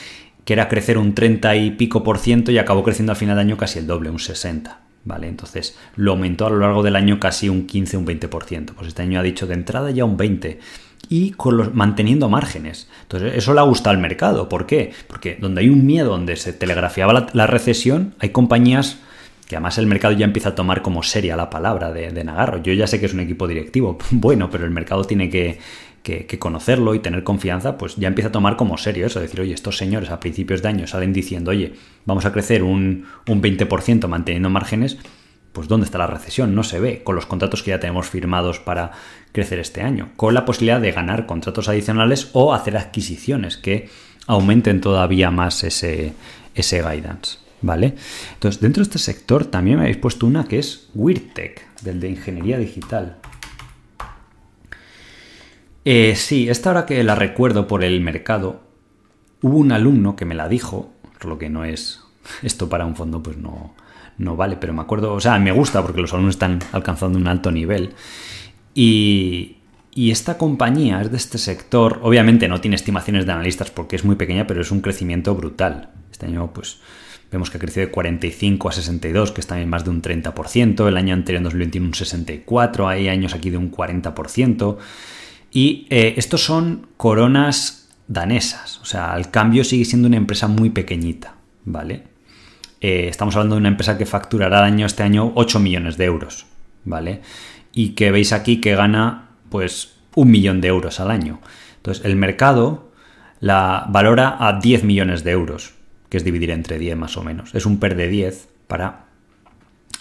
[0.44, 3.42] que era crecer un 30 y pico por ciento, y acabó creciendo al final de
[3.42, 4.83] año casi el doble, un 60.
[5.06, 5.28] ¿Vale?
[5.28, 8.74] Entonces lo aumentó a lo largo del año casi un 15, un 20%.
[8.74, 10.58] Pues este año ha dicho de entrada ya un 20%
[11.10, 12.88] y con los, manteniendo márgenes.
[13.04, 14.48] Entonces, eso le ha gustado al mercado.
[14.50, 14.94] ¿Por qué?
[15.08, 19.00] Porque donde hay un miedo, donde se telegrafiaba la recesión, hay compañías
[19.48, 22.62] que además el mercado ya empieza a tomar como seria la palabra de, Nagarro.
[22.64, 25.60] Yo ya sé que es un equipo directivo, bueno, pero el mercado tiene que,
[26.40, 29.78] conocerlo y tener confianza, pues ya empieza a tomar como serio eso, decir, oye, estos
[29.78, 31.74] señores a principios de año salen diciendo, oye,
[32.06, 34.98] vamos a crecer un, un 20% manteniendo márgenes,
[35.54, 36.56] pues ¿dónde está la recesión?
[36.56, 38.92] No se ve con los contratos que ya tenemos firmados para
[39.32, 43.90] crecer este año, con la posibilidad de ganar contratos adicionales o hacer adquisiciones que
[44.28, 46.14] aumenten todavía más ese,
[46.56, 47.38] ese guidance.
[47.64, 47.96] ¿vale?
[48.34, 52.10] Entonces, dentro de este sector también me habéis puesto una que es WeirTech, del de
[52.10, 53.18] ingeniería digital.
[55.86, 58.62] Eh, sí, esta hora que la recuerdo por el mercado,
[59.42, 62.02] hubo un alumno que me la dijo, por lo que no es
[62.42, 63.76] esto para un fondo, pues no,
[64.18, 67.28] no vale, pero me acuerdo, o sea, me gusta porque los alumnos están alcanzando un
[67.28, 67.94] alto nivel.
[68.74, 69.58] Y,
[69.94, 74.06] y esta compañía es de este sector, obviamente no tiene estimaciones de analistas porque es
[74.06, 75.92] muy pequeña, pero es un crecimiento brutal.
[76.12, 76.80] Este año, pues,
[77.34, 80.88] Vemos que ha crecido de 45 a 62, que es también más de un 30%.
[80.88, 82.88] El año anterior, en 2021, un 64.
[82.88, 84.78] Hay años aquí de un 40%.
[85.54, 88.80] Y eh, estos son coronas danesas.
[88.82, 91.36] O sea, al cambio sigue siendo una empresa muy pequeñita.
[91.64, 92.04] ¿Vale?
[92.82, 96.06] Eh, estamos hablando de una empresa que facturará al año, este año 8 millones de
[96.06, 96.48] euros.
[96.84, 97.22] ¿Vale?
[97.72, 101.40] Y que veis aquí que gana pues un millón de euros al año.
[101.78, 102.92] Entonces, el mercado
[103.40, 105.74] la valora a 10 millones de euros
[106.14, 107.56] que es dividir entre 10 más o menos.
[107.56, 109.06] Es un PER de 10 para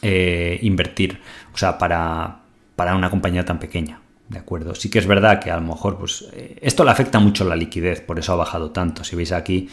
[0.02, 1.18] eh, invertir,
[1.54, 2.40] o sea, para,
[2.76, 4.01] para una compañía tan pequeña.
[4.32, 4.74] ¿De acuerdo?
[4.74, 7.54] Sí que es verdad que a lo mejor, pues, eh, esto le afecta mucho la
[7.54, 9.04] liquidez, por eso ha bajado tanto.
[9.04, 9.68] Si veis aquí,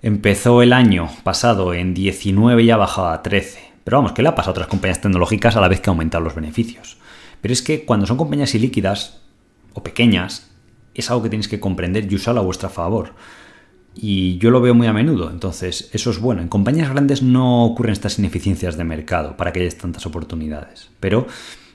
[0.00, 3.60] empezó el año pasado en 19 y ha bajado a 13.
[3.84, 6.24] Pero vamos, que le ha pasado a otras compañías tecnológicas a la vez que aumentan
[6.24, 6.96] los beneficios.
[7.42, 9.20] Pero es que cuando son compañías ilíquidas
[9.74, 10.50] o pequeñas,
[10.94, 13.12] es algo que tenéis que comprender y usarlo a vuestro favor.
[13.94, 16.40] Y yo lo veo muy a menudo, entonces eso es bueno.
[16.40, 20.88] En compañías grandes no ocurren estas ineficiencias de mercado para que haya tantas oportunidades.
[21.00, 21.26] Pero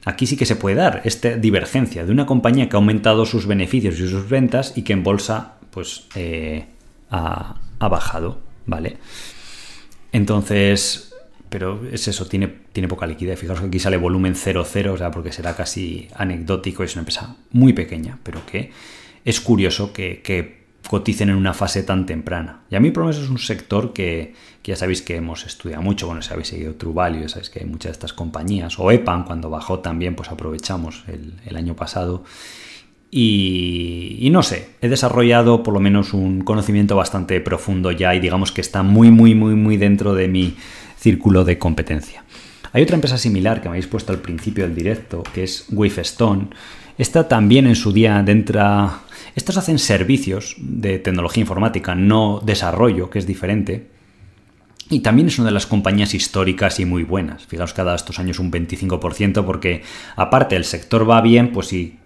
[0.08, 3.46] aquí sí que se puede dar esta divergencia de una compañía que ha aumentado sus
[3.46, 6.66] beneficios y sus ventas y que en bolsa pues eh,
[7.12, 8.98] ha, bajado, ¿vale?
[10.14, 11.14] Entonces,
[11.50, 13.38] pero es eso, tiene, tiene poca liquidez.
[13.38, 17.36] Fijaros que aquí sale volumen 0,0, o sea, porque será casi anecdótico, es una empresa
[17.52, 18.72] muy pequeña, pero que
[19.26, 22.62] es curioso que coticen en una fase tan temprana.
[22.70, 24.34] Y a mí menos es un sector que,
[24.64, 27.66] ya sabéis que hemos estudiado mucho, bueno, si habéis seguido True Value, sabéis que hay
[27.66, 32.24] muchas de estas compañías, o EPAN cuando bajó también, pues aprovechamos el, año pasado.
[33.10, 38.20] Y, y, no sé, he desarrollado por lo menos un conocimiento bastante profundo ya y
[38.20, 40.56] digamos que está muy, muy, muy, muy dentro de mi
[40.98, 42.24] círculo de competencia.
[42.74, 46.50] Hay otra empresa similar que me habéis puesto al principio del directo, que es Wavestone.
[46.98, 48.62] Esta también en su día dentro
[49.36, 53.92] estos hacen servicios de tecnología informática, no desarrollo, que es diferente.
[54.90, 57.46] Y también es una de las compañías históricas y muy buenas.
[57.46, 59.84] Fijaos dado estos años un 25% porque
[60.16, 62.00] aparte el sector va bien, pues si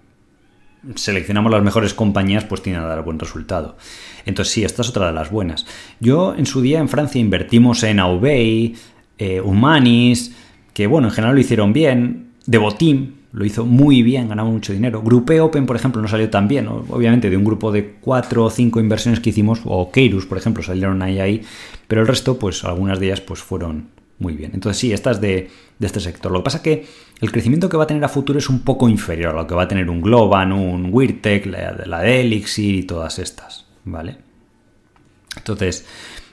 [0.95, 3.77] seleccionamos las mejores compañías, pues tiene a dar buen resultado.
[4.26, 5.65] Entonces sí, esta es otra de las buenas.
[6.01, 8.76] Yo en su día en Francia invertimos en Aubey,
[9.18, 10.35] eh, Humanis,
[10.73, 15.01] que bueno, en general lo hicieron bien, Devoteam, lo hizo muy bien, ganamos mucho dinero.
[15.01, 16.67] Grupe Open, por ejemplo, no salió tan bien.
[16.67, 20.63] Obviamente, de un grupo de cuatro o cinco inversiones que hicimos, o Keirus, por ejemplo,
[20.63, 21.41] salieron ahí ahí,
[21.87, 23.89] pero el resto, pues algunas de ellas, pues fueron
[24.19, 24.51] muy bien.
[24.53, 25.49] Entonces, sí, esta es de,
[25.79, 26.31] este sector.
[26.31, 26.85] Lo que pasa es que
[27.21, 29.55] el crecimiento que va a tener a futuro es un poco inferior a lo que
[29.55, 34.17] va a tener un Globan, un Weirtech, la, la de Elixir y todas estas, ¿vale?
[35.37, 35.85] Entonces,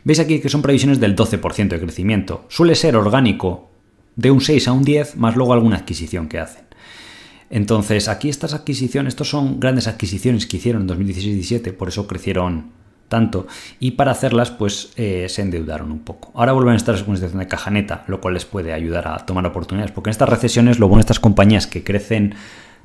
[0.05, 2.45] veis aquí que son previsiones del 12% de crecimiento.
[2.49, 3.71] Suele ser orgánico
[4.17, 6.68] de un 6 a un 10, más luego alguna adquisición que hacen.
[7.51, 12.73] Entonces, aquí estas adquisiciones, estos son grandes adquisiciones que hicieron en 2016-17, por eso crecieron
[13.09, 13.47] tanto,
[13.81, 16.31] y para hacerlas, pues eh, se endeudaron un poco.
[16.35, 19.09] Ahora vuelven a estar en una situación de caja neta, lo cual les puede ayudar
[19.09, 22.35] a tomar oportunidades, porque en estas recesiones, lo bueno de estas compañías que crecen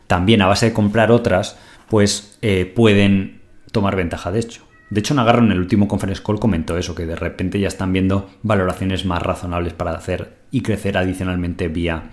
[0.08, 1.58] también a base de comprar otras,
[1.90, 3.42] pues eh, pueden
[3.72, 4.64] tomar ventaja de hecho.
[4.90, 7.92] De hecho, Nagarro en el último conference call comentó eso, que de repente ya están
[7.92, 12.12] viendo valoraciones más razonables para hacer y crecer adicionalmente vía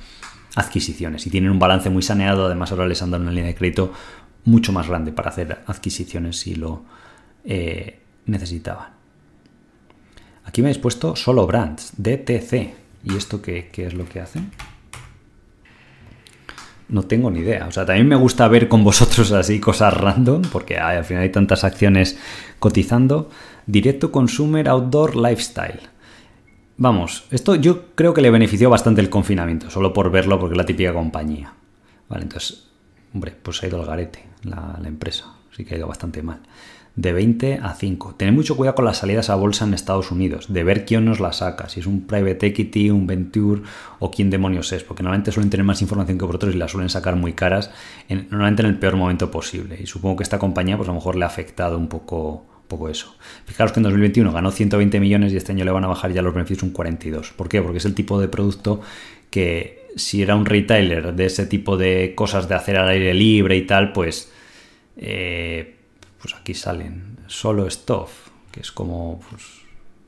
[0.54, 3.54] adquisiciones y tienen un balance muy saneado, además ahora les han dado una línea de
[3.54, 3.92] crédito
[4.44, 6.82] mucho más grande para hacer adquisiciones si lo
[7.44, 8.88] eh, necesitaban.
[10.44, 12.74] Aquí me habéis puesto solo brands, DTC.
[13.04, 14.50] ¿Y esto qué, qué es lo que hacen?
[16.88, 17.66] No tengo ni idea.
[17.66, 21.30] O sea, también me gusta ver con vosotros así cosas random, porque al final hay
[21.30, 22.18] tantas acciones
[22.58, 23.30] cotizando.
[23.66, 25.89] Directo Consumer Outdoor Lifestyle.
[26.80, 30.56] Vamos, esto yo creo que le benefició bastante el confinamiento, solo por verlo, porque es
[30.56, 31.52] la típica compañía.
[32.08, 32.68] Vale, entonces,
[33.12, 36.40] hombre, pues ha ido al garete la, empresa, sí que ha ido bastante mal.
[36.96, 38.14] De 20 a 5.
[38.16, 41.20] Tened mucho cuidado con las salidas a bolsa en Estados Unidos, de ver quién nos
[41.20, 43.60] la saca, si es un private equity, un venture
[43.98, 46.88] o quién demonios es, porque normalmente suelen tener más información que vosotros y la suelen
[46.88, 47.70] sacar muy caras,
[48.08, 49.78] normalmente en el peor momento posible.
[49.78, 52.88] Y supongo que esta compañía, pues a lo mejor le ha afectado un poco poco
[52.88, 53.14] eso.
[53.44, 56.22] Fijaros que en 2021 ganó 120 millones y este año le van a bajar ya
[56.22, 57.32] los beneficios un 42.
[57.32, 57.60] ¿Por qué?
[57.60, 58.80] Porque es el tipo de producto
[59.28, 63.56] que si era un retailer de ese tipo de cosas de hacer al aire libre
[63.56, 64.32] y tal, pues,
[64.96, 65.76] eh,
[66.20, 69.42] pues aquí salen solo stuff, que es como pues,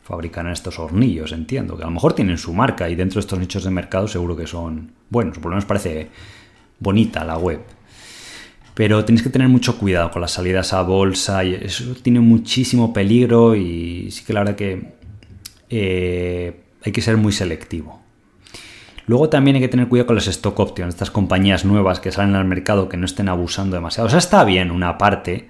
[0.03, 3.39] fabrican estos hornillos, entiendo, que a lo mejor tienen su marca y dentro de estos
[3.39, 6.09] nichos de mercado seguro que son buenos, por lo menos parece
[6.79, 7.61] bonita la web.
[8.75, 12.93] Pero tenéis que tener mucho cuidado con las salidas a bolsa y eso tiene muchísimo
[12.93, 14.95] peligro y sí que la verdad que
[15.69, 18.01] eh, hay que ser muy selectivo.
[19.07, 22.35] Luego también hay que tener cuidado con las stock options, estas compañías nuevas que salen
[22.35, 24.07] al mercado que no estén abusando demasiado.
[24.07, 25.49] O sea, está bien una parte.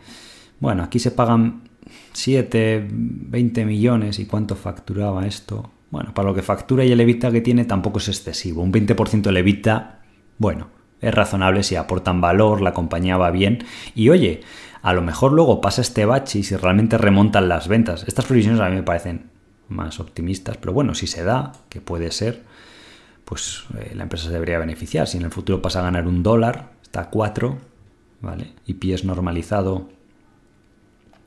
[0.59, 1.69] Bueno, aquí se pagan
[2.12, 5.70] 7, 20 millones y cuánto facturaba esto.
[5.90, 8.62] Bueno, para lo que factura y el evita que tiene tampoco es excesivo.
[8.62, 10.01] Un 20% del evita,
[10.39, 10.69] bueno,
[11.03, 13.65] es razonable si aportan valor, la compañía va bien
[13.95, 14.41] y oye,
[14.83, 18.05] a lo mejor luego pasa este bache y si realmente remontan las ventas.
[18.07, 19.31] Estas previsiones a mí me parecen
[19.69, 22.43] más optimistas, pero bueno, si se da, que puede ser,
[23.24, 25.07] pues eh, la empresa se debería beneficiar.
[25.07, 27.59] Si en el futuro pasa a ganar un dólar, está a 4,
[28.20, 28.53] ¿vale?
[28.66, 29.89] Y pies normalizado.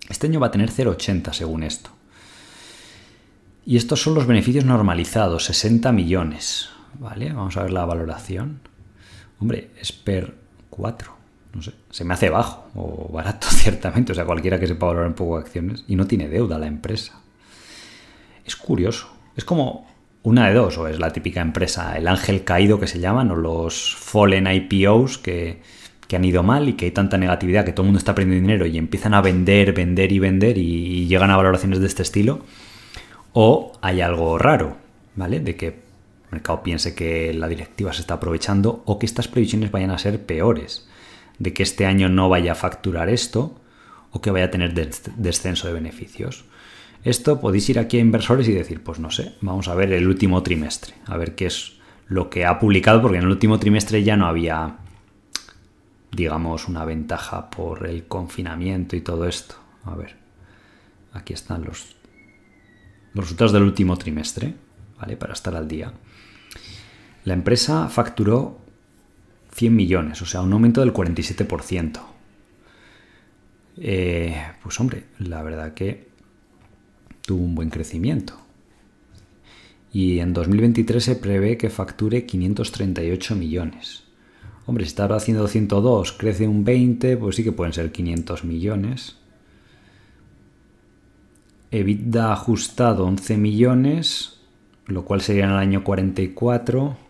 [0.10, 1.90] Este año va a tener 0,80 según esto.
[3.66, 6.70] Y estos son los beneficios normalizados, 60 millones,
[7.00, 7.34] ¿vale?
[7.34, 8.60] Vamos a ver la valoración.
[9.40, 10.34] Hombre, es per
[10.70, 11.16] 4.
[11.54, 14.12] No sé, se me hace bajo o barato, ciertamente.
[14.12, 17.22] O sea, cualquiera que sepa valorar un poco acciones y no tiene deuda la empresa.
[18.44, 19.10] Es curioso.
[19.36, 19.88] Es como
[20.24, 23.36] una de dos, o es la típica empresa, el ángel caído que se llaman, o
[23.36, 25.62] los fallen IPOs que,
[26.08, 28.42] que han ido mal y que hay tanta negatividad que todo el mundo está perdiendo
[28.42, 32.44] dinero y empiezan a vender, vender y vender y llegan a valoraciones de este estilo.
[33.34, 34.78] O hay algo raro,
[35.16, 35.40] ¿vale?
[35.40, 35.85] De que
[36.36, 40.26] mercado piense que la directiva se está aprovechando o que estas previsiones vayan a ser
[40.26, 40.88] peores,
[41.40, 43.60] de que este año no vaya a facturar esto
[44.12, 46.46] o que vaya a tener descenso de beneficios.
[47.04, 50.08] Esto podéis ir aquí a inversores y decir, pues no sé, vamos a ver el
[50.08, 54.04] último trimestre, a ver qué es lo que ha publicado, porque en el último trimestre
[54.04, 54.78] ya no había,
[56.12, 59.56] digamos, una ventaja por el confinamiento y todo esto.
[59.84, 60.16] A ver,
[61.14, 61.96] aquí están los,
[63.14, 64.56] los resultados del último trimestre,
[65.00, 65.18] ¿vale?
[65.18, 65.94] Para estar al día.
[67.26, 68.60] La empresa facturó
[69.54, 72.00] 100 millones, o sea, un aumento del 47%.
[73.78, 76.08] Eh, pues hombre, la verdad que
[77.22, 78.38] tuvo un buen crecimiento.
[79.92, 84.04] Y en 2023 se prevé que facture 538 millones.
[84.66, 88.44] Hombre, si está ahora haciendo 102, crece un 20, pues sí que pueden ser 500
[88.44, 89.18] millones.
[91.72, 94.40] EBITDA ajustado 11 millones,
[94.86, 97.05] lo cual sería en el año 44.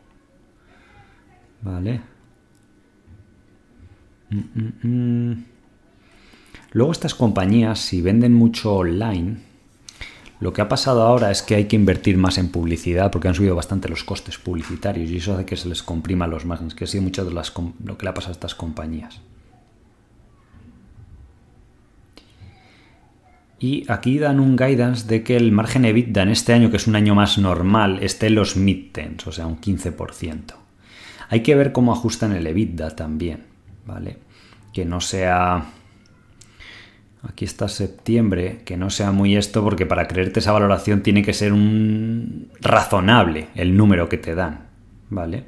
[1.65, 2.01] Vale.
[4.29, 5.45] Mm, mm, mm.
[6.73, 9.37] Luego estas compañías, si venden mucho online,
[10.39, 13.33] lo que ha pasado ahora es que hay que invertir más en publicidad porque han
[13.33, 16.83] subido bastante los costes publicitarios y eso hace que se les comprima los márgenes, que
[16.83, 17.51] ha sido mucho de las,
[17.83, 19.21] lo que le ha pasado a estas compañías.
[23.57, 26.85] Y aquí dan un guidance de que el margen EBITDA en este año, que es
[26.85, 30.64] un año más normal, esté en los mid-tens, o sea, un 15%.
[31.29, 33.43] Hay que ver cómo ajustan el EBITDA también,
[33.85, 34.17] ¿vale?
[34.73, 35.65] Que no sea
[37.27, 41.33] Aquí está septiembre, que no sea muy esto, porque para creerte esa valoración tiene que
[41.33, 44.67] ser un razonable el número que te dan,
[45.09, 45.43] ¿vale?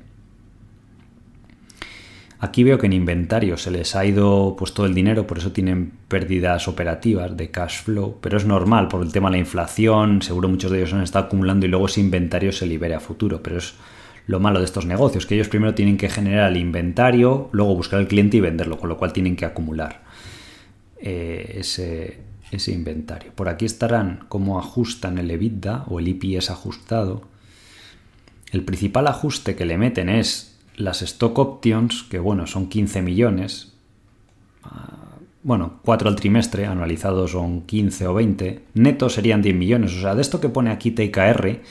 [2.39, 5.51] Aquí veo que en inventario se les ha ido pues todo el dinero, por eso
[5.51, 10.21] tienen pérdidas operativas de cash flow, pero es normal por el tema de la inflación,
[10.21, 13.41] seguro muchos de ellos han estado acumulando y luego ese inventario se libere a futuro,
[13.41, 13.75] pero es
[14.27, 17.99] lo malo de estos negocios, que ellos primero tienen que generar el inventario, luego buscar
[17.99, 20.03] el cliente y venderlo, con lo cual tienen que acumular.
[20.99, 22.19] Eh, ese,
[22.51, 23.31] ese, inventario.
[23.33, 27.21] Por aquí estarán cómo ajustan el EBITDA o el IPS ajustado.
[28.51, 33.73] El principal ajuste que le meten es las stock options, que bueno, son 15 millones.
[34.63, 38.63] Ah, bueno, 4 al trimestre, anualizados son 15 o 20.
[38.73, 39.95] Netos serían 10 millones.
[39.95, 41.61] O sea, de esto que pone aquí TKR,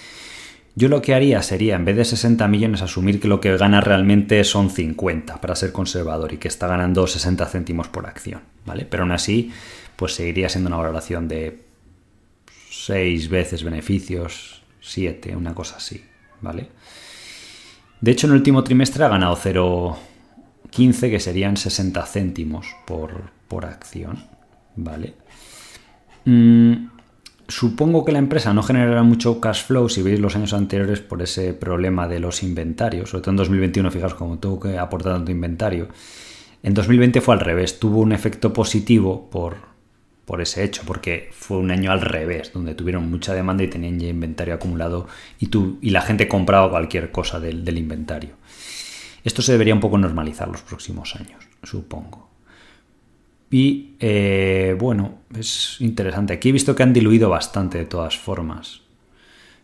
[0.79, 3.81] yo lo que haría sería, en vez de 60 millones, asumir que lo que gana
[3.81, 8.85] realmente son 50, para ser conservador, y que está ganando 60 céntimos por acción, ¿vale?
[8.85, 9.53] Pero aún así,
[9.97, 11.63] pues seguiría siendo una valoración de
[12.69, 16.05] 6 veces beneficios, 7, una cosa así,
[16.43, 16.69] ¿vale?
[18.03, 23.65] De hecho, en el último trimestre ha ganado 0,15, que serían 60 céntimos por, por
[23.65, 24.27] acción,
[24.77, 25.15] ¿vale?
[26.27, 26.89] Mm,
[27.49, 31.23] Supongo que la empresa no generará mucho cash flow si veis los años anteriores por
[31.23, 33.11] ese problema de los inventarios.
[33.11, 35.89] Sobre todo en 2021, fijaos cómo tuvo que aportar tanto inventario.
[36.63, 39.59] En 2020 fue al revés, tuvo un efecto positivo por,
[40.25, 44.01] por ese hecho, porque fue un año al revés, donde tuvieron mucha demanda y tenían
[44.01, 45.07] ya inventario acumulado
[45.39, 45.49] y,
[45.81, 48.31] y la gente compraba cualquier cosa del, del inventario.
[49.23, 52.26] Esto se debería un poco normalizar los próximos años, supongo.
[53.51, 56.35] Y eh, bueno, es interesante.
[56.35, 58.83] Aquí he visto que han diluido bastante de todas formas.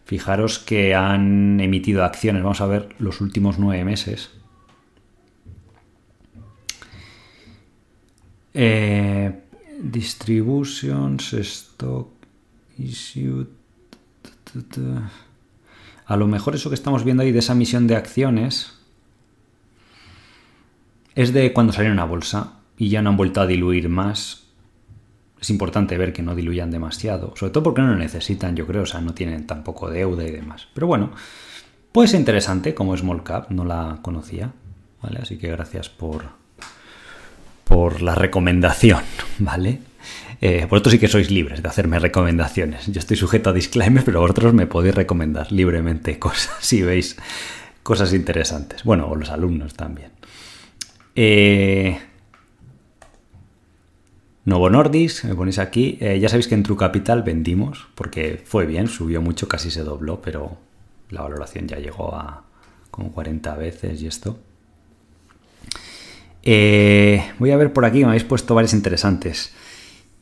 [0.04, 2.42] Fijaros que han emitido acciones.
[2.42, 4.30] Vamos a ver los últimos nueve meses.
[8.54, 9.32] Eh,
[9.80, 12.08] distributions, stock,
[12.78, 13.46] issued.
[16.04, 18.78] A lo mejor eso que estamos viendo ahí de esa emisión de acciones
[21.14, 24.42] es de cuando salieron a bolsa y ya no han vuelto a diluir más.
[25.40, 28.82] Es importante ver que no diluyan demasiado, sobre todo porque no lo necesitan, yo creo,
[28.82, 30.66] o sea, no tienen tampoco deuda y demás.
[30.74, 31.12] Pero bueno,
[31.92, 34.50] puede ser interesante como Small Cap, no la conocía,
[35.00, 35.20] ¿vale?
[35.22, 36.24] Así que gracias por,
[37.62, 39.04] por la recomendación,
[39.38, 39.78] ¿vale?
[40.40, 42.88] Eh, vosotros sí que sois libres de hacerme recomendaciones.
[42.88, 47.16] Yo estoy sujeto a disclaimer, pero vosotros me podéis recomendar libremente cosas si veis
[47.84, 48.82] cosas interesantes.
[48.82, 50.10] Bueno, o los alumnos también.
[51.14, 51.96] Eh,
[54.44, 55.98] Novo Nordis, me ponéis aquí.
[56.00, 59.84] Eh, ya sabéis que en True Capital vendimos, porque fue bien, subió mucho, casi se
[59.84, 60.58] dobló, pero
[61.10, 62.44] la valoración ya llegó a
[62.90, 64.38] como 40 veces y esto.
[66.42, 69.52] Eh, voy a ver por aquí, me habéis puesto varios interesantes.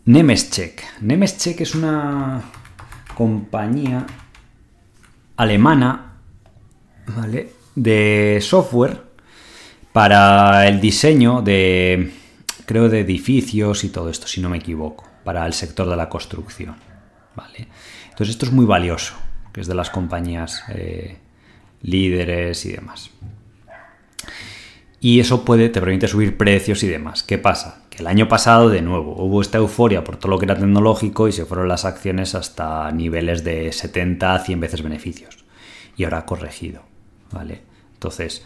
[0.05, 1.01] Nemescheck.
[1.01, 2.43] Nemescheck es una
[3.15, 4.07] compañía
[5.37, 6.07] alemana.
[7.75, 9.03] De software
[9.93, 12.13] para el diseño de
[12.71, 16.09] creo, de edificios y todo esto, si no me equivoco, para el sector de la
[16.09, 16.77] construcción.
[17.35, 17.67] ¿vale?
[18.11, 19.15] Entonces esto es muy valioso,
[19.53, 21.19] que es de las compañías eh,
[21.83, 23.11] líderes y demás.
[25.01, 27.25] Y eso puede, te permite subir precios y demás.
[27.25, 27.83] ¿Qué pasa?
[27.91, 31.27] Que el año pasado, de nuevo, hubo esta euforia por todo lo que era tecnológico
[31.27, 35.45] y se fueron las acciones hasta niveles de 70 a 100 veces beneficios.
[35.97, 36.83] Y ahora ha corregido.
[37.33, 37.63] ¿Vale?
[37.95, 38.45] Entonces,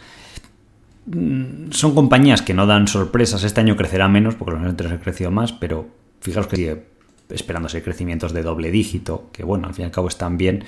[1.71, 3.43] son compañías que no dan sorpresas.
[3.43, 5.87] Este año crecerá menos porque los años han crecido más, pero
[6.21, 6.83] fijaos que sigue
[7.29, 10.63] esperándose crecimientos de doble dígito, que bueno, al fin y al cabo están bien,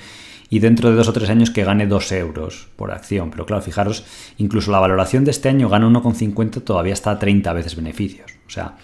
[0.50, 3.30] y dentro de dos o tres años que gane 2 euros por acción.
[3.30, 4.04] Pero claro, fijaros,
[4.38, 8.30] incluso la valoración de este año gana 1,50, todavía está a 30 veces beneficios.
[8.46, 8.76] O sea,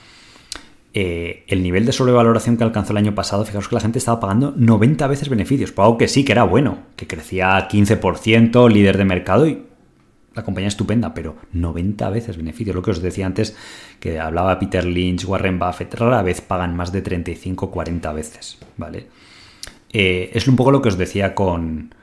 [0.92, 4.20] eh, el nivel de sobrevaloración que alcanzó el año pasado, fijaros que la gente estaba
[4.20, 9.04] pagando 90 veces beneficios, algo que sí, que era bueno, que crecía 15%, líder de
[9.04, 9.62] mercado y
[10.34, 12.74] la compañía estupenda, pero 90 veces beneficios.
[12.74, 13.56] Lo que os decía antes,
[14.00, 19.06] que hablaba Peter Lynch, Warren Buffett, rara vez pagan más de 35, 40 veces, ¿vale?
[19.92, 21.94] Eh, es un poco lo que os decía con,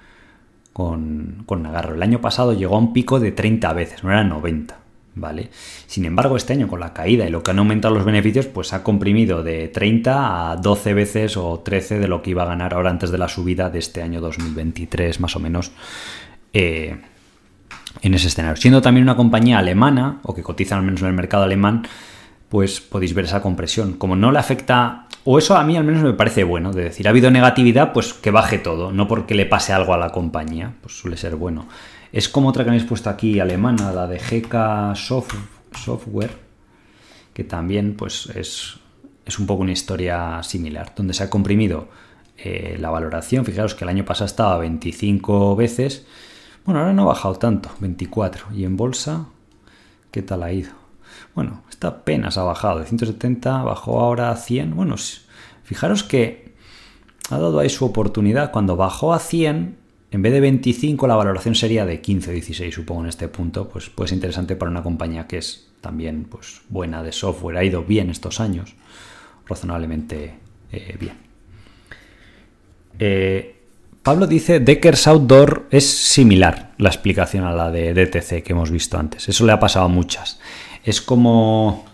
[0.72, 1.96] con, con, Nagarro.
[1.96, 4.78] El año pasado llegó a un pico de 30 veces, no era 90.
[5.14, 5.50] ¿Vale?
[5.88, 8.72] Sin embargo, este año con la caída y lo que han aumentado los beneficios, pues
[8.72, 12.74] ha comprimido de 30 a 12 veces o 13 de lo que iba a ganar
[12.74, 15.74] ahora antes de la subida de este año 2023, más o menos,
[16.54, 16.96] eh,
[18.02, 18.56] en ese escenario.
[18.60, 21.88] Siendo también una compañía alemana, o que cotiza al menos en el mercado alemán,
[22.50, 23.94] pues podéis ver esa compresión.
[23.94, 27.08] Como no le afecta o eso a mí al menos me parece bueno, de decir,
[27.08, 30.74] ha habido negatividad, pues que baje todo, no porque le pase algo a la compañía,
[30.82, 31.68] pues suele ser bueno.
[32.12, 36.32] Es como otra que habéis puesto aquí, alemana, la de GK Software,
[37.34, 38.80] que también pues es,
[39.26, 41.88] es, un poco una historia similar, donde se ha comprimido
[42.38, 43.46] eh, la valoración.
[43.46, 46.08] Fijaros que el año pasado estaba 25 veces,
[46.66, 48.54] bueno, ahora no ha bajado tanto, 24.
[48.54, 49.28] Y en bolsa,
[50.12, 50.72] ¿qué tal ha ido?
[51.34, 54.76] Bueno, esta apenas ha bajado de 170, bajó ahora a 100.
[54.76, 54.96] Bueno,
[55.64, 56.54] fijaros que
[57.30, 58.52] ha dado ahí su oportunidad.
[58.52, 59.78] Cuando bajó a 100,
[60.12, 63.70] en vez de 25, la valoración sería de 15 16, supongo, en este punto.
[63.70, 67.58] Pues puede ser interesante para una compañía que es también pues, buena de software.
[67.58, 68.76] Ha ido bien estos años,
[69.48, 70.36] razonablemente
[70.72, 71.16] eh, bien.
[73.00, 73.61] Eh,
[74.04, 78.98] Pablo dice Deckers Outdoor es similar la explicación a la de DTC que hemos visto
[78.98, 79.30] antes.
[79.30, 80.40] Eso le ha pasado a muchas.
[80.84, 81.86] Es como...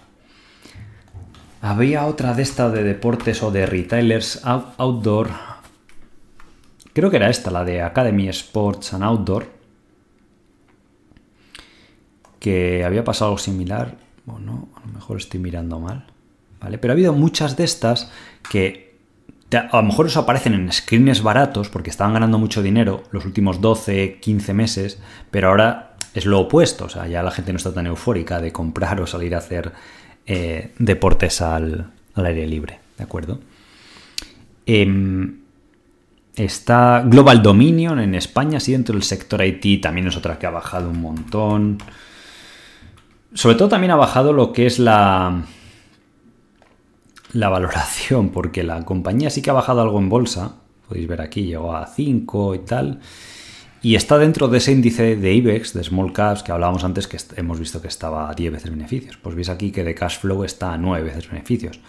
[1.60, 5.32] Había otra de esta de deportes o de retailers outdoor.
[6.94, 9.52] Creo que era esta, la de Academy Sports and Outdoor.
[12.40, 13.98] Que había pasado algo similar.
[14.26, 16.06] Bueno, a lo mejor estoy mirando mal.
[16.62, 16.78] ¿Vale?
[16.78, 18.12] Pero ha habido muchas de estas
[18.50, 18.87] que
[19.52, 23.62] a lo mejor os aparecen en screens baratos porque estaban ganando mucho dinero los últimos
[23.62, 25.00] 12, 15 meses,
[25.32, 28.52] pero ahora es lo opuesto, o sea, ya la gente no está tan eufórica de
[28.52, 29.72] comprar o salir a hacer
[30.26, 33.40] eh, deportes al, aire libre, ¿de acuerdo?
[34.66, 35.38] Em,
[36.36, 40.52] está Global Dominion en España, sí, dentro del sector IT también es otra que ha
[40.52, 41.78] bajado un montón.
[43.34, 45.44] Sobre todo también ha bajado lo que es la,
[47.34, 50.56] la valoración, porque la compañía sí que ha bajado algo en bolsa,
[50.88, 53.00] podéis ver aquí, llegó a 5 y tal.
[53.82, 57.18] Y está dentro de ese índice de IBEX, de Small Caps, que hablábamos antes, que
[57.36, 59.18] hemos visto que estaba a 10 veces beneficios.
[59.18, 61.80] Pues veis aquí que de cash flow está a 9 veces beneficios.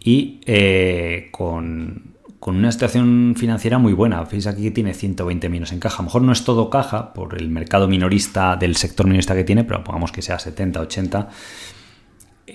[0.00, 4.22] Y eh, con, una situación financiera muy buena.
[4.22, 5.96] Veis aquí que tiene 120 millones en caja.
[5.96, 9.44] A lo mejor no es todo caja por el mercado minorista, del sector minorista que
[9.44, 11.28] tiene, pero pongamos que sea 70, 80.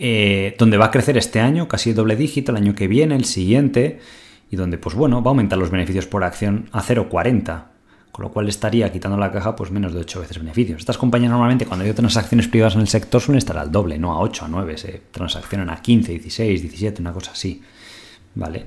[0.04, 3.26] Eh, donde va a crecer este año, casi doble dígito, el año que viene, el
[3.26, 4.00] siguiente,
[4.50, 7.66] y donde, pues bueno, va a aumentar los beneficios por acción a 0,40
[8.12, 10.80] con lo cual estaría quitando la caja pues menos de 8 veces beneficios.
[10.80, 14.12] Estas compañías normalmente cuando hay transacciones privadas en el sector suelen estar al doble, no
[14.12, 17.62] a 8, a 9, se transaccionan a 15, 16, 17, una cosa así,
[18.36, 18.66] ¿vale?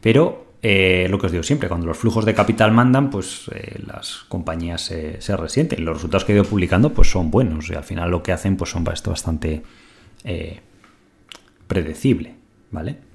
[0.00, 3.80] Pero eh, lo que os digo siempre, cuando los flujos de capital mandan, pues eh,
[3.86, 5.84] las compañías se, resienten.
[5.84, 8.56] Los resultados que he ido publicando pues son buenos y al final lo que hacen
[8.56, 9.62] pues son bastante
[11.66, 12.34] predecible,
[12.70, 13.06] ¿vale?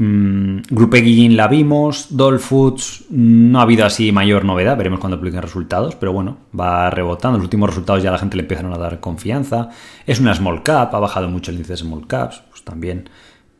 [0.00, 5.18] Mm, Grupo Guillín la vimos, Doll Foods no ha habido así mayor novedad, veremos cuando
[5.18, 7.36] publiquen resultados, pero bueno, va rebotando.
[7.38, 9.70] Los últimos resultados ya la gente le empiezan a dar confianza.
[10.06, 13.10] Es una small cap, ha bajado mucho el índice de small caps, pues también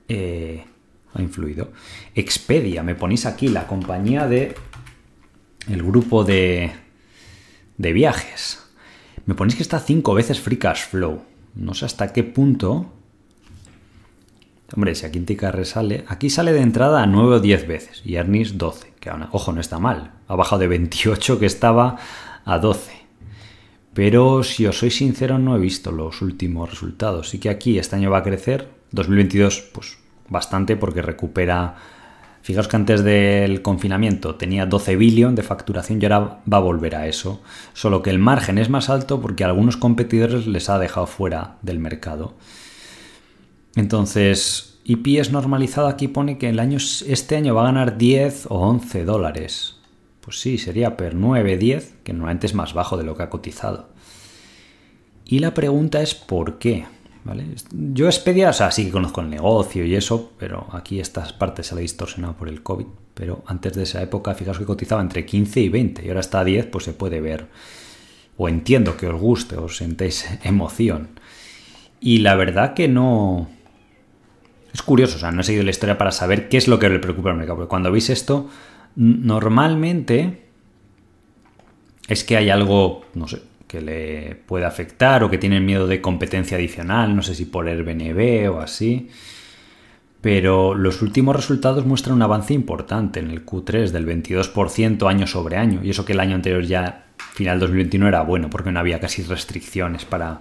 [0.08, 0.64] eh,
[1.12, 1.72] ha influido.
[2.14, 4.54] Expedia, me ponéis aquí la compañía de
[5.68, 6.70] el grupo de,
[7.78, 8.64] de viajes.
[9.26, 11.22] Me ponéis que está cinco veces free cash flow.
[11.56, 12.92] No sé hasta qué punto
[14.74, 18.16] Hombre, si aquí Tica resale, aquí sale de entrada a 9 o 10 veces y
[18.16, 20.12] Ernest 12, que ojo, no está mal.
[20.28, 21.96] Ha bajado de 28 que estaba
[22.44, 22.92] a 12.
[23.94, 27.30] Pero si os soy sincero, no he visto los últimos resultados.
[27.30, 31.76] Sí que aquí este año va a crecer, 2022 pues bastante porque recupera...
[32.40, 36.94] Fijaos que antes del confinamiento tenía 12 billion de facturación y ahora va a volver
[36.94, 37.42] a eso.
[37.74, 41.56] Solo que el margen es más alto porque a algunos competidores les ha dejado fuera
[41.60, 42.34] del mercado.
[43.78, 48.56] Entonces, EPS normalizado aquí pone que el año, este año va a ganar 10 o
[48.58, 49.76] 11 dólares.
[50.20, 53.30] Pues sí, sería per 9, 10, que normalmente es más bajo de lo que ha
[53.30, 53.90] cotizado.
[55.24, 56.86] Y la pregunta es ¿por qué?
[57.22, 57.44] ¿vale?
[57.70, 61.68] Yo Expedia, o sea, sí que conozco el negocio y eso, pero aquí estas partes
[61.68, 62.86] se la he distorsionado por el COVID.
[63.14, 66.40] Pero antes de esa época, fijaos que cotizaba entre 15 y 20 y ahora está
[66.40, 67.46] a 10, pues se puede ver.
[68.36, 71.10] O entiendo que os guste, os sentéis emoción.
[72.00, 73.48] Y la verdad que no...
[74.72, 76.88] Es curioso, o sea, no he seguido la historia para saber qué es lo que
[76.88, 77.56] le preocupa al mercado.
[77.56, 78.48] Porque cuando veis esto,
[78.96, 80.48] normalmente
[82.08, 86.00] es que hay algo, no sé, que le puede afectar o que tienen miedo de
[86.00, 89.10] competencia adicional, no sé si por el BNB o así.
[90.20, 95.56] Pero los últimos resultados muestran un avance importante en el Q3 del 22% año sobre
[95.56, 95.80] año.
[95.84, 99.22] Y eso que el año anterior ya, final 2021, era bueno porque no había casi
[99.22, 100.40] restricciones para,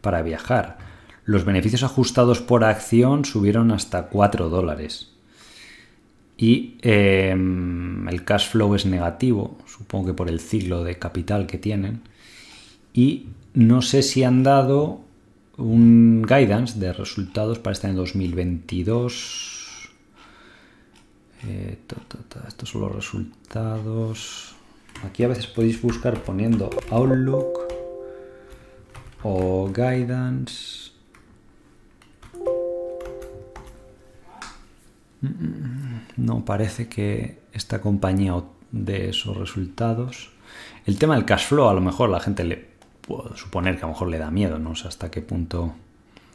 [0.00, 0.87] para viajar.
[1.28, 5.10] Los beneficios ajustados por acción subieron hasta 4 dólares.
[6.38, 11.58] Y em, el cash flow es negativo, supongo que por el ciclo de capital que
[11.58, 12.00] tienen.
[12.94, 15.02] Y no sé si han dado
[15.58, 19.90] un guidance de resultados para este año 2022.
[21.46, 21.76] Eh,
[22.48, 24.54] estos son los resultados.
[25.04, 27.68] Aquí a veces podéis buscar poniendo Outlook
[29.22, 30.87] o Guidance.
[36.16, 38.34] No parece que esta compañía
[38.70, 40.30] de esos resultados.
[40.86, 42.68] El tema del cash flow, a lo mejor la gente le
[43.00, 45.74] puedo suponer que a lo mejor le da miedo, no sé hasta qué punto.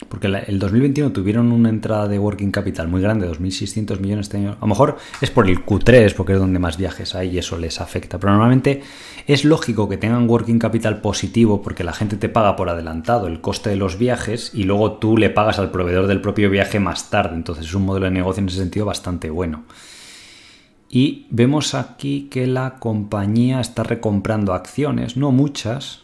[0.10, 4.52] Porque el 2021 tuvieron una entrada de working capital muy grande, 2.600 millones este año.
[4.52, 7.58] A lo mejor es por el Q3, porque es donde más viajes hay y eso
[7.58, 8.20] les afecta.
[8.20, 8.82] Pero normalmente
[9.28, 13.42] es lógico que tengan working capital positivo porque la gente te paga por adelantado el
[13.42, 17.10] coste de los viajes y luego tú le pagas al proveedor del propio viaje más
[17.10, 17.36] tarde.
[17.36, 19.64] Entonces es un modelo de negocio en ese sentido bastante bueno.
[20.96, 26.04] Y vemos aquí que la compañía está recomprando acciones, no muchas,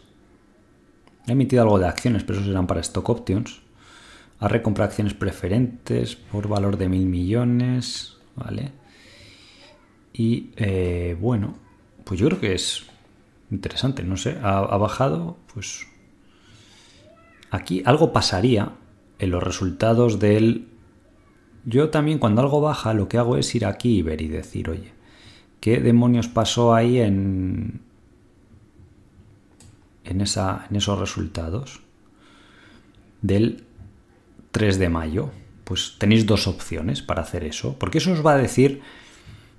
[1.28, 3.59] ha emitido algo de acciones, pero eso serán para stock options.
[4.40, 8.18] Ha recomprado acciones preferentes por valor de mil millones.
[8.36, 8.72] ¿Vale?
[10.14, 11.58] Y eh, bueno,
[12.06, 12.86] pues yo creo que es
[13.52, 14.38] interesante, no sé.
[14.42, 15.88] Ha, ha bajado, pues.
[17.52, 18.74] Aquí algo pasaría
[19.18, 20.68] en los resultados del.
[21.66, 24.70] Yo también, cuando algo baja, lo que hago es ir aquí y ver y decir,
[24.70, 24.94] oye,
[25.60, 27.82] ¿qué demonios pasó ahí en,
[30.06, 31.82] en, esa, en esos resultados
[33.22, 33.66] del
[34.52, 35.32] 3 de mayo,
[35.64, 38.82] pues tenéis dos opciones para hacer eso, porque eso os va a decir,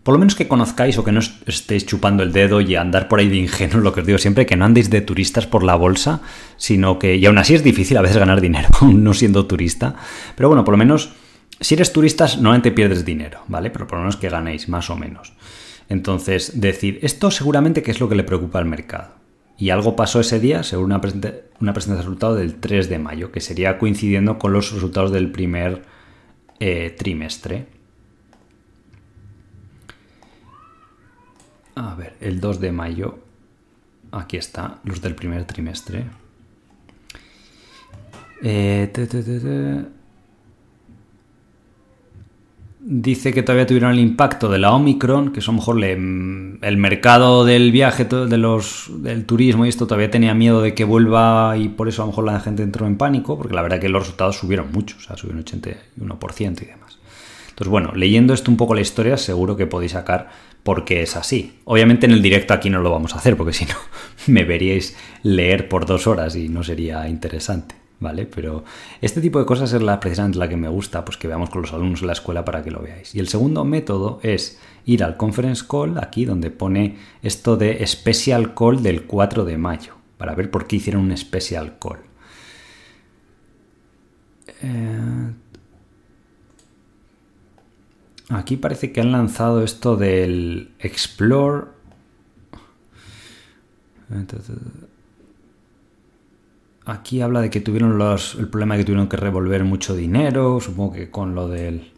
[0.02, 3.20] por lo menos que conozcáis o que no estéis chupando el dedo y andar por
[3.20, 5.76] ahí de ingenuo, lo que os digo siempre, que no andéis de turistas por la
[5.76, 6.20] bolsa,
[6.56, 9.94] sino que, y aún así es difícil a veces ganar dinero, no siendo turista,
[10.34, 11.12] pero bueno, por lo menos,
[11.60, 13.70] si eres turista, normalmente pierdes dinero, ¿vale?
[13.70, 15.34] Pero por lo menos que ganéis, más o menos.
[15.90, 19.19] Entonces, decir, esto seguramente que es lo que le preocupa al mercado.
[19.60, 23.42] Y algo pasó ese día, según una, presentación de resultados del 3 de mayo, que
[23.42, 25.82] sería coincidiendo con los resultados del primer
[26.60, 27.66] eh, trimestre.
[31.74, 33.18] A ver, el 2 de mayo.
[34.12, 36.06] Aquí está, los del primer trimestre.
[38.42, 38.90] Eh,
[42.82, 46.76] dice que todavía tuvieron el impacto de la Omicron, que eso a lo mejor el
[46.76, 51.56] mercado del viaje, de los, del turismo y esto todavía tenía miedo de que vuelva
[51.56, 53.88] y por eso a lo mejor la gente entró en pánico, porque la verdad que
[53.88, 56.98] los resultados subieron mucho, o sea, subieron 81% y demás.
[57.50, 60.30] Entonces, bueno, leyendo esto un poco la historia, seguro que podéis sacar
[60.62, 61.58] por qué es así.
[61.64, 63.74] Obviamente en el directo aquí no lo vamos a hacer, porque si no,
[64.26, 67.79] me veríais leer por dos horas y no sería interesante.
[68.00, 68.26] ¿Vale?
[68.26, 68.64] Pero
[69.00, 71.62] este tipo de cosas es la, precisamente la que me gusta, pues que veamos con
[71.62, 73.14] los alumnos en la escuela para que lo veáis.
[73.14, 78.54] Y el segundo método es ir al conference call, aquí donde pone esto de special
[78.54, 81.98] call del 4 de mayo, para ver por qué hicieron un special call.
[84.62, 85.32] Eh,
[88.30, 91.66] aquí parece que han lanzado esto del Explore.
[96.90, 100.94] Aquí habla de que tuvieron el problema de que tuvieron que revolver mucho dinero, supongo
[100.94, 101.92] que con lo del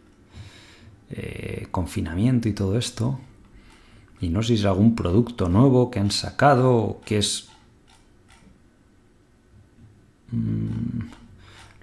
[1.09, 3.19] eh, confinamiento y todo esto.
[4.21, 7.49] Y no sé si es algún producto nuevo que han sacado o que es
[10.29, 10.99] mm,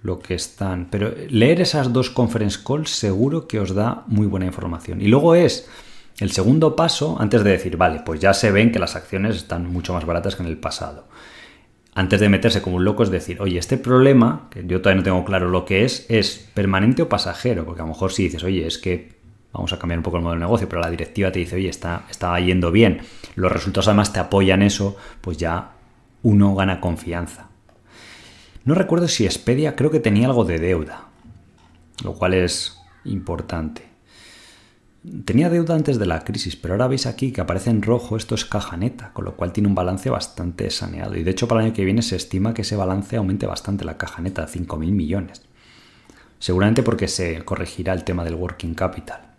[0.03, 0.87] lo que están.
[0.89, 5.01] Pero leer esas dos conference calls seguro que os da muy buena información.
[5.03, 5.69] Y luego es
[6.21, 9.67] el segundo paso, antes de decir, vale, pues ya se ven que las acciones están
[9.67, 11.07] mucho más baratas que en el pasado
[11.95, 15.05] antes de meterse como un loco, es decir, oye, este problema, que yo todavía no
[15.05, 18.45] tengo claro lo que es, es permanente o pasajero, porque a lo mejor si dices,
[18.45, 19.21] oye, es que
[19.53, 21.69] vamos a cambiar un poco el modelo de negocio, pero la directiva te dice, oye,
[21.69, 23.01] está, está yendo bien,
[23.35, 25.73] los resultados además te apoyan eso, pues ya
[26.23, 27.49] uno gana confianza.
[28.65, 31.09] No recuerdo si Expedia creo que tenía algo de deuda,
[32.05, 33.90] lo cual es importante.
[35.25, 38.35] Tenía deuda antes de la crisis, pero ahora veis aquí que aparece en rojo, esto
[38.35, 41.17] es caja neta, con lo cual tiene un balance bastante saneado.
[41.17, 43.87] Y de hecho para el año que viene se estima que ese balance aumente bastante
[43.87, 45.41] la caja neta, 5.000 millones.
[46.39, 49.30] Seguramente porque se corregirá el tema del working capital.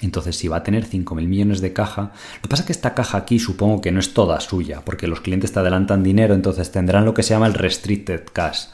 [0.00, 2.94] Entonces, si va a tener 5.000 millones de caja, lo que pasa es que esta
[2.94, 6.70] caja aquí supongo que no es toda suya, porque los clientes te adelantan dinero, entonces
[6.70, 8.66] tendrán lo que se llama el restricted cash,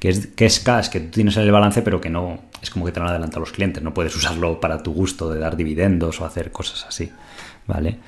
[0.00, 2.70] que es, que es cash que tú tienes en el balance, pero que no es
[2.70, 5.56] como que te lo han los clientes, no puedes usarlo para tu gusto de dar
[5.56, 7.10] dividendos o hacer cosas así,
[7.66, 7.98] ¿vale?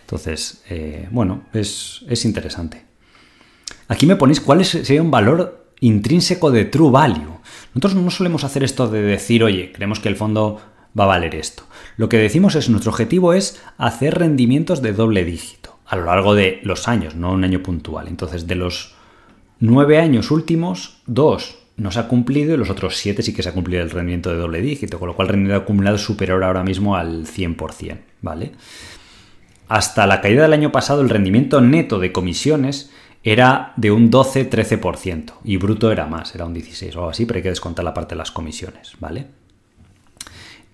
[0.00, 2.82] Entonces, eh, bueno, es, es interesante.
[3.88, 7.40] Aquí me ponéis cuál sería un valor intrínseco de True Value.
[7.74, 10.60] Nosotros no solemos hacer esto de decir, oye, creemos que el fondo
[10.98, 11.64] va a valer esto.
[11.96, 16.34] Lo que decimos es, nuestro objetivo es hacer rendimientos de doble dígito a lo largo
[16.34, 18.08] de los años, no un año puntual.
[18.08, 18.94] Entonces, de los
[19.60, 23.50] nueve años últimos, dos no se ha cumplido y los otros siete sí que se
[23.50, 26.44] ha cumplido el rendimiento de doble dígito, con lo cual el rendimiento acumulado es superior
[26.44, 28.52] ahora mismo al 100%, ¿vale?
[29.68, 32.90] Hasta la caída del año pasado el rendimiento neto de comisiones
[33.22, 37.38] era de un 12-13% y bruto era más, era un 16 o algo así, pero
[37.38, 39.26] hay que descontar la parte de las comisiones, ¿vale?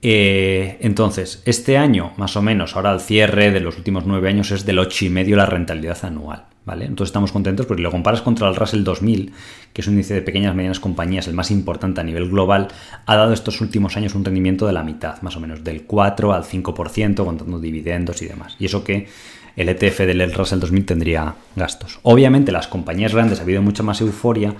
[0.00, 4.50] Eh, entonces, este año, más o menos, ahora el cierre de los últimos nueve años
[4.52, 6.44] es del 8,5 la rentabilidad anual.
[6.68, 6.84] ¿vale?
[6.84, 9.32] Entonces estamos contentos porque lo comparas contra el Russell 2000,
[9.72, 12.68] que es un índice de pequeñas y medianas compañías, el más importante a nivel global,
[13.06, 16.34] ha dado estos últimos años un rendimiento de la mitad, más o menos, del 4
[16.34, 18.54] al 5%, contando dividendos y demás.
[18.58, 19.08] Y eso que
[19.56, 21.98] el ETF del Russell 2000 tendría gastos.
[22.02, 24.54] Obviamente las compañías grandes ha habido mucha más euforia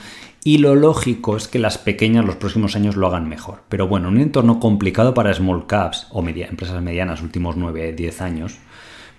[0.48, 3.64] y lo lógico es que las pequeñas los próximos años lo hagan mejor.
[3.68, 8.56] Pero bueno, un entorno complicado para small caps o empresas medianas últimos 9, 10 años,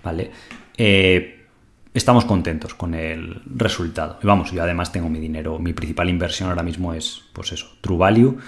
[0.02, 0.32] ¿vale?
[0.76, 1.46] Eh,
[1.94, 4.18] estamos contentos con el resultado.
[4.20, 7.76] Y vamos, yo además tengo mi dinero, mi principal inversión ahora mismo es, pues eso,
[7.80, 8.38] True Value.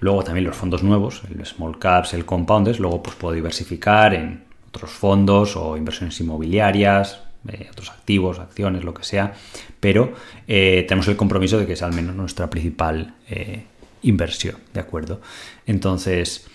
[0.00, 2.80] Luego también los fondos nuevos, el Small Caps, el Compounders.
[2.80, 8.94] Luego pues puedo diversificar en otros fondos o inversiones inmobiliarias, eh, otros activos, acciones, lo
[8.94, 9.34] que sea,
[9.80, 10.14] pero
[10.46, 13.64] eh, tenemos el compromiso de que es al menos nuestra principal eh,
[14.02, 15.20] inversión, ¿de acuerdo?
[15.66, 16.46] Entonces,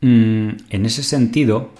[0.00, 1.70] mm, en ese sentido,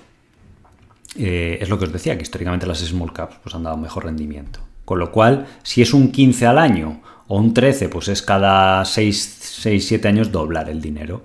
[1.18, 4.60] es lo que os decía, que históricamente las small caps pues, han dado mejor rendimiento.
[4.84, 8.84] Con lo cual, si es un 15 al año o un 13, pues es cada
[8.84, 11.24] 6, 6 7 años doblar el dinero.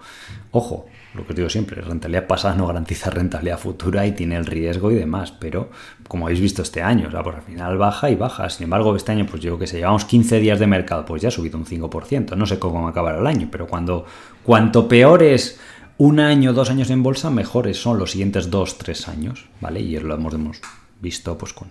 [0.51, 4.45] Ojo, lo que os digo siempre, rentabilidad pasada no garantiza rentabilidad futura y tiene el
[4.45, 5.69] riesgo y demás, pero
[6.07, 8.49] como habéis visto este año, o sea, pues al final baja y baja.
[8.49, 11.27] Sin embargo, este año, pues yo que sé, llevamos 15 días de mercado, pues ya
[11.27, 12.35] ha subido un 5%.
[12.37, 14.05] No sé cómo acabar el año, pero cuando
[14.43, 15.59] cuanto peor es
[15.97, 19.81] un año, dos años en bolsa, mejores son los siguientes dos, tres años, ¿vale?
[19.81, 20.61] Y lo hemos,
[21.01, 21.69] visto pues con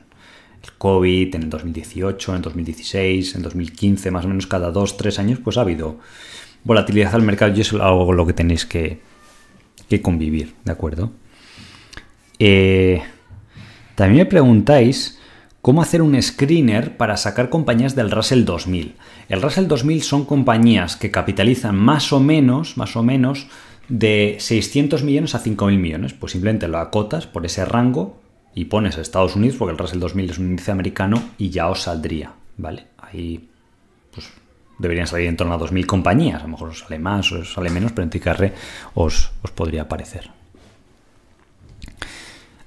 [0.62, 4.96] el COVID, en el 2018, en el 2016, en 2015, más o menos cada dos,
[4.96, 5.98] tres años, pues ha habido
[6.64, 9.00] volatilidad al mercado y es algo lo que tenéis que,
[9.90, 11.10] que convivir, ¿de acuerdo?
[12.38, 13.02] Eh,
[13.96, 15.18] también me preguntáis
[15.60, 18.94] cómo hacer un screener para sacar compañías del Russell 2000.
[19.28, 23.48] El Russell 2000 son compañías que capitalizan más o menos, más o menos,
[23.88, 26.14] de 600 millones a 5.000 millones.
[26.14, 28.20] Pues simplemente lo acotas por ese rango
[28.54, 31.68] y pones a Estados Unidos, porque el Russell 2000 es un índice americano, y ya
[31.68, 32.86] os saldría, ¿vale?
[32.98, 33.48] Ahí,
[34.12, 34.28] pues
[34.81, 36.40] deberían salir en torno a 2.000 compañías.
[36.40, 38.55] A lo mejor os sale más o os sale menos, pero en Ticarre
[38.94, 40.31] os, os podría aparecer.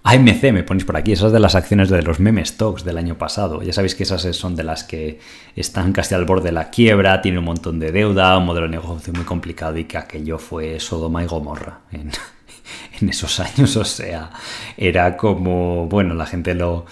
[0.03, 3.17] AMC me ponéis por aquí, esas de las acciones de los meme stocks del año
[3.17, 3.63] pasado.
[3.63, 5.19] Ya sabéis que esas son de las que
[5.55, 8.73] están casi al borde de la quiebra, tienen un montón de deuda, un modelo de
[8.73, 12.11] negocio muy complicado y que aquello fue Sodoma y Gomorra en,
[13.01, 13.77] en esos años.
[13.77, 14.29] O sea,
[14.75, 16.85] era como, bueno, la gente lo,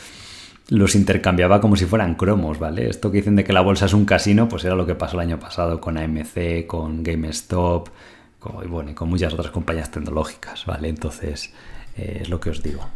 [0.72, 2.89] los intercambiaba como si fueran cromos, ¿vale?
[2.89, 5.18] Esto que dicen de que la bolsa es un casino, pues era lo que pasó
[5.18, 7.89] el año pasado con AMC, con GameStop,
[8.39, 10.88] con, bueno, y con muchas otras compañías tecnológicas, ¿vale?
[10.88, 11.53] Entonces,
[11.98, 12.88] eh, es lo que os digo.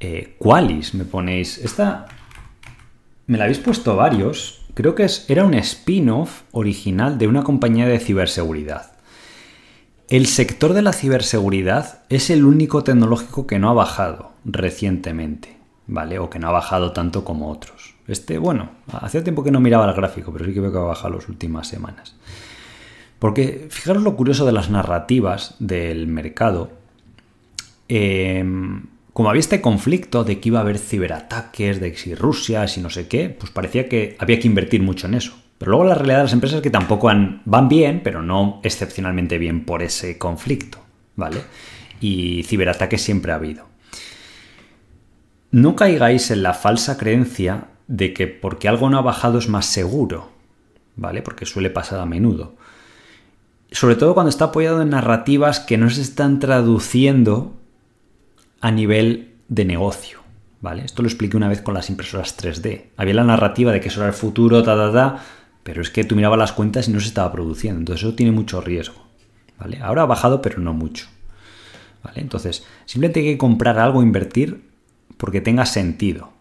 [0.00, 1.56] Eh, Qualis, me ponéis.
[1.56, 2.08] Esta
[3.26, 4.66] me la habéis puesto varios.
[4.74, 8.92] Creo que es, era un spin-off original de una compañía de ciberseguridad.
[10.10, 15.59] El sector de la ciberseguridad es el único tecnológico que no ha bajado recientemente.
[15.90, 16.18] ¿Vale?
[16.18, 17.94] O que no ha bajado tanto como otros.
[18.06, 20.82] Este, bueno, hacía tiempo que no miraba el gráfico, pero sí que veo que ha
[20.82, 22.14] bajado las últimas semanas.
[23.18, 26.70] Porque fijaros lo curioso de las narrativas del mercado.
[27.88, 32.80] Em, como había este conflicto de que iba a haber ciberataques, de si Rusia, si
[32.80, 35.34] no sé qué, pues parecía que había que invertir mucho en eso.
[35.58, 37.10] Pero luego la realidad de las empresas es que tampoco
[37.44, 40.78] van bien, pero no excepcionalmente bien por ese conflicto,
[41.16, 41.42] ¿vale?
[42.00, 43.69] Y ciberataques siempre ha habido.
[45.50, 49.66] No caigáis en la falsa creencia de que porque algo no ha bajado es más
[49.66, 50.40] seguro.
[51.00, 51.22] ¿vale?
[51.22, 52.54] Porque suele pasar a menudo.
[53.72, 57.56] Sobre todo cuando está apoyado en narrativas que no se están traduciendo
[58.60, 60.20] a nivel de negocio,
[60.60, 60.84] ¿vale?
[60.84, 62.90] Esto lo expliqué una vez con las impresoras 3D.
[62.96, 65.22] Había la narrativa de que eso era el futuro, ta, ta, ta,
[65.62, 68.32] pero es que tú mirabas las cuentas y no se estaba produciendo, entonces eso tiene
[68.32, 69.06] mucho riesgo,
[69.58, 69.78] ¿vale?
[69.80, 71.06] Ahora ha bajado, pero no mucho,
[72.02, 72.20] ¿vale?
[72.20, 74.69] Entonces, simplemente hay que comprar algo, invertir,
[75.20, 76.32] porque tenga sentido,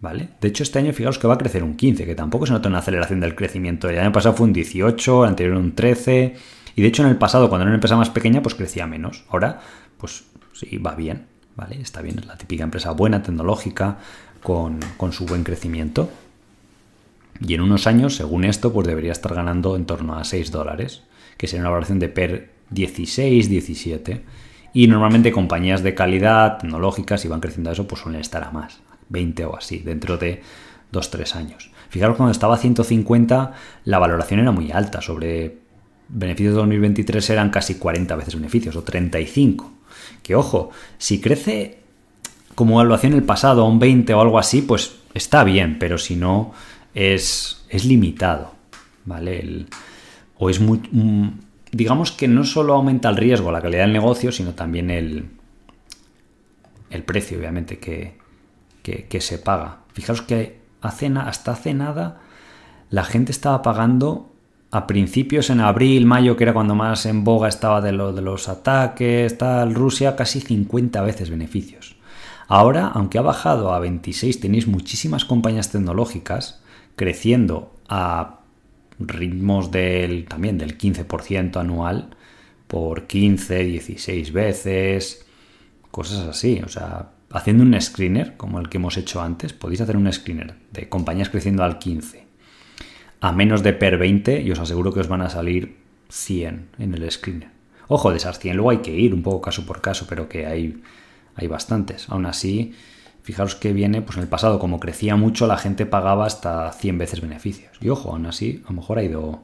[0.00, 0.28] ¿vale?
[0.40, 2.68] De hecho, este año fijaos que va a crecer un 15, que tampoco se nota
[2.68, 3.88] una aceleración del crecimiento.
[3.88, 6.36] El año pasado fue un 18, el anterior un 13,
[6.76, 9.24] y de hecho en el pasado, cuando era una empresa más pequeña, pues crecía menos.
[9.30, 9.60] Ahora,
[9.98, 11.26] pues sí, va bien,
[11.56, 11.80] ¿vale?
[11.80, 13.98] Está bien, es la típica empresa buena, tecnológica,
[14.44, 16.08] con, con su buen crecimiento.
[17.44, 21.02] Y en unos años, según esto, pues debería estar ganando en torno a 6 dólares,
[21.36, 24.22] que sería una valoración de PER 16, 17.
[24.72, 28.50] Y normalmente compañías de calidad tecnológicas, si van creciendo a eso, pues suelen estar a
[28.50, 30.42] más, 20 o así, dentro de
[30.92, 31.70] 2-3 años.
[31.88, 33.52] Fijaros cuando estaba a 150,
[33.84, 35.58] la valoración era muy alta, sobre
[36.08, 39.72] beneficios de 2023 eran casi 40 veces beneficios, o 35.
[40.22, 41.78] Que ojo, si crece
[42.54, 46.14] como evaluación el pasado a un 20 o algo así, pues está bien, pero si
[46.14, 46.52] no,
[46.94, 48.54] es, es limitado,
[49.04, 49.66] ¿vale?
[50.38, 50.78] o es muy...
[50.92, 51.28] Mm,
[51.72, 55.30] digamos que no solo aumenta el riesgo, la calidad del negocio, sino también el,
[56.90, 58.18] el precio, obviamente, que,
[58.82, 59.78] que, se paga.
[59.92, 62.20] Fijaros que hasta hace nada
[62.90, 64.32] la gente estaba pagando
[64.72, 68.22] a principios en abril, mayo, que era cuando más en boga estaba de, lo, de
[68.22, 71.96] los ataques, tal, Rusia, casi 50 veces beneficios.
[72.48, 76.60] Ahora, aunque ha bajado a 26, tenéis muchísimas compañías tecnológicas
[76.96, 78.39] creciendo a
[79.00, 82.10] ritmos del, también del 15% anual
[82.66, 85.26] por 15, 16 veces,
[85.90, 86.60] cosas así.
[86.64, 90.54] O sea, haciendo un screener, como el que hemos hecho antes, podéis hacer un screener
[90.72, 92.30] de compañías creciendo al 15
[93.20, 95.76] a menos de per 20 y os aseguro que os van a salir
[96.08, 97.50] 100 en el screener.
[97.88, 100.46] Ojo, de esas 100 luego hay que ir un poco caso por caso, pero que
[100.46, 100.82] hay,
[101.34, 102.08] hay bastantes.
[102.08, 102.74] Aún así,
[103.22, 106.98] Fijaros que viene, pues en el pasado, como crecía mucho, la gente pagaba hasta 100
[106.98, 107.76] veces beneficios.
[107.80, 109.40] Y ojo, aún así, a lo mejor ha ido,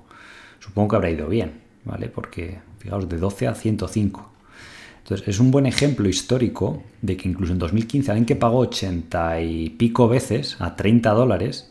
[0.60, 2.08] supongo que habrá ido bien, ¿vale?
[2.08, 4.32] Porque, fijaos, de 12 a 105.
[4.98, 9.40] Entonces, es un buen ejemplo histórico de que incluso en 2015 alguien que pagó 80
[9.40, 11.70] y pico veces a 30 dólares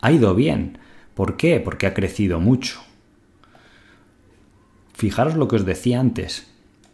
[0.00, 0.78] ha ido bien.
[1.14, 1.58] ¿Por qué?
[1.58, 2.80] Porque ha crecido mucho.
[4.92, 6.46] Fijaros lo que os decía antes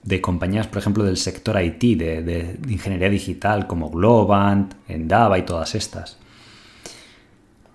[0.05, 5.75] de compañías, por ejemplo, del sector IT, de, ingeniería digital como Globant, Endava y todas
[5.75, 6.19] estas.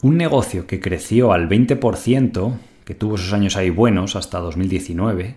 [0.02, 2.54] Un negocio que creció al 20%,
[2.86, 5.36] que tuvo esos años ahí buenos hasta 2019,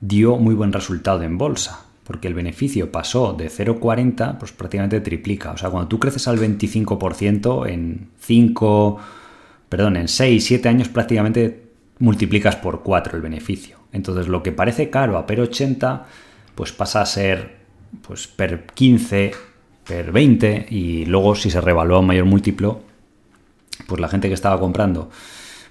[0.00, 5.50] dio muy buen resultado en bolsa, porque el beneficio pasó de 0,40, pues prácticamente triplica.
[5.50, 8.98] O sea, cuando tú creces al 25% en 5,
[9.68, 11.64] perdón, en 6, 7 años prácticamente
[11.98, 13.81] multiplicas por 4 el beneficio.
[13.92, 16.06] Entonces lo que parece caro a per 80,
[16.54, 17.62] pues pasa a ser
[18.06, 19.32] pues per 15,
[19.86, 22.80] per 20 y luego si se revalúa un mayor múltiplo,
[23.86, 25.10] pues la gente que estaba comprando,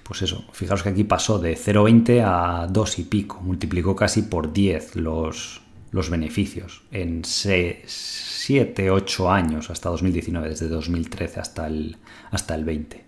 [0.02, 4.52] pues eso, fijaos que aquí pasó de 0,20 a 2 y pico, multiplicó casi por
[4.52, 11.96] 10 los, los beneficios en 7, 8 años hasta 2019, desde 2013 hasta el,
[12.30, 13.01] hasta el 20.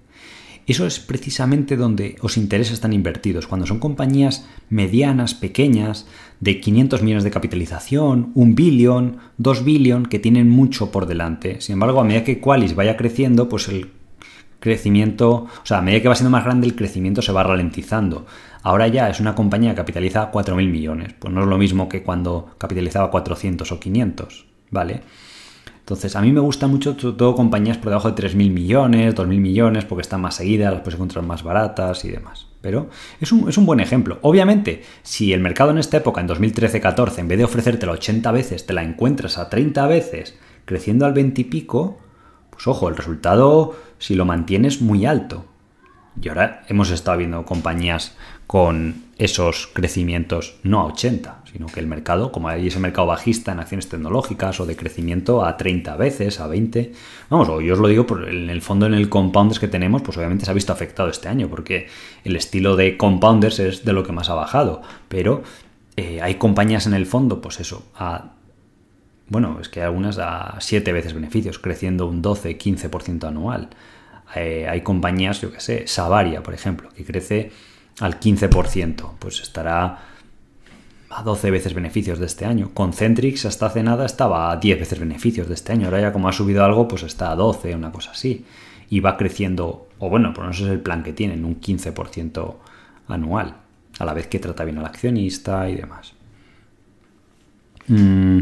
[0.66, 6.06] Eso es precisamente donde os intereses están invertidos, cuando son compañías medianas, pequeñas,
[6.40, 11.60] de 500 millones de capitalización, un billón, 2 billón, que tienen mucho por delante.
[11.60, 13.90] Sin embargo, a medida que Qualis vaya creciendo, pues el
[14.60, 18.24] crecimiento, o sea, a medida que va siendo más grande, el crecimiento se va ralentizando.
[18.62, 22.02] Ahora ya es una compañía que capitaliza 4.000 millones, pues no es lo mismo que
[22.02, 25.02] cuando capitalizaba 400 o 500, ¿vale?
[25.85, 29.85] Entonces, a mí me gusta mucho todo compañías por debajo de 3.000 millones, 2.000 millones,
[29.85, 32.47] porque están más seguidas, las puedes encontrar más baratas y demás.
[32.62, 32.89] Pero
[33.20, 34.19] es un, es un buen ejemplo.
[34.23, 38.65] Obviamente, si el mercado en esta época, en 2013-14, en vez de ofrecértela 80 veces,
[38.65, 41.98] te la encuentras a 30 veces, creciendo al 20 y pico,
[42.48, 45.44] pues ojo, el resultado, si lo mantienes, muy alto.
[46.19, 48.16] Y ahora hemos estado viendo compañías
[48.47, 53.52] con esos crecimientos no a 80, sino que el mercado, como hay ese mercado bajista
[53.52, 56.92] en acciones tecnológicas o de crecimiento a 30 veces, a 20,
[57.30, 60.16] vamos, yo os lo digo, por, en el fondo en el compounders que tenemos, pues
[60.16, 61.86] obviamente se ha visto afectado este año, porque
[62.24, 65.42] el estilo de compounders es de lo que más ha bajado, pero
[65.96, 68.32] eh, hay compañías en el fondo, pues eso, a
[69.28, 73.70] bueno, es que hay algunas a 7 veces beneficios, creciendo un 12-15% anual.
[74.36, 77.50] Eh, hay compañías, yo que sé, Savaria, por ejemplo, que crece
[78.00, 79.98] al 15%, pues estará
[81.10, 82.70] a 12 veces beneficios de este año.
[82.74, 85.86] Concentrix hasta hace nada estaba a 10 veces beneficios de este año.
[85.86, 88.44] Ahora ya como ha subido algo, pues está a 12, una cosa así.
[88.90, 92.54] y va creciendo, o bueno, por lo menos es el plan que tienen, un 15%
[93.08, 93.56] anual,
[93.98, 96.12] a la vez que trata bien al accionista y demás.
[97.88, 98.38] Mm,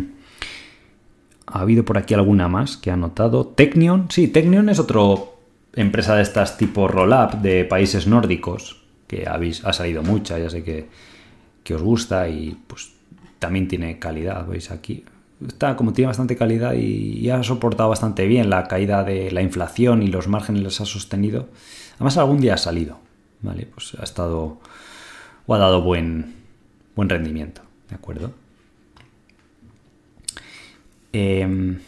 [1.46, 3.46] ha habido por aquí alguna más que ha notado.
[3.46, 5.00] Technion, sí, Technion es otra
[5.74, 8.81] empresa de estas tipo roll-up de países nórdicos,
[9.12, 10.88] que habéis, ha salido mucha, ya sé que,
[11.62, 12.94] que os gusta y pues
[13.38, 15.04] también tiene calidad, veis aquí
[15.46, 20.02] está como tiene bastante calidad y, ha soportado bastante bien la caída de la inflación
[20.02, 21.48] y los márgenes los ha sostenido.
[21.96, 22.98] Además algún día ha salido,
[23.40, 23.66] ¿vale?
[23.66, 24.60] Pues ha estado
[25.46, 26.34] o ha dado buen,
[26.94, 28.32] buen rendimiento, ¿de acuerdo?
[31.12, 31.80] Em,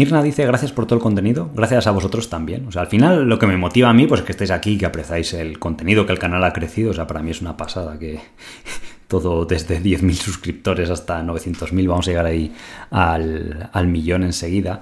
[0.00, 2.66] Mirna dice gracias por todo el contenido, gracias a vosotros también.
[2.66, 4.78] O sea, al final lo que me motiva a mí, pues es que estéis aquí,
[4.78, 6.92] que apreciáis el contenido, que el canal ha crecido.
[6.92, 8.18] O sea, para mí es una pasada que,
[9.08, 12.50] todo desde 10.000 suscriptores hasta 900.000, vamos a llegar ahí
[12.90, 14.80] al, millón enseguida.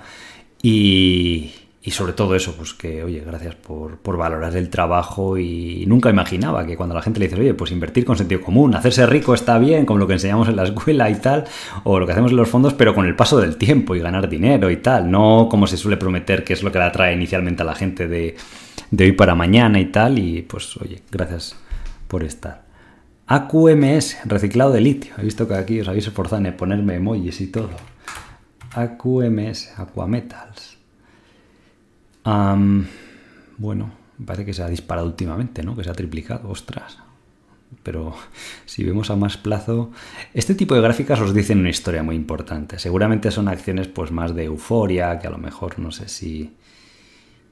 [0.62, 1.50] Y,
[1.90, 6.76] sobre todo eso, pues que, oye, gracias por, valorar el trabajo y nunca imaginaba que
[6.76, 9.86] cuando la gente le dice, oye, pues invertir con sentido común, hacerse rico está bien,
[9.86, 11.44] como lo que enseñamos en la escuela y tal,
[11.84, 14.28] o lo que hacemos en los fondos, pero con el paso del tiempo y ganar
[14.28, 17.62] dinero y tal, no como se suele prometer que es lo que le atrae inicialmente
[17.62, 18.36] a la gente de,
[18.90, 21.56] de hoy para mañana y tal, y pues, oye, gracias
[22.08, 22.68] por estar.
[23.26, 25.12] AQMS, reciclado de litio.
[25.18, 27.70] He visto que aquí os habéis esforzado en ponerme emojis y todo.
[28.74, 30.67] AQMS, Aquametals.
[33.56, 33.90] Bueno,
[34.24, 35.76] parece que se ha disparado últimamente, ¿no?
[35.76, 36.98] Que se ha triplicado, ostras.
[37.82, 38.14] Pero
[38.66, 39.90] si vemos a más plazo,
[40.34, 42.78] este tipo de gráficas os dicen una historia muy importante.
[42.78, 46.56] Seguramente son acciones pues más de euforia, que a lo mejor no sé si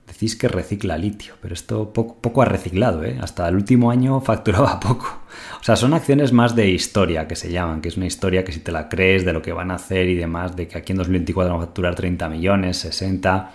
[0.06, 3.18] Decís que recicla litio, pero esto poco, ha reciclado, ¿eh?
[3.20, 5.22] Hasta el último año facturaba poco.
[5.60, 8.52] O sea, son acciones más de historia que se llaman, que es una historia que
[8.52, 10.92] si te la crees de lo que van a hacer y demás, de que aquí
[10.92, 13.50] en 2024 van a facturar 30 millones, 60.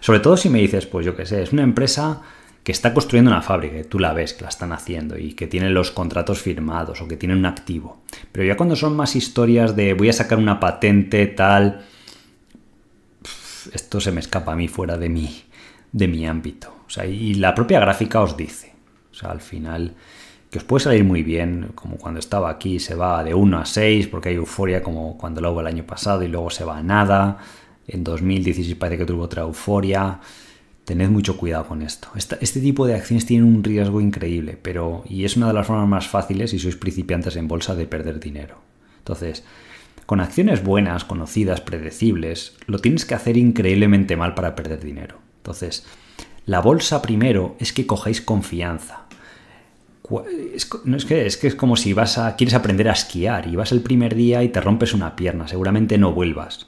[0.00, 2.22] Sobre todo si me dices, pues yo qué sé, es una empresa
[2.62, 5.72] que está construyendo una fábrica, tú la ves que la están haciendo y que tienen
[5.72, 8.02] los contratos firmados o que tienen un activo.
[8.30, 11.86] Pero ya cuando son más historias de voy a sacar una patente tal,
[13.72, 15.44] esto se me escapa a mí fuera de mí
[15.92, 16.72] de mi ámbito.
[16.86, 18.74] O sea, y la propia gráfica os dice.
[19.10, 19.94] O sea, al final,
[20.50, 23.64] que os puede salir muy bien, como cuando estaba aquí, se va de 1 a
[23.64, 26.78] 6, porque hay euforia, como cuando lo hubo el año pasado, y luego se va
[26.78, 27.38] a nada.
[27.88, 30.20] En 2016 parece que tuvo otra euforia.
[30.84, 32.08] Tened mucho cuidado con esto.
[32.14, 35.88] este tipo de acciones tienen un riesgo increíble, pero y es una de las formas
[35.88, 38.56] más fáciles si sois principiantes en bolsa de perder dinero.
[38.98, 39.44] Entonces,
[40.06, 45.18] con acciones buenas, conocidas, predecibles, lo tienes que hacer increíblemente mal para perder dinero.
[45.38, 45.84] Entonces,
[46.46, 49.02] la bolsa primero es que cojáis confianza.
[50.54, 53.46] Es, no es que, es que es como si vas a quieres aprender a esquiar
[53.46, 56.67] y vas el primer día y te rompes una pierna, seguramente no vuelvas.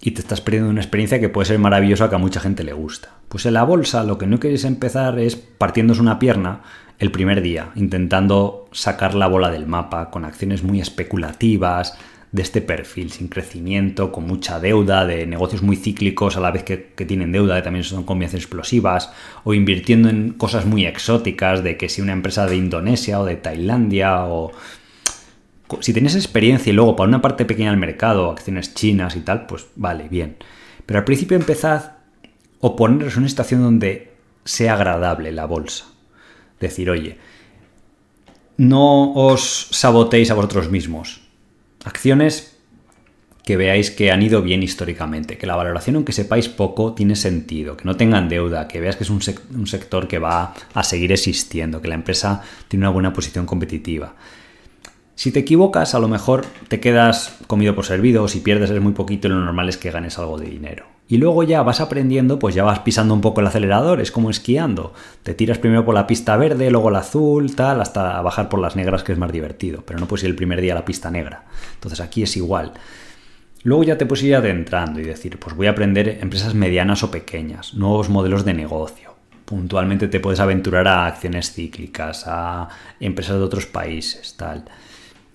[0.00, 2.72] Y te estás perdiendo una experiencia que puede ser maravillosa que a mucha gente le
[2.72, 3.10] gusta.
[3.28, 6.62] Pues en la bolsa lo que no queréis empezar es partiéndose una pierna
[6.98, 11.98] el primer día, intentando sacar la bola del mapa con acciones muy especulativas,
[12.32, 16.64] de este perfil, sin crecimiento, con mucha deuda, de negocios muy cíclicos a la vez
[16.64, 19.10] que, tienen deuda, que también son combinaciones explosivas,
[19.44, 23.36] o invirtiendo en cosas muy exóticas, de que si una empresa de Indonesia o de
[23.36, 24.52] Tailandia, o
[25.80, 29.46] si tenéis experiencia y luego para una parte pequeña del mercado, acciones chinas y tal,
[29.46, 30.36] pues vale, bien.
[30.84, 31.92] Pero al principio empezad
[32.60, 34.12] o poneros en una situación donde
[34.44, 35.86] sea agradable la bolsa.
[36.60, 37.18] Decir, oye,
[38.56, 41.26] no os saboteéis a vosotros mismos
[41.84, 42.56] Acciones
[43.44, 47.76] que veáis que han ido bien históricamente, que la valoración, aunque sepáis poco, tiene sentido,
[47.76, 51.80] que no tengan deuda, que veas que es un, sector que va a seguir existiendo,
[51.80, 54.16] que la empresa tiene una buena posición competitiva.
[55.16, 58.82] Si te equivocas, a lo mejor te quedas comido por servido o si pierdes es
[58.82, 60.84] muy poquito y lo normal es que ganes algo de dinero.
[61.08, 64.28] Y luego ya vas aprendiendo, pues ya vas pisando un poco el acelerador, es como
[64.28, 64.92] esquiando.
[65.22, 68.76] Te tiras primero por la pista verde, luego la azul, tal, hasta bajar por las
[68.76, 69.84] negras, que es más divertido.
[69.86, 71.46] Pero no puedes ir el primer día a la pista negra.
[71.74, 72.74] Entonces aquí es igual.
[73.62, 77.10] Luego ya te puedes ir adentrando y decir, pues voy a aprender empresas medianas o
[77.10, 79.14] pequeñas, nuevos modelos de negocio.
[79.46, 82.68] Puntualmente te puedes aventurar a acciones cíclicas, a
[83.00, 84.64] empresas de otros países, tal.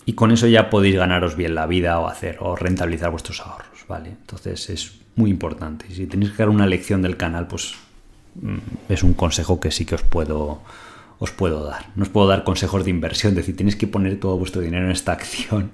[0.05, 3.85] Y con eso ya podéis ganaros bien la vida o hacer o rentabilizar vuestros ahorros,
[3.87, 4.09] ¿vale?
[4.09, 5.85] Entonces es muy importante.
[5.89, 7.75] Y si tenéis que dar una lección del canal, pues
[8.35, 8.57] mm,
[8.89, 10.61] es un consejo que sí que os puedo,
[11.19, 11.89] os puedo dar.
[11.95, 14.85] No os puedo dar consejos de inversión, es decir, tenéis que poner todo vuestro dinero
[14.85, 15.71] en esta acción,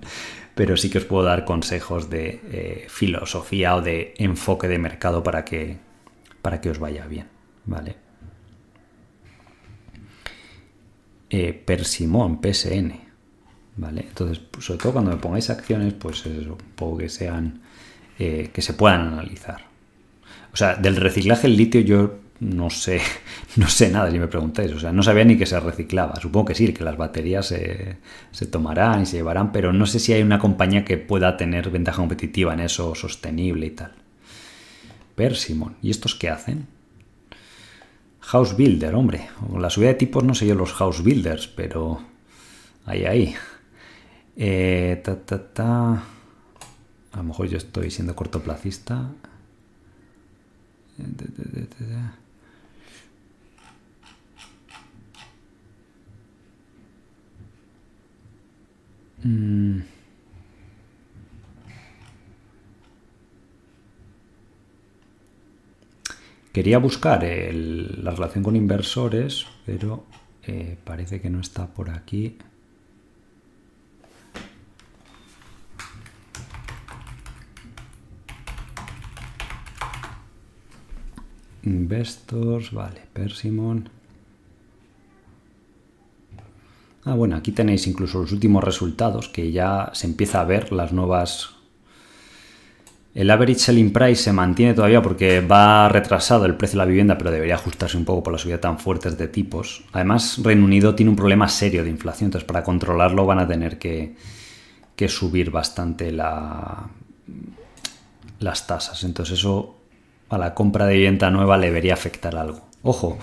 [0.55, 5.23] pero sí que os puedo dar consejos de eh, filosofía o de enfoque de mercado
[5.23, 5.77] para que,
[6.41, 7.27] para que os vaya bien.
[7.65, 7.95] ¿Vale?
[11.29, 13.06] Eh, Persimón, PSN.
[13.77, 14.05] ¿Vale?
[14.07, 17.61] Entonces, pues, sobre todo cuando me pongáis acciones, pues eso, un poco que sean
[18.19, 19.61] eh, que se puedan analizar.
[20.51, 23.01] O sea, del reciclaje del litio yo no sé,
[23.55, 24.71] no sé nada si me preguntáis.
[24.71, 26.19] O sea, no sabía ni que se reciclaba.
[26.19, 27.97] Supongo que sí, que las baterías se,
[28.49, 31.97] tomarán y se llevarán, pero no sé si hay una compañía que pueda tener ventaja
[31.97, 33.91] competitiva en eso, sostenible y tal.
[35.15, 35.75] Persimon.
[35.81, 36.67] ¿Y estos qué hacen?
[38.21, 39.29] House Builder, hombre.
[39.57, 42.01] La subida de tipos no sé yo los House Builders, pero...
[42.85, 43.35] Ahí, ahí.
[44.37, 46.03] Eh, ta, ta, ta.
[47.11, 49.11] A lo mejor yo estoy siendo cortoplacista.
[59.23, 59.81] Mm.
[66.53, 70.05] Quería buscar la relación con inversores, pero
[70.43, 72.37] eh, parece que no está por aquí.
[81.67, 83.89] Investors, vale, Persimon.
[87.03, 90.91] Ah, bueno, aquí tenéis incluso los últimos resultados, que ya se empieza a ver las
[90.91, 91.51] nuevas...
[93.13, 97.17] El average selling price se mantiene todavía porque va retrasado el precio de la vivienda,
[97.17, 99.85] pero debería ajustarse un poco por la subida tan fuertes de tipos.
[99.91, 103.79] Además, Reino Unido tiene un problema serio de inflación, entonces para controlarlo van a tener
[103.79, 104.15] que,
[104.95, 106.89] que subir bastante la,
[108.39, 109.03] las tasas.
[109.03, 109.76] Entonces eso
[110.29, 112.61] a la compra de vivienda nueva le debería afectar algo.
[112.83, 113.17] Ojo,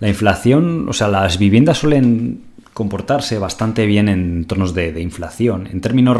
[0.00, 2.42] la inflación, o sea, las viviendas suelen
[2.74, 5.66] comportarse bastante bien en entornos de, inflación.
[5.66, 6.18] En términos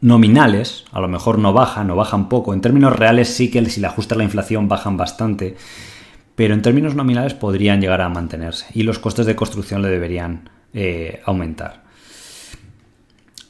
[0.00, 2.54] nominales, a lo mejor no bajan o bajan poco.
[2.54, 5.56] En términos reales sí que si le ajustas la inflación bajan bastante.
[6.34, 8.66] Pero en términos nominales podrían llegar a mantenerse.
[8.72, 11.82] Y los costes de construcción le deberían eh, aumentar.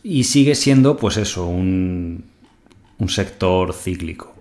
[0.03, 2.25] Y sigue siendo, pues eso, un,
[2.99, 4.32] un sector cíclico.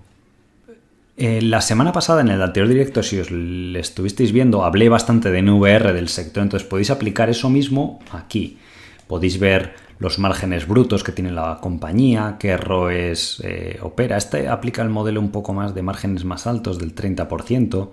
[1.23, 5.30] Eh, la semana pasada, en el anterior directo, si os le estuvisteis viendo, hablé bastante
[5.30, 8.57] de NVR del sector, entonces podéis aplicar eso mismo aquí.
[9.06, 14.18] Podéis ver los márgenes brutos que tiene la compañía, qué ROEs eh, opera.
[14.18, 17.91] Este aplica el modelo un poco más de márgenes más altos, del 30%.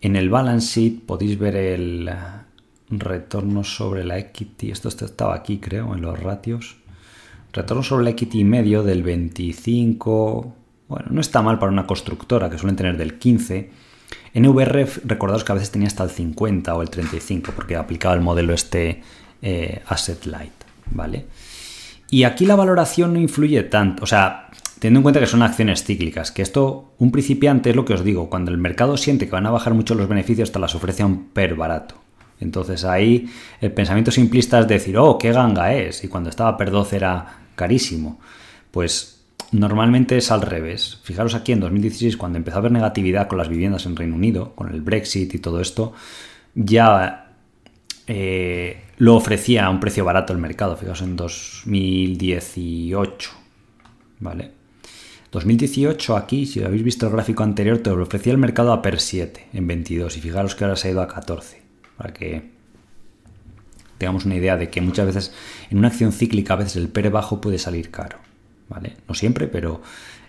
[0.00, 2.10] En el balance sheet podéis ver el
[2.90, 4.72] retorno sobre la equity.
[4.72, 6.78] Esto estaba aquí, creo, en los ratios.
[7.52, 10.56] Retorno sobre la equity medio del 25,
[10.92, 13.70] bueno, no está mal para una constructora que suelen tener del 15.
[14.34, 18.14] En VR, recordaos que a veces tenía hasta el 50 o el 35, porque aplicaba
[18.14, 19.02] el modelo este
[19.40, 20.52] eh, Asset Light,
[20.90, 21.24] ¿vale?
[22.10, 25.82] Y aquí la valoración no influye tanto, o sea, teniendo en cuenta que son acciones
[25.82, 29.32] cíclicas, que esto, un principiante es lo que os digo, cuando el mercado siente que
[29.32, 31.94] van a bajar mucho los beneficios, te las ofrece a un per barato.
[32.38, 33.30] Entonces ahí
[33.62, 37.38] el pensamiento simplista es decir, oh, qué ganga es, y cuando estaba per 12 era
[37.54, 38.20] carísimo.
[38.70, 39.21] Pues
[39.52, 40.98] Normalmente es al revés.
[41.02, 44.54] Fijaros aquí en 2016, cuando empezó a haber negatividad con las viviendas en Reino Unido,
[44.54, 45.92] con el Brexit y todo esto,
[46.54, 47.34] ya
[48.06, 50.76] eh, lo ofrecía a un precio barato el mercado.
[50.76, 53.30] Fijaos en 2018.
[54.20, 54.52] ¿Vale?
[55.30, 59.00] 2018 aquí, si habéis visto el gráfico anterior, te lo ofrecía el mercado a PER
[59.00, 61.60] 7 en 22 y fijaros que ahora se ha ido a 14.
[61.98, 62.50] Para que
[63.98, 65.34] tengamos una idea de que muchas veces
[65.70, 68.31] en una acción cíclica a veces el PER bajo puede salir caro.
[69.08, 69.82] No siempre, pero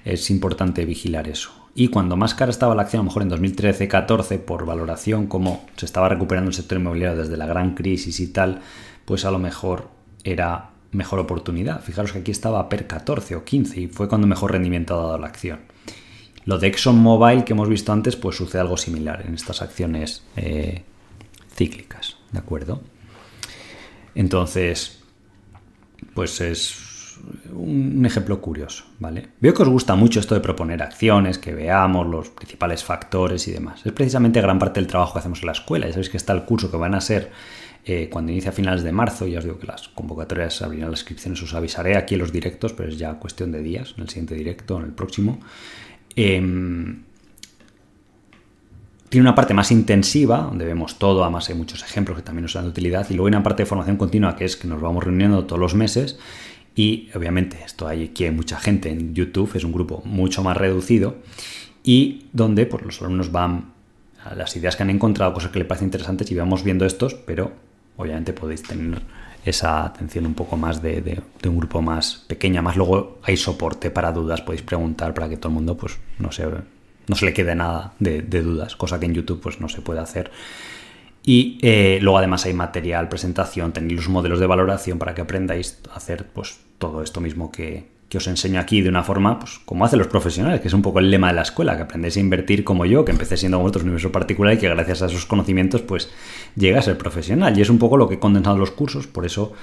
[0.05, 1.51] es importante vigilar eso.
[1.75, 5.65] Y cuando más cara estaba la acción, a lo mejor en 2013-14, por valoración, como
[5.75, 8.61] se estaba recuperando el sector inmobiliario desde la gran crisis y tal,
[9.05, 9.89] pues a lo mejor
[10.23, 11.81] era mejor oportunidad.
[11.81, 15.17] Fijaros que aquí estaba per 14 o 15 y fue cuando mejor rendimiento ha dado
[15.17, 15.61] la acción.
[16.45, 20.83] Lo de ExxonMobil que hemos visto antes, pues sucede algo similar en estas acciones eh,
[21.55, 22.81] cíclicas, ¿de acuerdo?
[24.13, 24.99] Entonces,
[26.13, 26.92] pues es
[27.53, 29.29] un ejemplo curioso, ¿vale?
[29.39, 33.51] Veo que os gusta mucho esto de proponer acciones, que veamos los principales factores y
[33.51, 33.85] demás.
[33.85, 35.85] Es precisamente gran parte del trabajo que hacemos en la escuela.
[35.85, 37.31] Ya sabéis que está el curso que van a ser
[37.85, 39.27] eh, cuando inicia a finales de marzo.
[39.27, 42.73] Ya os digo que las convocatorias abrirán las inscripciones, os avisaré aquí en los directos,
[42.73, 45.39] pero es ya cuestión de días, en el siguiente directo, en el próximo.
[46.15, 47.03] Em,
[49.09, 52.53] tiene una parte más intensiva, donde vemos todo, además hay muchos ejemplos que también nos
[52.53, 54.81] dan de utilidad, y luego hay una parte de formación continua, que es que nos
[54.81, 56.17] vamos reuniendo todos los meses
[56.75, 61.17] y obviamente esto hay aquí mucha gente en YouTube, es un grupo mucho más reducido
[61.83, 63.73] y donde pues, los alumnos van
[64.23, 67.13] a las ideas que han encontrado, cosas que les parecen interesantes y vamos viendo estos,
[67.13, 67.51] pero
[67.97, 69.01] obviamente podéis tener
[69.45, 74.11] esa atención un poco más de, un grupo más pequeña, más luego hay soporte para
[74.11, 77.53] dudas, podéis preguntar para que todo el mundo pues no se, no se le quede
[77.53, 80.31] nada de, dudas, cosa que en YouTube pues no se puede hacer.
[81.25, 85.79] Y eh, luego además hay material, presentación, tenéis los modelos de valoración para que aprendáis
[85.91, 89.61] a hacer pues, todo esto mismo que, que os enseño aquí de una forma, pues
[89.64, 92.18] como hacen los profesionales, que es un poco el lema de la escuela, que aprendéis
[92.18, 95.05] a invertir como yo, que empecé siendo vosotros un universo particular y que gracias a
[95.05, 96.10] esos conocimientos, pues
[96.57, 97.57] llega a ser profesional.
[97.57, 99.53] Y es un poco lo que he condensado los cursos, por eso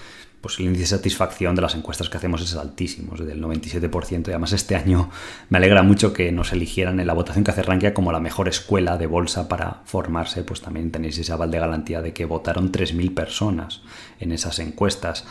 [0.41, 4.29] pues el índice de satisfacción de las encuestas que hacemos es altísimo, es del 97%.
[4.29, 5.11] Y además este año
[5.51, 8.49] me alegra mucho que nos eligieran en la votación que hace Rankia como la mejor
[8.49, 10.43] escuela de bolsa para formarse.
[10.43, 13.83] Pues también tenéis ese aval de garantía de que votaron 3.000 personas
[14.19, 15.27] en esas encuestas,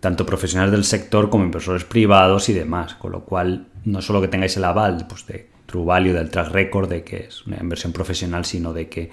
[0.00, 2.94] tanto profesionales del sector como inversores privados y demás.
[2.94, 6.50] Con lo cual, no solo que tengáis el aval pues, de True Value, del track
[6.50, 9.10] record, de que es una inversión profesional, sino de que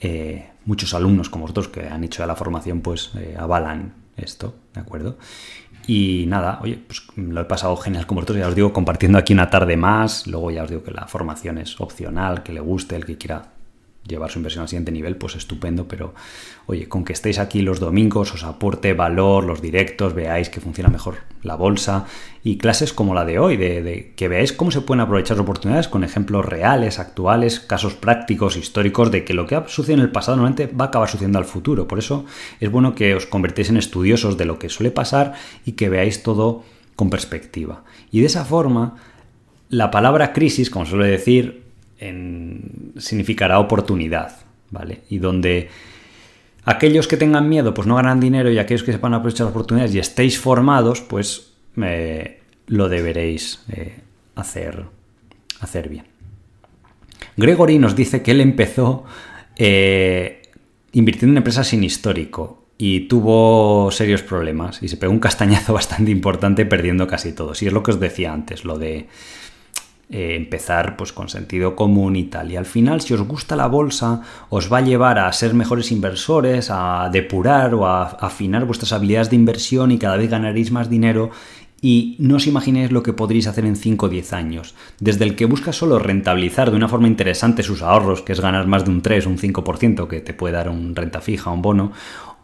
[0.00, 4.54] eh, muchos alumnos como vosotros que han hecho ya la formación, pues eh, avalan esto,
[4.74, 5.18] ¿de acuerdo?
[5.86, 9.32] Y nada, oye, pues lo he pasado genial con vosotros, ya os digo, compartiendo aquí
[9.32, 12.96] una tarde más, luego ya os digo que la formación es opcional, que le guste,
[12.96, 13.50] el que quiera
[14.10, 16.14] llevar su inversión al siguiente nivel, pues estupendo, pero
[16.66, 20.90] oye, con que estéis aquí los domingos, os aporte valor, los directos, veáis que funciona
[20.90, 22.06] mejor la bolsa
[22.42, 26.04] y clases como la de hoy, de, que veáis cómo se pueden aprovechar oportunidades con
[26.04, 30.36] ejemplos reales, actuales, casos prácticos, históricos, de que lo que ha sucedido en el pasado
[30.36, 31.88] normalmente va a acabar sucediendo al futuro.
[31.88, 32.24] Por eso
[32.60, 35.34] es bueno que os convertéis en estudiosos de lo que suele pasar
[35.64, 36.64] y que veáis todo
[36.96, 37.84] con perspectiva.
[38.10, 38.96] Y de esa forma,
[39.68, 41.69] la palabra crisis, como suele decir,
[42.96, 44.36] significará oportunidad,
[44.70, 45.02] ¿vale?
[45.10, 45.68] Y donde
[46.64, 49.94] aquellos que tengan miedo pues no ganan dinero y aquellos que sepan aprovechar las oportunidades
[49.94, 51.52] y estéis formados, pues
[52.66, 54.00] lo deberéis eh,
[54.34, 54.84] hacer,
[55.60, 56.04] hacer bien.
[57.36, 59.04] Gregory nos dice que él empezó
[59.56, 60.42] eh,
[60.92, 66.10] invirtiendo en empresas sin histórico y tuvo serios problemas y se pegó un castañazo bastante
[66.10, 67.52] importante perdiendo casi todo.
[67.60, 69.08] Y es lo que os decía antes, lo de
[70.12, 72.50] eh, empezar pues con sentido común y tal.
[72.50, 75.92] Y al final, si os gusta la bolsa, os va a llevar a ser mejores
[75.92, 80.90] inversores, a depurar o a afinar vuestras habilidades de inversión y cada vez ganaréis más
[80.90, 81.30] dinero.
[81.80, 84.74] Y no os imaginéis lo que podréis hacer en 5 o 10 años.
[84.98, 88.66] Desde el que busca solo rentabilizar de una forma interesante sus ahorros, que es ganar
[88.66, 91.62] más de un 3 o un 5% que te puede dar un renta fija, un
[91.62, 91.92] bono,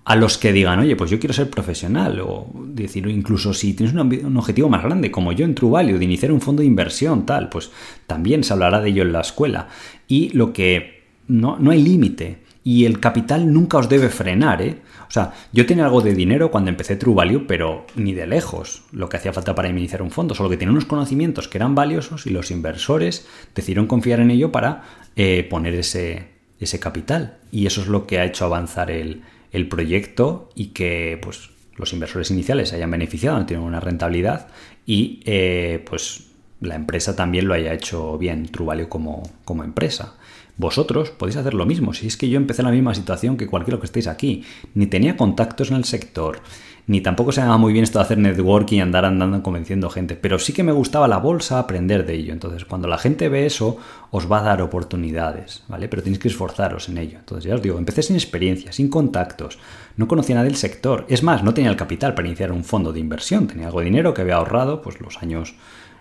[0.07, 3.93] a los que digan, oye, pues yo quiero ser profesional, o decir, incluso si tienes
[3.93, 7.49] un, objetivo más grande, como yo en True de iniciar un fondo de inversión, tal,
[7.49, 7.73] pues
[8.07, 9.67] también se hablará de ello en la escuela.
[10.07, 12.39] Y lo que no, no hay límite.
[12.63, 14.79] Y el capital nunca os debe frenar, ¿eh?
[15.09, 18.85] O sea, yo tenía algo de dinero cuando empecé True Value, pero ni de lejos
[18.93, 21.75] lo que hacía falta para iniciar un fondo, solo que tenía unos conocimientos que eran
[21.75, 23.27] valiosos y los inversores
[23.57, 24.85] decidieron confiar en ello para
[25.17, 26.29] eh, poner ese,
[26.61, 27.39] ese capital.
[27.51, 29.23] Y eso es lo que ha hecho avanzar el,
[29.57, 34.49] el proyecto y que pues, los inversores iniciales se hayan beneficiado, no tienen una rentabilidad
[34.85, 36.27] y eh, pues
[36.61, 40.17] la empresa también lo haya hecho bien, Truvalio como, como empresa.
[40.59, 41.95] Vosotros podéis hacer lo mismo.
[41.95, 44.87] Si es que yo empecé en la misma situación que cualquiera que estéis aquí, ni
[44.87, 46.41] tenía contactos en el sector,
[46.87, 49.91] ni tampoco se me daba muy bien esto de hacer networking y andar andando convenciendo
[49.91, 52.33] gente, pero sí que me gustaba la bolsa, aprender de ello.
[52.33, 53.77] Entonces, cuando la gente ve eso,
[54.11, 55.89] os va a dar oportunidades, ¿vale?
[55.89, 57.19] Pero tenéis que esforzaros en ello.
[57.19, 59.59] Entonces, ya os digo, empecé sin experiencia, sin contactos,
[59.97, 61.07] no conocía nada del sector.
[61.09, 63.87] Es más, no tenía el capital para iniciar un fondo de inversión, tenía algo de
[63.87, 65.55] dinero que había ahorrado, pues los años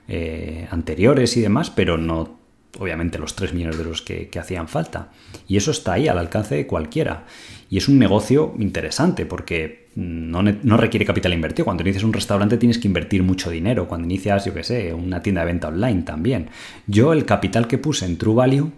[0.07, 2.45] eh, anteriores y demás, pero no
[2.79, 5.09] obviamente los 3 millones de euros que, hacían falta.
[5.47, 7.25] Y eso está ahí al alcance de cualquiera.
[7.69, 11.65] Y es un negocio interesante porque no, requiere capital invertido.
[11.65, 13.87] Cuando inicias un restaurante tienes que invertir mucho dinero.
[13.87, 16.49] Cuando inicias, yo qué sé, una tienda de venta online también.
[16.85, 18.71] Yo el capital que puse en True Value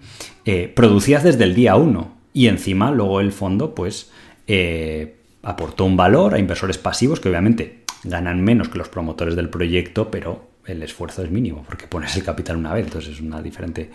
[0.45, 4.11] eh, producías desde el día 1 y encima luego el fondo pues
[4.45, 9.49] eh, aportó un valor a inversores pasivos que obviamente ganan menos que los promotores del
[9.49, 13.41] proyecto, pero el esfuerzo es mínimo, porque pones el capital una vez, entonces es una
[13.41, 13.89] diferente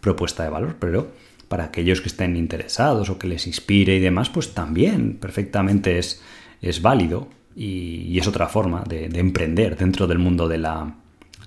[0.00, 1.12] propuesta de valor, pero
[1.48, 6.22] para aquellos que estén interesados o que les inspire y demás, pues también perfectamente es,
[6.62, 10.94] es válido y, es otra forma de, emprender dentro del mundo de la,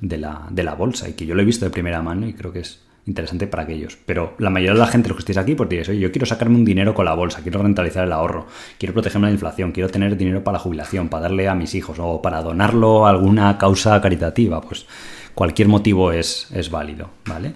[0.01, 2.33] de la, de la bolsa y que yo lo he visto de primera mano y
[2.33, 3.97] creo que es interesante para aquellos.
[4.05, 6.25] Pero la mayoría de la gente, los que estéis aquí, pues diréis, oye, yo quiero
[6.25, 8.47] sacarme un dinero con la bolsa, quiero rentabilizar el ahorro,
[8.77, 11.75] quiero protegerme de la inflación, quiero tener dinero para la jubilación, para darle a mis
[11.75, 14.61] hijos o para donarlo a alguna causa caritativa.
[14.61, 14.85] Pues
[15.33, 17.53] cualquier motivo es, es válido, ¿vale?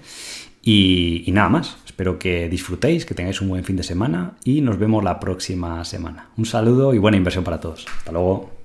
[0.62, 1.78] Y, nada más.
[1.86, 5.84] Espero que disfrutéis, que tengáis un buen fin de semana y nos vemos la próxima
[5.86, 6.30] semana.
[6.38, 7.86] Un saludo y buena inversión para todos.
[7.98, 8.59] Hasta luego.